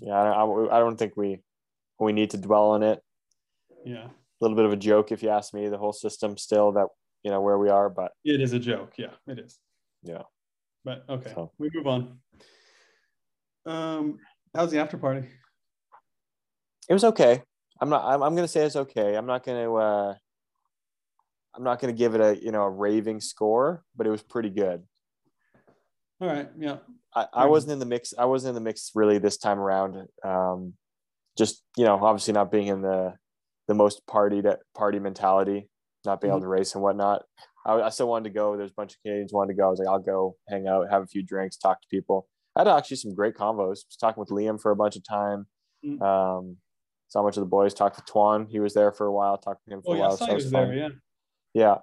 [0.00, 1.38] Yeah, I, I, I don't think we
[1.98, 3.00] we need to dwell on it.
[3.86, 4.10] Yeah, A
[4.42, 5.68] little bit of a joke, if you ask me.
[5.68, 6.88] The whole system still that
[7.22, 8.92] you know where we are, but it is a joke.
[8.98, 9.58] Yeah, it is.
[10.02, 10.22] yeah,
[10.84, 12.18] But okay, So- we move on.
[13.64, 14.18] Um,
[14.54, 15.26] how's the after party?
[16.86, 17.42] it was okay.
[17.80, 18.04] I'm not.
[18.04, 19.16] I'm, I'm gonna say it's okay.
[19.16, 19.72] I'm not gonna.
[19.72, 20.14] uh
[21.56, 24.50] I'm not gonna give it a you know a raving score, but it was pretty
[24.50, 24.82] good.
[26.20, 26.78] All right, yeah.
[27.14, 28.12] I, I wasn't in the mix.
[28.18, 29.96] I wasn't in the mix really this time around.
[30.24, 30.74] Um,
[31.36, 33.14] just you know, obviously not being in the
[33.68, 35.68] the most party that party mentality,
[36.04, 37.24] not being able to race and whatnot.
[37.66, 38.56] I, I still wanted to go.
[38.56, 39.66] There's a bunch of Canadians wanted to go.
[39.66, 42.28] I was like, I'll go hang out, have a few drinks, talk to people.
[42.56, 43.68] I had actually some great convos.
[43.88, 45.46] Was talking with Liam for a bunch of time.
[45.84, 46.00] Mhm.
[46.02, 46.56] Um,
[47.08, 47.74] saw a bunch of the boys.
[47.74, 48.48] Talked to Twan.
[48.48, 49.38] He was there for a while.
[49.38, 50.16] Talked to him for Oh a yeah, while.
[50.16, 50.72] so he was there.
[50.72, 50.88] Yeah.
[51.54, 51.78] Yeah.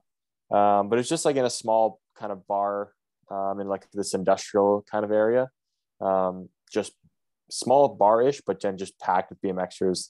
[0.52, 2.91] Um, but it's just like in a small kind of bar
[3.30, 5.49] um, in like this industrial kind of area.
[6.02, 6.93] Um, just
[7.49, 10.10] small bar-ish, but then just packed with BMXers.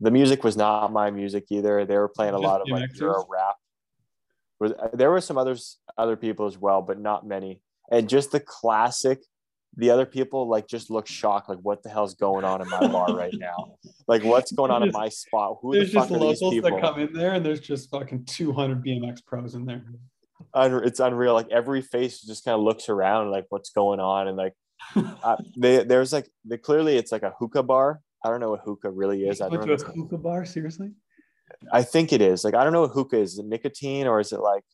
[0.00, 1.84] The music was not my music either.
[1.84, 3.00] They were playing a Just lot of like BMXers?
[3.00, 3.56] Euro rap.
[4.60, 7.60] Was there were some others other people as well, but not many.
[7.90, 9.20] And just the classic,
[9.76, 12.86] the other people like just look shocked, like what the hell's going on in my
[12.86, 13.76] bar right now?
[14.06, 15.58] Like what's going on in my spot?
[15.60, 16.70] Who There's the fuck just are these locals people?
[16.70, 19.82] that come in there, and there's just fucking 200 BMX pros in there.
[20.54, 21.34] It's unreal.
[21.34, 24.54] Like every face just kind of looks around, like what's going on, and like
[24.96, 28.00] uh, they, there's like they clearly it's like a hookah bar.
[28.24, 29.40] I don't know what hookah really is.
[29.40, 29.66] I don't.
[29.66, 29.76] Know.
[29.76, 30.92] hookah bar, seriously?
[31.72, 32.44] I think it is.
[32.44, 33.34] Like I don't know what hookah is.
[33.34, 34.64] Is it nicotine or is it like?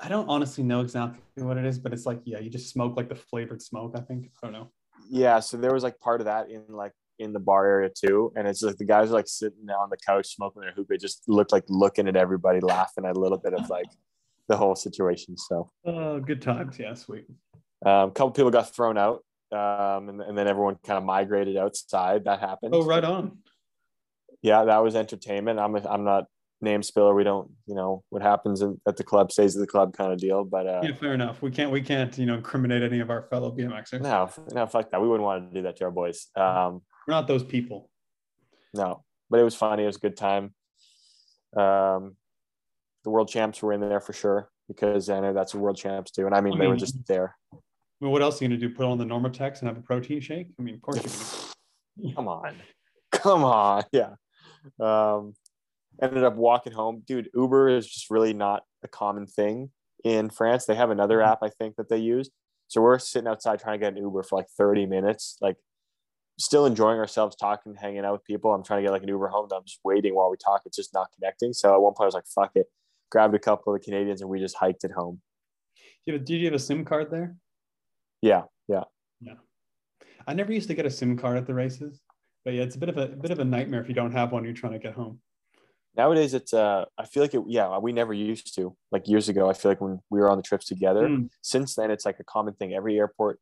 [0.00, 2.96] I don't honestly know exactly what it is, but it's like, yeah, you just smoke
[2.96, 4.30] like the flavored smoke, I think.
[4.42, 4.70] I don't know.
[5.10, 5.40] Yeah.
[5.40, 8.46] So there was like part of that in like in the bar area too, and
[8.48, 11.52] it's like the guys are like sitting on the couch smoking their hookah, just looked
[11.52, 13.86] like looking at everybody, laughing at a little bit of like
[14.48, 15.36] the whole situation.
[15.36, 16.78] So Oh, good times.
[16.78, 17.26] Yeah, sweet.
[17.84, 19.24] um, a couple people got thrown out.
[19.52, 22.24] Um, and, and then everyone kind of migrated outside.
[22.24, 22.74] That happened.
[22.74, 23.38] Oh, right on.
[24.40, 25.58] yeah, that was entertainment.
[25.58, 26.24] I'm I'm not
[26.62, 27.14] name spiller.
[27.14, 30.18] We don't, you know, what happens at the club stays at the club kind of
[30.18, 30.44] deal.
[30.44, 31.42] But uh, Yeah, fair enough.
[31.42, 34.00] We can't, we can't, you know, incriminate any of our fellow BMXers.
[34.00, 35.00] no, no, fuck that.
[35.02, 36.28] We wouldn't want to do that to our boys.
[36.36, 37.90] Um, We're not those people.
[38.74, 39.82] no, but it was funny.
[39.82, 40.54] It was a good time.
[41.56, 42.16] Um,
[43.04, 46.12] the world champs were in there for sure because I know that's what world champs
[46.12, 46.26] do.
[46.26, 47.36] And I mean, I they were just there.
[47.52, 47.56] I
[48.00, 48.70] mean, what else are you gonna do?
[48.70, 50.48] Put on the NormaTecs and have a protein shake?
[50.58, 51.52] I mean, of course.
[52.14, 52.54] Come on,
[53.10, 54.14] come on, yeah.
[54.80, 55.34] Um,
[56.00, 57.28] ended up walking home, dude.
[57.34, 59.70] Uber is just really not a common thing
[60.04, 60.64] in France.
[60.66, 61.26] They have another Mhm.
[61.26, 62.30] app I think that they use.
[62.68, 65.56] So we're sitting outside trying to get an Uber for like 30 minutes, like
[66.38, 68.52] still enjoying ourselves, talking, hanging out with people.
[68.52, 69.48] I'm trying to get like an Uber home.
[69.54, 70.62] I'm just waiting while we talk.
[70.64, 71.52] It's just not connecting.
[71.52, 72.66] So at one point I was like, fuck it.
[73.10, 75.20] Grabbed a couple of the Canadians and we just hiked it home.
[75.76, 77.36] Do you have, did you have a SIM card there?
[78.22, 78.44] Yeah.
[78.68, 78.84] Yeah,
[79.20, 79.34] yeah.
[80.26, 82.00] I never used to get a SIM card at the races,
[82.44, 84.12] but yeah, it's a bit of a, a bit of a nightmare if you don't
[84.12, 84.44] have one.
[84.44, 85.20] You're trying to get home.
[85.96, 88.74] Nowadays it's uh I feel like it yeah, we never used to.
[88.90, 91.28] Like years ago, I feel like when we were on the trips together, Mm.
[91.42, 93.38] since then it's like a common thing every airport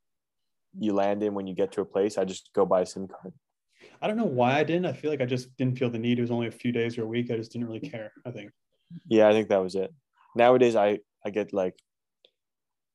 [0.79, 3.09] you land in when you get to a place i just go buy a sim
[3.09, 3.33] card
[4.01, 4.87] I don't know why I didn't.
[4.87, 6.19] I feel like I just didn't feel the need.
[6.19, 7.31] It was only a few days or a week.
[7.31, 8.13] I just didn't really care.
[8.27, 8.51] I think.
[9.09, 9.93] Yeah, I think that was it.
[10.37, 11.75] Nowadays, I I get like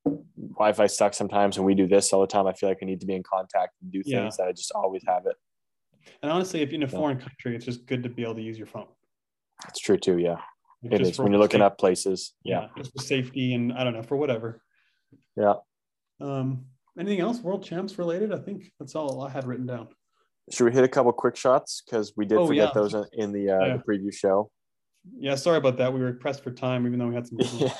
[0.04, 2.46] Wi-Fi sucks sometimes, and we do this all the time.
[2.46, 4.30] I feel like I need to be in contact and do things Yeah.
[4.38, 5.36] that I just always have it.
[6.22, 6.98] And honestly, if you're in a Yeah.
[6.98, 8.88] foreign country, it's just good to be able to use your phone.
[9.68, 10.18] It's true too.
[10.18, 10.38] Yeah,
[10.82, 12.34] Like, it just is when you're looking safe- up places.
[12.44, 12.68] Yeah.
[12.76, 14.62] just for safety and I don't know for whatever.
[15.36, 15.54] Yeah.
[16.20, 16.66] Um.
[16.98, 18.32] Anything else world champs related?
[18.32, 19.88] I think that's all I had written down.
[20.50, 22.80] Should we hit a couple quick shots because we did Oh, forget yeah.
[22.80, 23.76] those in- the uh, Yeah.
[23.76, 24.50] the preview show.
[25.18, 25.92] Yeah, sorry about that.
[25.92, 27.38] We were pressed for time, even though we had some.
[27.60, 27.74] yeah,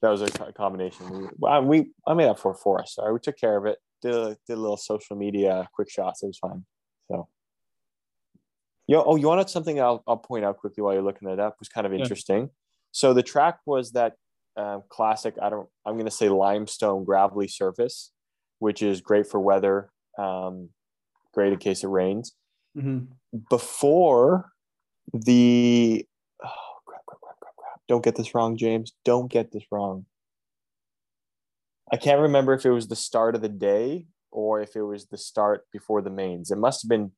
[0.00, 1.10] that was a combination.
[1.10, 2.94] We, well, we I made up for it for us.
[2.94, 3.78] Sorry, we took care of it.
[4.00, 6.22] Did a, did a little social media quick shots.
[6.22, 6.64] It was fine.
[7.10, 7.28] So,
[8.86, 9.80] yo, oh, you wanted something?
[9.80, 11.56] I'll I'll point out quickly while you're looking it up.
[11.58, 12.00] Was kind of Yeah.
[12.00, 12.50] interesting.
[12.90, 14.14] So the track was that
[14.56, 15.34] um, classic.
[15.40, 15.68] I don't.
[15.86, 18.12] I'm going to say limestone gravelly surface,
[18.58, 19.90] which is great for weather.
[20.18, 20.70] Um,
[21.32, 22.34] great in case it rains
[22.76, 23.06] Mhm.
[23.48, 24.52] before
[25.14, 26.06] the
[26.44, 26.48] oh
[26.86, 27.80] crap, crap, crap, crap, crap.
[27.88, 28.92] Don't get this wrong, James.
[29.04, 30.04] Don't get this wrong.
[31.90, 35.06] I can't remember if it was the start of the day or if it was
[35.06, 36.50] the start before the mains.
[36.50, 37.12] It must have been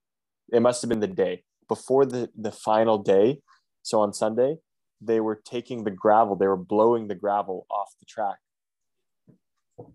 [0.53, 3.41] it must have been the day before the the final day.
[3.82, 4.57] So on Sunday,
[5.01, 8.39] they were taking the gravel, they were blowing the gravel off the track.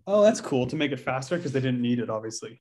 [0.06, 2.60] Oh, that's cool to make it faster because they didn't need it, obviously.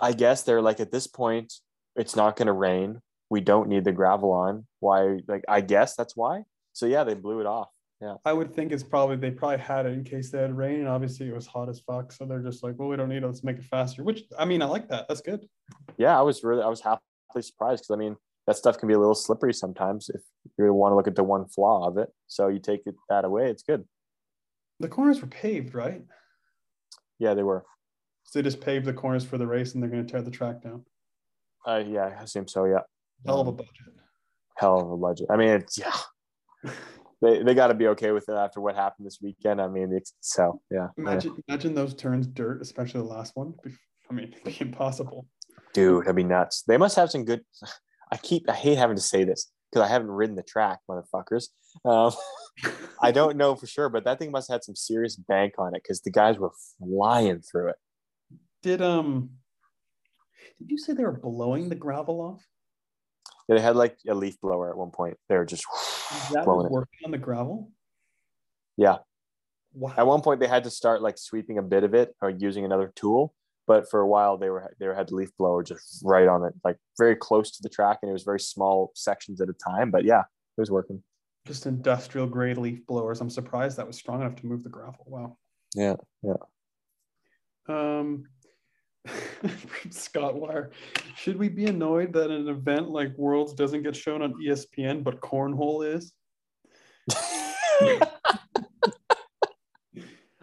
[0.00, 1.52] I guess they're like at this point,
[1.96, 3.00] it's not going to rain.
[3.30, 4.66] We don't need the gravel on.
[4.80, 5.18] Why?
[5.26, 6.44] Like, I guess that's why.
[6.72, 7.68] So yeah, they blew it off.
[8.00, 8.14] Yeah.
[8.24, 10.88] I would think it's probably they probably had it in case they had rain, and
[10.88, 12.12] obviously it was hot as fuck.
[12.12, 13.26] So they're just like, well, we don't need it.
[13.26, 14.04] Let's make it faster.
[14.04, 15.08] Which I mean, I like that.
[15.08, 15.48] That's good.
[15.96, 17.02] Yeah, I was really, I was happily
[17.40, 18.16] surprised because I mean,
[18.48, 20.22] that stuff can be a little slippery sometimes if
[20.58, 22.08] you want to look at the one flaw of it.
[22.28, 23.84] So you take it, that away, it's good.
[24.80, 26.02] The corners were paved, right?
[27.18, 27.66] Yeah, they were.
[28.24, 30.30] So they just paved the corners for the race, and they're going to tear the
[30.30, 30.86] track down.
[31.66, 32.64] Uh, yeah, I assume so.
[32.64, 32.80] Yeah,
[33.26, 33.72] Hell of a budget.
[34.56, 35.26] hell of a budget.
[35.28, 35.92] I mean, it's yeah.
[37.20, 39.60] They, they got to be okay with it after what happened this weekend.
[39.60, 40.86] I mean, it's so yeah.
[40.96, 41.02] yeah.
[41.02, 43.54] Imagine, imagine those turns dirt, especially the last one.
[44.08, 45.26] I mean, it'd be impossible.
[45.74, 47.42] dude that'd be nuts they must have some good
[48.12, 51.48] i keep i hate having to say this because i haven't ridden the track motherfuckers
[51.84, 52.12] um,
[53.02, 55.74] i don't know for sure but that thing must have had some serious bank on
[55.74, 57.76] it because the guys were flying through it
[58.62, 59.30] Did um,
[60.58, 62.44] did you say they were blowing the gravel off?
[63.48, 65.64] they had like a leaf blower at one point they were just
[66.32, 67.70] That blowing was it working on the gravel.
[68.76, 68.98] Yeah.
[69.74, 69.94] Wow.
[69.96, 72.64] at one point they had to start like sweeping a bit of it or using
[72.64, 73.34] another tool
[73.68, 76.52] but for a while they were they had the leaf blower just right on it
[76.64, 79.92] like very close to the track and it was very small sections at a time
[79.92, 81.00] but yeah it was working
[81.46, 83.20] Just industrial grade leaf blowers.
[83.20, 85.04] I'm surprised that was strong enough to move the gravel.
[85.06, 85.36] Wow.
[85.76, 86.42] yeah yeah
[87.68, 88.24] Um,
[89.90, 90.70] Scott Wire,
[91.14, 95.20] should we be annoyed that an event like Worlds doesn't get shown on ESPN, but
[95.20, 96.12] cornhole is?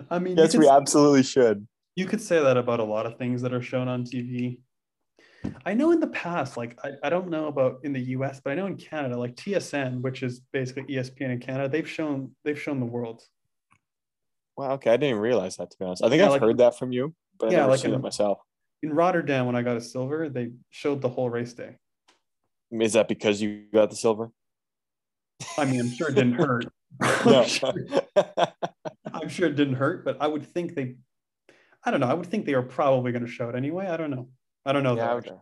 [0.09, 3.41] I mean, yes we absolutely should you could say that about a lot of things
[3.41, 4.59] that are shown on TV.
[5.65, 8.51] I know in the past, like I, I don't know about in the US, but
[8.51, 12.59] I know in Canada, like TSN, which is basically ESPN in Canada, they've shown they've
[12.59, 13.21] shown the world.
[14.57, 14.89] Wow, okay.
[14.91, 16.03] I didn't even realize that to be honest.
[16.03, 17.99] I think Yeah, I've like- heard that from you, but Yeah, never like seen in-
[17.99, 18.39] it myself.
[18.83, 21.77] In Rotterdam, when I got a silver, they showed the whole race day.
[22.71, 24.31] Is that because you got the silver?
[25.57, 26.65] I mean, I'm sure it didn't hurt.
[27.25, 27.41] No.
[27.41, 27.73] I'm, sure,
[29.13, 30.95] I'm sure it didn't hurt, but I would think they,
[31.85, 32.07] I don't know.
[32.07, 33.87] I would think they are probably going to show it anyway.
[33.87, 34.29] I don't know.
[34.65, 34.95] I don't know.
[34.95, 35.41] yeah, though.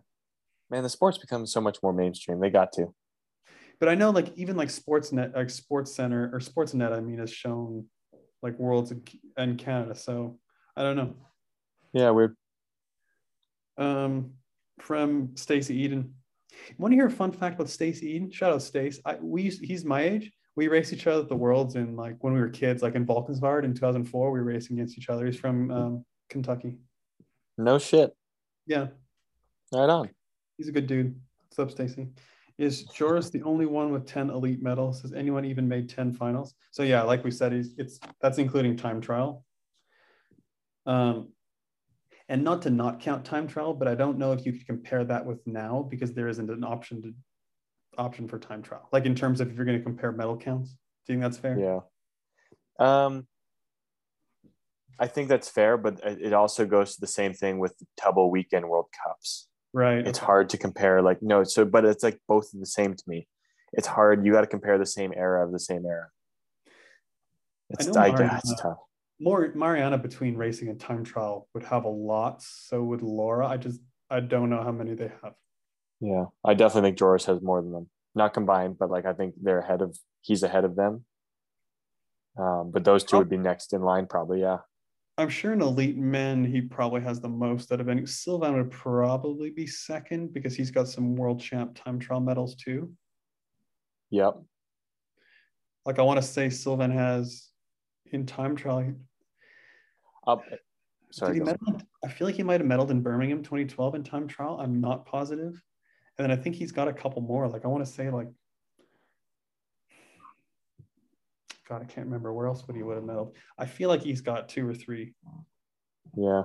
[0.70, 2.40] Man, the sport's become so much more mainstream.
[2.40, 2.94] They got to.
[3.80, 7.32] But I know, like even like Sportsnet, like Sports Center or Sportsnet, I mean, has
[7.32, 7.86] shown
[8.42, 9.04] like Worlds in,
[9.38, 9.96] in Canada.
[9.96, 10.40] So
[10.76, 11.16] I don't know.
[11.94, 12.36] Yeah, weird.
[13.78, 14.32] Um,
[14.80, 16.14] from Stacy Eden.
[16.78, 18.32] Want to hear a fun fact about Stacy Eden?
[18.32, 19.00] Shout out Stace.
[19.06, 20.32] I we used, he's my age.
[20.56, 23.06] We raced each other at the Worlds in like when we were kids, like in
[23.06, 24.32] Valkenswaard in 2004.
[24.32, 25.26] We were racing against each other.
[25.26, 26.78] He's from um, Kentucky.
[27.58, 28.12] No shit.
[28.66, 28.88] Yeah,
[29.74, 30.10] Right on.
[30.58, 31.16] he's a good dude.
[31.48, 32.10] What's up, Stacy?
[32.58, 35.02] Is Joris the only one with 10 elite medals?
[35.02, 36.54] Has anyone even made 10 finals?
[36.72, 39.44] So yeah, like we said, he's it's that's including time trial.
[40.86, 41.30] Um,
[42.30, 45.04] and not to not count time trial, but I don't know if you could compare
[45.06, 47.14] that with now because there isn't an option to
[47.98, 48.88] option for time trial.
[48.92, 51.38] Like in terms of if you're going to compare medal counts, do you think that's
[51.38, 51.60] fair?
[51.60, 51.80] Yeah.
[52.80, 53.28] Um,
[55.00, 58.30] I think that's fair, but it also goes to the same thing with the double
[58.30, 59.48] weekend World Cups.
[59.74, 60.06] Right.
[60.06, 61.02] It's hard to compare.
[61.02, 63.28] Like no, so but it's like both the same to me.
[63.74, 64.26] It's hard.
[64.26, 66.10] You got to compare the same era of the same era.
[67.72, 68.78] It's I, Mariana- it's tough.
[69.20, 72.44] More Mariana between racing and time trial would have a lot.
[72.44, 73.48] So would Laura.
[73.48, 75.34] I just I don't know how many they have.
[76.00, 77.90] Yeah, I definitely think Joris has more than them.
[78.14, 79.98] Not combined, but like I think they're ahead of.
[80.22, 81.06] He's ahead of them.
[82.38, 84.42] Um, but those two would be next in line, probably.
[84.42, 84.60] Yeah.
[85.18, 88.06] I'm sure in elite men he probably has the most out of any.
[88.06, 92.92] Sylvain would probably be second because he's got some world champ time trial medals too.
[94.10, 94.42] Yep.
[95.86, 97.50] Like I want to say Sylvain has
[98.12, 98.94] in time trial.
[100.26, 100.44] Up.
[101.12, 101.34] Sorry.
[101.34, 101.82] Did he medal?
[102.04, 104.58] I feel like he might have medaled in Birmingham 2012 in time trial.
[104.60, 105.62] I'm not positive.
[106.18, 107.48] And then I think he's got a couple more.
[107.48, 108.30] Like I want to say like
[111.68, 113.34] God, I can't remember where else would he would have medaled.
[113.58, 115.14] I feel like he's got two or three.
[116.18, 116.44] Yeah.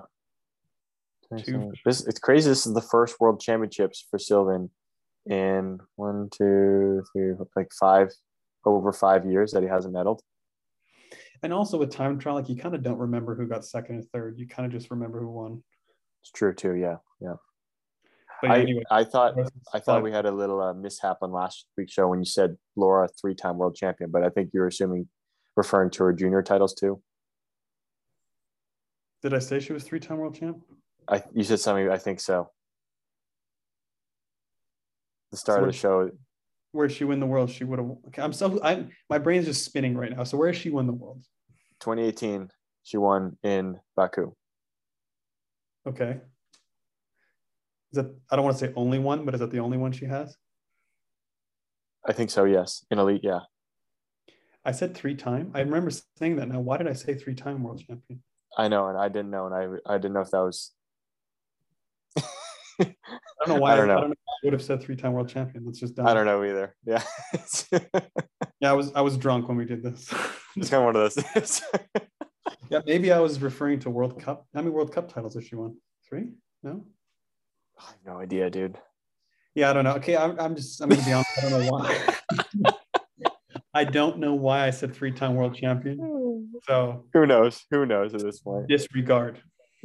[1.37, 1.73] Two.
[1.85, 2.49] This it's crazy.
[2.49, 4.71] This is the first World Championships for Sylvain
[5.27, 8.09] in one, two, three, like five
[8.65, 10.21] over five years that he hasn't medaled.
[11.43, 14.09] And also with time trial, like you kind of don't remember who got second and
[14.11, 14.39] third.
[14.39, 15.63] You kind of just remember who won.
[16.23, 16.75] It's true too.
[16.75, 17.35] Yeah, yeah.
[18.41, 19.35] But I, anyway, I thought
[19.75, 22.57] I thought we had a little uh, mishap on last week's show when you said
[22.77, 25.09] Laura three-time world champion, but I think you were assuming
[25.57, 27.03] referring to her junior titles too.
[29.23, 30.59] Did I say she was three-time world champ?
[31.09, 31.91] I you said something.
[31.91, 32.51] I think so.
[35.33, 36.11] The start so of the show.
[36.73, 37.51] Where'd she win the world?
[37.51, 37.91] She would have.
[38.09, 38.61] Okay, I'm so.
[38.63, 38.91] I'm.
[39.11, 40.23] My brain's just spinning right now.
[40.23, 41.25] So where she won the world?
[41.81, 42.51] 2018.
[42.85, 44.33] She won in Baku.
[45.87, 46.21] Okay.
[47.93, 49.93] Is that I don't want to say only one, but is that the only one
[49.93, 50.37] she has?
[52.07, 52.45] I think so.
[52.45, 53.23] Yes, in elite.
[53.25, 53.41] Yeah.
[54.65, 55.51] I said three time.
[55.55, 56.49] I remember saying that.
[56.49, 58.23] Now, why did I say three time world champion?
[58.57, 60.73] I know, and I didn't know, and I I didn't know if that was.
[62.19, 62.95] I
[63.47, 63.73] don't know why.
[63.75, 63.97] I don't know.
[63.97, 65.65] I, don't know I would have said three time world champion.
[65.65, 66.07] That's just dumb.
[66.07, 66.77] I don't know either.
[66.85, 67.03] Yeah.
[68.61, 70.13] yeah, I was I was drunk when we did this.
[70.57, 71.63] it's kind of one of those.
[72.71, 74.47] yeah, maybe I was referring to World Cup.
[74.55, 75.77] How many World Cup titles has she won?
[76.09, 76.33] Three?
[76.63, 76.85] No.
[77.79, 78.79] I have no idea, dude.
[79.55, 79.95] Yeah, I don't know.
[79.95, 81.31] Okay, I'm, I'm just, I'm going to be honest.
[81.39, 82.73] I don't know why.
[83.75, 86.51] I don't know why I said three time world champion.
[86.67, 87.65] So who knows?
[87.71, 88.69] Who knows at this point?
[88.69, 89.41] Disregard.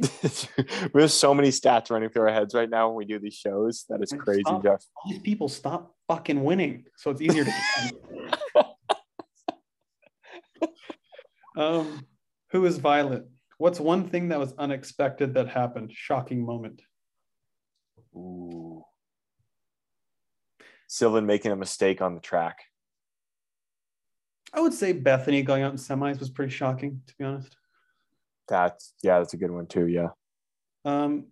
[0.92, 3.34] we have so many stats running through our heads right now when we do these
[3.34, 3.84] shows.
[3.88, 4.82] That is crazy, stop, Jeff.
[4.96, 6.84] All these people stop fucking winning.
[6.96, 7.52] So it's easier to.
[11.56, 12.06] um,
[12.50, 13.28] who is Violet?
[13.58, 15.92] What's one thing that was unexpected that happened?
[15.94, 16.82] Shocking moment.
[18.14, 18.84] Ooh.
[20.86, 22.58] Sylvain making a mistake on the track.
[24.52, 27.56] I would say Bethany going out in semis was pretty shocking, to be honest.
[28.46, 29.88] That's yeah, that's a good one too.
[29.88, 30.08] Yeah.
[30.84, 31.26] Um,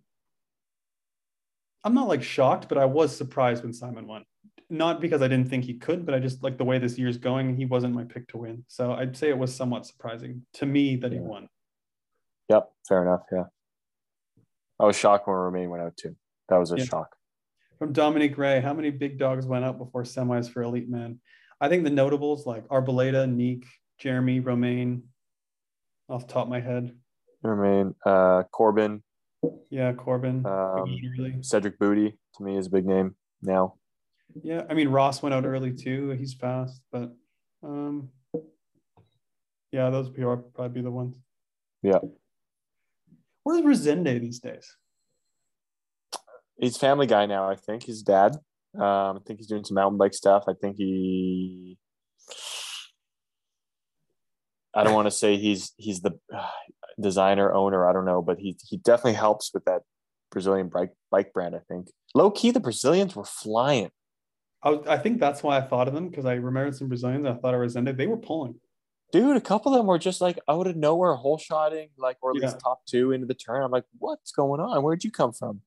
[1.83, 4.25] I'm not like shocked, but I was surprised when Simon won.
[4.69, 7.17] Not because I didn't think he could, but I just like the way this year's
[7.17, 7.55] going.
[7.55, 10.95] He wasn't my pick to win, so I'd say it was somewhat surprising to me
[10.97, 11.19] that yeah.
[11.19, 11.47] he won.
[12.49, 13.21] Yep, fair enough.
[13.31, 13.43] Yeah,
[14.79, 16.15] I was shocked when Romain went out too.
[16.49, 16.85] That was a yeah.
[16.85, 17.15] shock.
[17.79, 21.19] From Dominic Ray, how many big dogs went out before semis for Elite Man?
[21.59, 23.63] I think the notables like Arboleda, Niek,
[23.99, 25.03] Jeremy, Romain,
[26.09, 26.95] off the top of my head.
[27.41, 29.03] Romain, uh, Corben.
[29.69, 30.45] Yeah, Corben.
[30.45, 33.75] Um, Cedric Butti to me is a big name now.
[34.41, 36.11] Yeah, I mean Ross went out early too.
[36.11, 37.13] He's fast, but
[37.61, 38.09] um,
[39.71, 41.19] yeah, those would probably be the ones.
[41.81, 41.99] Yeah.
[43.43, 44.75] Where's Rezende these days?
[46.63, 47.49] He's family guy now.
[47.49, 48.35] I think his dad.
[48.75, 50.45] Um, I think he's doing some mountain bike stuff.
[50.47, 51.77] I think he.
[54.75, 56.47] I don't want to say he's he's the uh,
[56.99, 57.87] designer owner.
[57.87, 59.81] I don't know, but he he definitely helps with that
[60.31, 61.55] Brazilian bike bike brand.
[61.55, 63.91] I think low key the Brazilians were flying.
[64.63, 67.27] I, I think that's why I thought of them because I remembered some Brazilians.
[67.27, 67.97] I thought I resented.
[67.97, 68.55] They were pulling.
[69.11, 72.31] Dude, a couple of them were just like out of nowhere, hole shotting, like or
[72.31, 73.61] at least top two into the turn.
[73.61, 74.81] I'm like, what's going on?
[74.81, 75.61] Where'd you come from?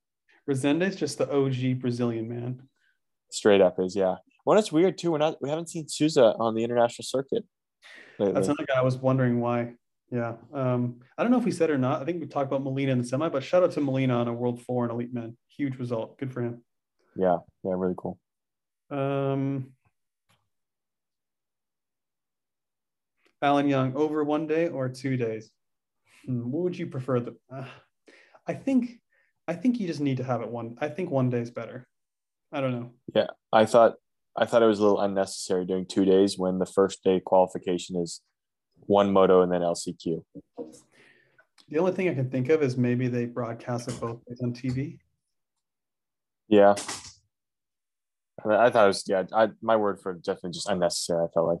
[0.49, 2.61] Rezende is just the OG Brazilian man.
[3.29, 4.15] Straight up is yeah.
[4.45, 5.11] Well, it's weird too.
[5.11, 7.43] We're not we haven't seen Souza on the international circuit.
[8.17, 8.33] Lately.
[8.33, 9.73] That's another guy I was wondering why.
[10.09, 10.35] Yeah.
[10.53, 12.01] Um, I don't know if we said or not.
[12.01, 14.27] I think we talked about Molina in the semi, but shout out to Molina on
[14.27, 15.35] a World Four and Elite Man.
[15.57, 16.17] Huge result.
[16.17, 16.63] Good for him.
[17.15, 17.39] Yeah.
[17.63, 17.73] Yeah.
[17.75, 18.17] Really cool.
[18.89, 19.73] Um,
[23.41, 25.51] Alan Young, over one day or two days?
[26.25, 27.19] Hmm, what would you prefer?
[27.19, 27.65] The, uh,
[28.47, 28.99] I think
[29.47, 30.77] I think you just need to have it one.
[30.81, 31.87] I think one day is better.
[32.51, 32.91] I don't know.
[33.15, 33.95] Yeah, I thought
[34.35, 37.95] I thought it was a little unnecessary doing two days when the first day qualification
[37.95, 38.21] is
[38.81, 40.23] one moto and then LCQ.
[41.69, 44.53] The only thing I can think of is maybe they broadcast it both days on
[44.53, 44.99] TV.
[46.47, 46.75] Yeah.
[48.45, 49.23] I thought it was yeah.
[49.33, 51.25] I, my word for definitely just unnecessary.
[51.25, 51.59] I felt like.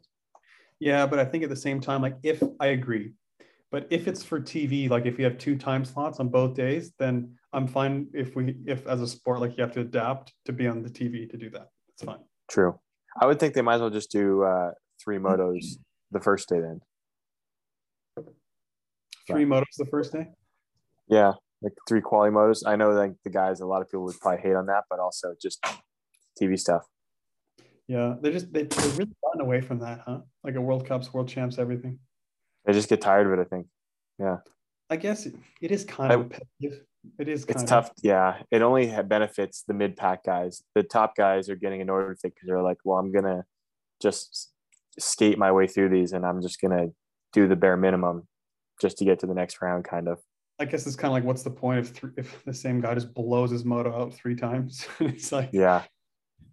[0.79, 3.13] Yeah, but I think at the same time, like if I agree,
[3.71, 6.93] But if it's for TV, like if you have two time slots on both days,
[6.99, 10.53] then I'm fine if we if as a sport like you have to adapt to
[10.53, 11.69] be on the TV to do that.
[11.93, 12.19] It's fine.
[12.49, 12.79] True.
[13.19, 14.71] I would think they might as well just do uh,
[15.03, 15.77] three motos
[16.11, 16.81] the first day then.
[19.27, 20.27] Three motos the first day.
[21.09, 22.63] Yeah, like three quality motos.
[22.65, 24.99] I know like the guys, a lot of people would probably hate on that, but
[24.99, 25.65] also just
[26.41, 26.83] TV stuff.
[27.87, 30.19] Yeah, they just they they really gotten away from that, huh?
[30.43, 31.99] Like a World Cups, World Champs, everything.
[32.65, 33.39] They just get tired of it.
[33.39, 33.67] I think.
[34.19, 34.37] Yeah.
[34.89, 36.85] I guess it, it is kind of repetitive.
[37.19, 37.45] It is.
[37.45, 37.91] it's tough.
[38.01, 40.63] Yeah, it only benefits the mid pack guys.
[40.75, 43.45] The top guys are getting annoyed with it because they're like, "Well, I'm gonna
[44.01, 44.51] just
[44.99, 46.87] skate my way through these, and I'm just gonna
[47.33, 48.27] do the bare minimum
[48.81, 50.19] just to get to the next round." Kind of.
[50.59, 52.95] I guess it's kind of like, what's the point if th- if the same guy
[52.95, 54.87] just blows his moto out three times?
[54.99, 55.83] it's like, yeah,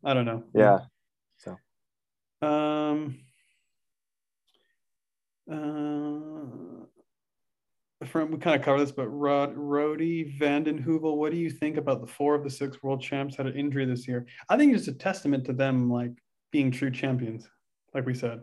[0.04, 0.44] I don't know.
[0.54, 0.80] Yeah.
[1.38, 1.58] So.
[2.46, 3.18] Um.
[5.50, 6.63] Uh,
[8.14, 11.76] from we kind of covered this, but Rod Rody Vanden Heuvel, what do you think
[11.78, 14.24] about the four of the six world champs had an injury this year?
[14.48, 16.12] I think it's a testament to them like
[16.52, 17.48] being true champions,
[17.92, 18.42] like we said.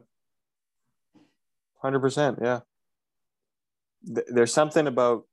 [1.82, 2.60] Hundred percent, yeah.
[4.04, 5.24] There's something about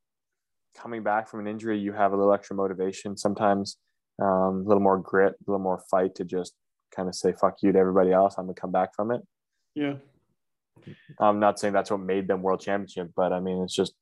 [0.77, 1.77] coming back from an injury.
[1.81, 3.77] You have a little extra motivation sometimes,
[4.23, 6.55] um, a little more grit, a little more fight to just
[6.95, 8.37] kind of say "fuck you" to everybody else.
[8.39, 9.21] I'm gonna come back from it.
[9.75, 9.95] Yeah.
[11.19, 13.95] I'm not saying that's what made them world championship, but I mean, it's just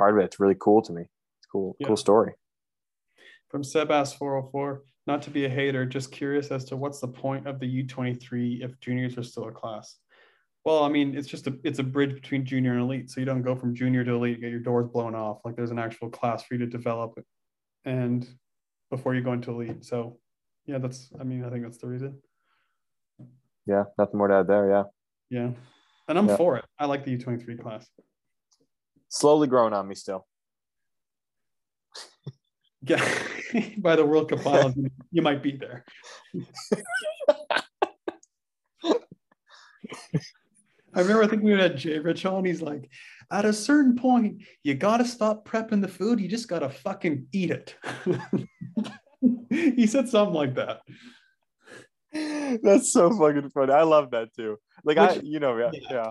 [0.00, 0.24] part of it.
[0.24, 1.02] It's really cool to me.
[1.02, 1.86] It's cool, yeah.
[1.86, 2.32] cool story.
[3.50, 7.46] From Sebas 404, not to be a hater, just curious as to what's the point
[7.46, 9.96] of the U23 if juniors are still a class.
[10.64, 13.10] Well, I mean, it's just a it's a bridge between junior and elite.
[13.10, 15.40] So you don't go from junior to elite, get your doors blown off.
[15.44, 17.12] Like there's an actual class for you to develop
[17.84, 18.26] and
[18.90, 19.84] before you go into elite.
[19.84, 20.18] So
[20.64, 22.22] yeah, that's I mean, I think that's the reason.
[23.66, 24.70] Yeah, nothing more to add there.
[24.70, 24.84] Yeah.
[25.28, 25.50] Yeah.
[26.08, 26.36] And I'm yeah.
[26.36, 26.64] for it.
[26.78, 27.86] I like the U23 class
[29.10, 30.26] slowly growing on me still.
[32.82, 33.06] Yeah,
[33.76, 34.74] by the World Cup finals,
[35.12, 35.84] you might be there.
[40.94, 42.46] I remember, I think we had Jay Rich on.
[42.46, 42.88] He's like,
[43.30, 46.20] at a certain point, you got to stop prepping the food.
[46.20, 47.76] You just got to fucking eat it.
[49.50, 50.80] he said something like that.
[52.62, 53.74] That's so fucking funny.
[53.74, 54.56] I love that too.
[54.84, 55.70] Like, Which, I, you know, yeah.
[55.90, 56.10] yeah.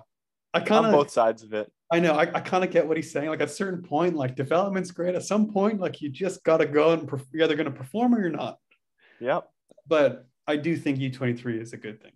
[0.53, 1.71] I kind of on both sides of it.
[1.91, 2.13] I know.
[2.13, 3.29] I, I kind of get what he's saying.
[3.29, 5.15] Like at a certain point, like development's great.
[5.15, 7.77] At some point, like you just got to go and perf- you're either going to
[7.77, 8.57] perform or you're not.
[9.19, 9.49] Yep.
[9.87, 12.11] But I do think U23 is a good thing.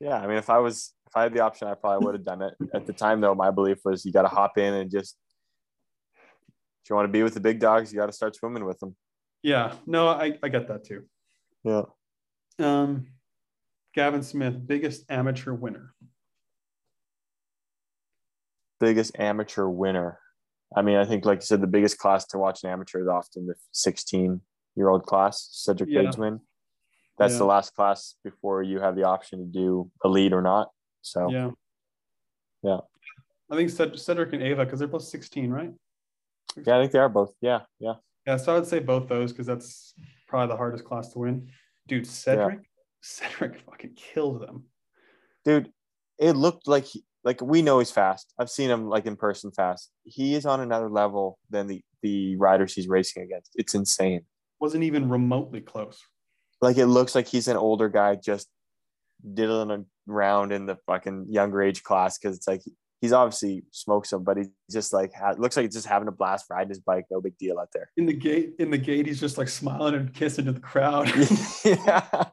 [0.00, 0.16] Yeah.
[0.16, 2.42] I mean, if I was, if I had the option, I probably would have done
[2.42, 2.54] it.
[2.74, 5.16] At the time, though, my belief was you got to hop in and just,
[6.82, 8.78] if you want to be with the big dogs, you got to start swimming with
[8.78, 8.96] them.
[9.42, 9.74] Yeah.
[9.86, 11.04] No, I, I get that too.
[11.64, 11.82] Yeah.
[12.58, 13.08] Um,
[13.94, 15.94] Gavin Smith, biggest amateur winner
[18.80, 20.18] biggest amateur winner?
[20.76, 23.08] I mean, I think, like you said, the biggest class to watch an amateur is
[23.08, 24.40] often the 16
[24.74, 26.10] year old class, Cedric yeah.
[26.16, 26.40] win.
[27.18, 27.38] That's yeah.
[27.38, 30.70] the last class before you have the option to do elite or not.
[31.02, 31.50] So, yeah.
[32.62, 32.78] Yeah.
[33.50, 35.72] I think Cedric and Ava, because they're both 16, right?
[36.66, 37.32] Yeah, I think they are both.
[37.40, 37.60] Yeah.
[37.78, 37.94] Yeah.
[38.26, 38.36] Yeah.
[38.36, 39.94] So I would say both those because that's
[40.26, 41.48] probably the hardest class to win.
[41.86, 42.64] Dude, Cedric, yeah.
[43.00, 44.64] Cedric fucking killed them.
[45.44, 45.70] Dude,
[46.18, 48.32] it looked like he, like we know he's fast.
[48.38, 49.90] I've seen him like in person fast.
[50.04, 53.50] He is on another level than the the riders he's racing against.
[53.56, 54.22] It's insane.
[54.60, 55.98] Wasn't even remotely close.
[56.62, 58.46] Like it looks like he's an older guy just
[59.34, 62.62] diddling around in the fucking younger age class because it's like
[63.00, 66.46] he's obviously smoked some, but he's just like looks like he's just having a blast
[66.48, 67.06] riding his bike.
[67.10, 67.90] No big deal out there.
[67.96, 71.12] In the gate, in the gate, he's just like smiling and kissing to the crowd.
[71.64, 72.04] yeah.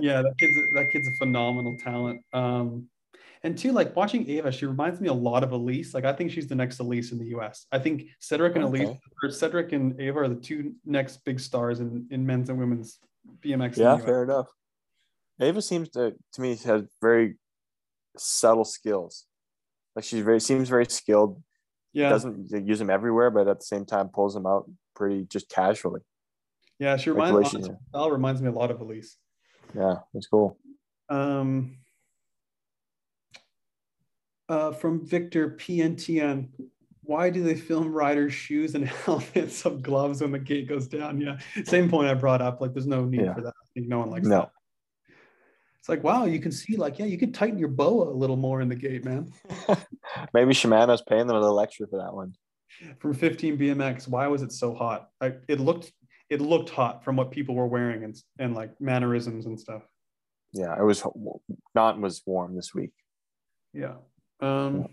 [0.00, 2.20] yeah, that kid's that kid's a phenomenal talent.
[2.32, 2.88] Um,
[3.46, 5.94] and two, like watching Ava, she reminds me a lot of Alise.
[5.94, 7.66] Like I think she's the next Alise in the US.
[7.70, 8.86] I think Cedric and okay.
[8.86, 12.58] Alise, or Cedric and Ava are the two next big stars in, in men's and
[12.58, 12.98] women's
[13.40, 13.76] BMX.
[13.76, 14.48] Yeah, fair enough.
[15.40, 17.36] Ava seems to to me has very
[18.16, 19.26] subtle skills.
[19.94, 21.40] Like she's very seems very skilled.
[21.92, 22.08] Yeah.
[22.08, 26.00] Doesn't use them everywhere, but at the same time pulls them out pretty just casually.
[26.80, 29.14] Yeah, she reminds, me, reminds me a lot of Alise.
[29.72, 30.58] Yeah, that's cool.
[31.08, 31.76] Um
[34.48, 36.48] uh, from Victor PNTN.
[37.02, 41.20] Why do they film riders' shoes and helmets of gloves when the gate goes down?
[41.20, 42.60] Yeah, same point I brought up.
[42.60, 43.34] Like, there's no need yeah.
[43.34, 43.54] for that.
[43.56, 44.40] I think no one likes no.
[44.40, 44.50] that.
[45.78, 48.36] It's like, wow, you can see, like, yeah, you could tighten your boa a little
[48.36, 49.32] more in the gate, man.
[50.34, 52.34] Maybe Shimano's paying them a little extra for that one.
[52.98, 55.10] From 15 BMX, why was it so hot?
[55.20, 55.92] I, it looked
[56.28, 59.82] it looked hot from what people were wearing and and like mannerisms and stuff.
[60.52, 61.04] Yeah, it was
[61.74, 62.92] not was warm this week.
[63.72, 63.94] Yeah.
[64.40, 64.86] Um,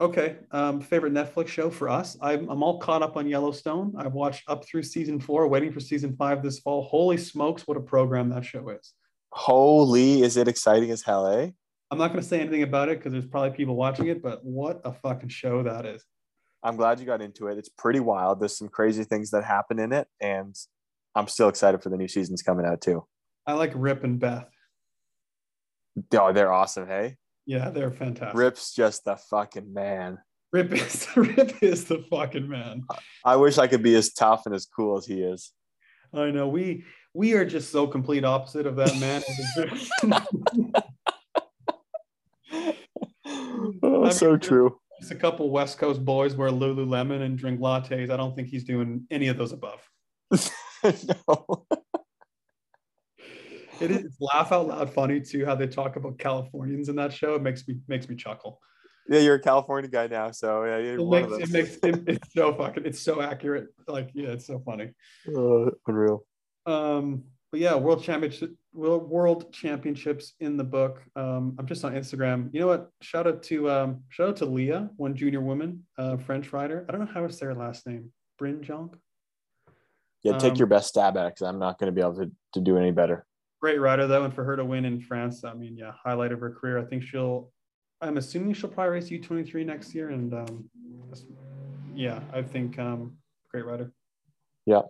[0.00, 0.36] okay.
[0.50, 2.16] Um, favorite Netflix show for us?
[2.20, 3.94] I'm, I'm all caught up on Yellowstone.
[3.96, 6.82] I've watched up through season four, waiting for season five this fall.
[6.82, 8.92] Holy smokes, what a program that show is.
[9.32, 11.50] Holy, is it exciting as hell, eh?
[11.90, 14.44] I'm not going to say anything about it because there's probably people watching it, but
[14.44, 16.04] what a fucking show that is.
[16.62, 17.58] I'm glad you got into it.
[17.58, 18.40] It's pretty wild.
[18.40, 20.54] There's some crazy things that happen in it, and
[21.14, 23.04] I'm still excited for the new seasons coming out too.
[23.46, 24.48] I like Rip and Beth.
[26.12, 27.16] Oh, they're awesome, hey?
[27.46, 28.38] Yeah, they're fantastic.
[28.38, 30.18] Rip's just the fucking man.
[30.52, 32.84] Rip is Rip is the fucking man.
[33.24, 35.52] I wish I could be as tough and as cool as he is.
[36.12, 36.84] I know we
[37.14, 39.22] we are just so complete opposite of that man.
[43.82, 44.78] oh, mean, so true.
[45.00, 48.10] It's a couple West Coast boys wear Lululemon and drink lattes.
[48.10, 49.80] I don't think he's doing any of those above.
[50.84, 51.66] no.
[53.84, 57.34] It is laugh out loud funny too how they talk about Californians in that show.
[57.34, 58.60] It makes me makes me chuckle.
[59.08, 62.54] Yeah, you're a California guy now, so yeah, it makes, it makes it, it's so
[62.54, 63.68] fucking it's so accurate.
[63.88, 64.90] Like yeah, it's so funny.
[65.26, 66.24] Uh, unreal.
[66.66, 71.02] Um, but yeah, world championship, world championships in the book.
[71.16, 72.50] Um, I'm just on Instagram.
[72.52, 72.90] You know what?
[73.02, 76.86] Shout out to um, shout out to Leah, one junior woman, uh, French rider.
[76.88, 78.12] I don't know how to say her last name.
[78.38, 78.94] Bryn Jonk.
[80.22, 82.16] Yeah, take um, your best stab at it because I'm not going to be able
[82.16, 83.26] to, to do any better.
[83.60, 86.40] Great rider though, and for her to win in France, I mean, yeah, highlight of
[86.40, 86.78] her career.
[86.78, 87.50] I think she'll.
[88.00, 90.70] I'm assuming she'll probably race U23 next year, and um,
[91.94, 93.18] yeah, I think um,
[93.50, 93.92] great rider.
[94.64, 94.82] Yeah.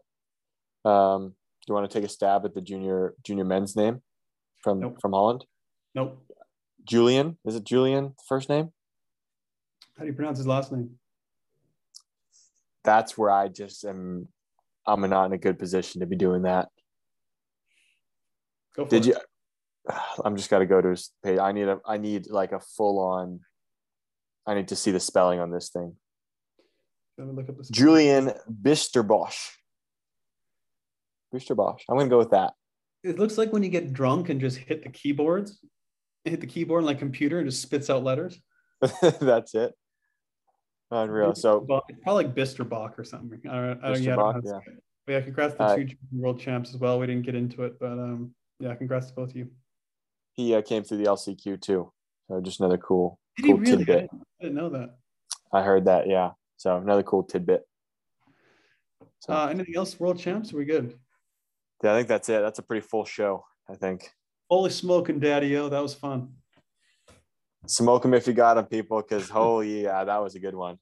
[0.84, 4.02] Um, do you want to take a stab at the junior junior men's name
[4.62, 4.98] from nope.
[5.00, 5.44] from Holland?
[5.94, 6.22] Nope.
[6.84, 8.70] Julian is it Julian first name?
[9.96, 10.90] How do you pronounce his last name?
[12.84, 14.28] That's where I just am.
[14.86, 16.68] I'm not in a good position to be doing that.
[18.76, 19.16] Go Did it.
[19.88, 19.94] you?
[20.24, 21.38] I'm just got to go to his page.
[21.38, 21.80] I need a.
[21.86, 23.40] I need like a full on.
[24.46, 25.96] I need to see the spelling on this thing.
[27.18, 29.50] Let me Look up this Julian Bisterbosch.
[31.32, 31.84] Booster Bosch.
[31.88, 32.54] I'm gonna go with that.
[33.02, 35.58] It looks like when you get drunk and just hit the keyboards,
[36.24, 38.40] hit the keyboard like computer and just spits out letters.
[39.20, 39.72] That's it.
[40.90, 41.34] Unreal.
[41.34, 43.40] So probably like Bisterbach or something.
[43.48, 44.58] I don't, I don't, yeah, I don't yeah.
[45.06, 46.98] But yeah, congrats to two world champs as well.
[46.98, 49.48] We didn't get into it, but um, yeah, congrats to both of you.
[50.34, 51.92] He uh, came through the LCQ too.
[52.28, 53.78] So just another cool, Did cool really?
[53.78, 54.10] tidbit.
[54.12, 54.96] I didn't know that.
[55.52, 56.08] I heard that.
[56.08, 56.30] Yeah.
[56.56, 57.62] So another cool tidbit.
[59.20, 59.32] So.
[59.32, 59.98] Uh, anything else?
[59.98, 60.52] World champs?
[60.52, 60.98] Are we good?
[61.82, 62.42] yeah, I think that's it.
[62.42, 63.44] That's a pretty full show.
[63.68, 64.10] I think.
[64.48, 66.32] Holy smoking, Daddy O, that was fun.
[67.66, 70.78] Smoke them if you got them, people, because holy yeah, that was a good one.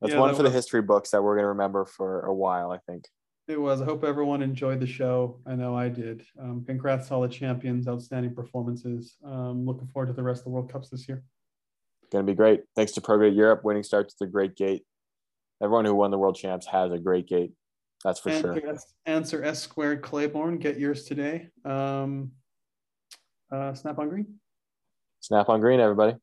[0.00, 0.52] That's yeah, one that for was.
[0.52, 2.70] the history books that we're gonna remember for a while.
[2.70, 3.04] I think.
[3.48, 3.82] It was.
[3.82, 5.40] I hope everyone enjoyed the show.
[5.46, 6.24] I know I did.
[6.40, 9.16] Um, congrats to all the champions, outstanding performances.
[9.24, 11.24] Um, looking forward to the rest of the World Cups this year.
[12.12, 12.62] Going to be great.
[12.76, 14.84] Thanks to Prograde Europe, winning starts at the great gate.
[15.60, 17.52] Everyone who won the World Champs has a great gate.
[18.04, 18.70] That's for answer sure.
[18.70, 20.58] S, answer S squared Claiborne.
[20.58, 21.48] Get yours today.
[21.64, 22.32] Um,
[23.50, 24.38] uh, snap on green.
[25.20, 26.14] Snap on green, everybody.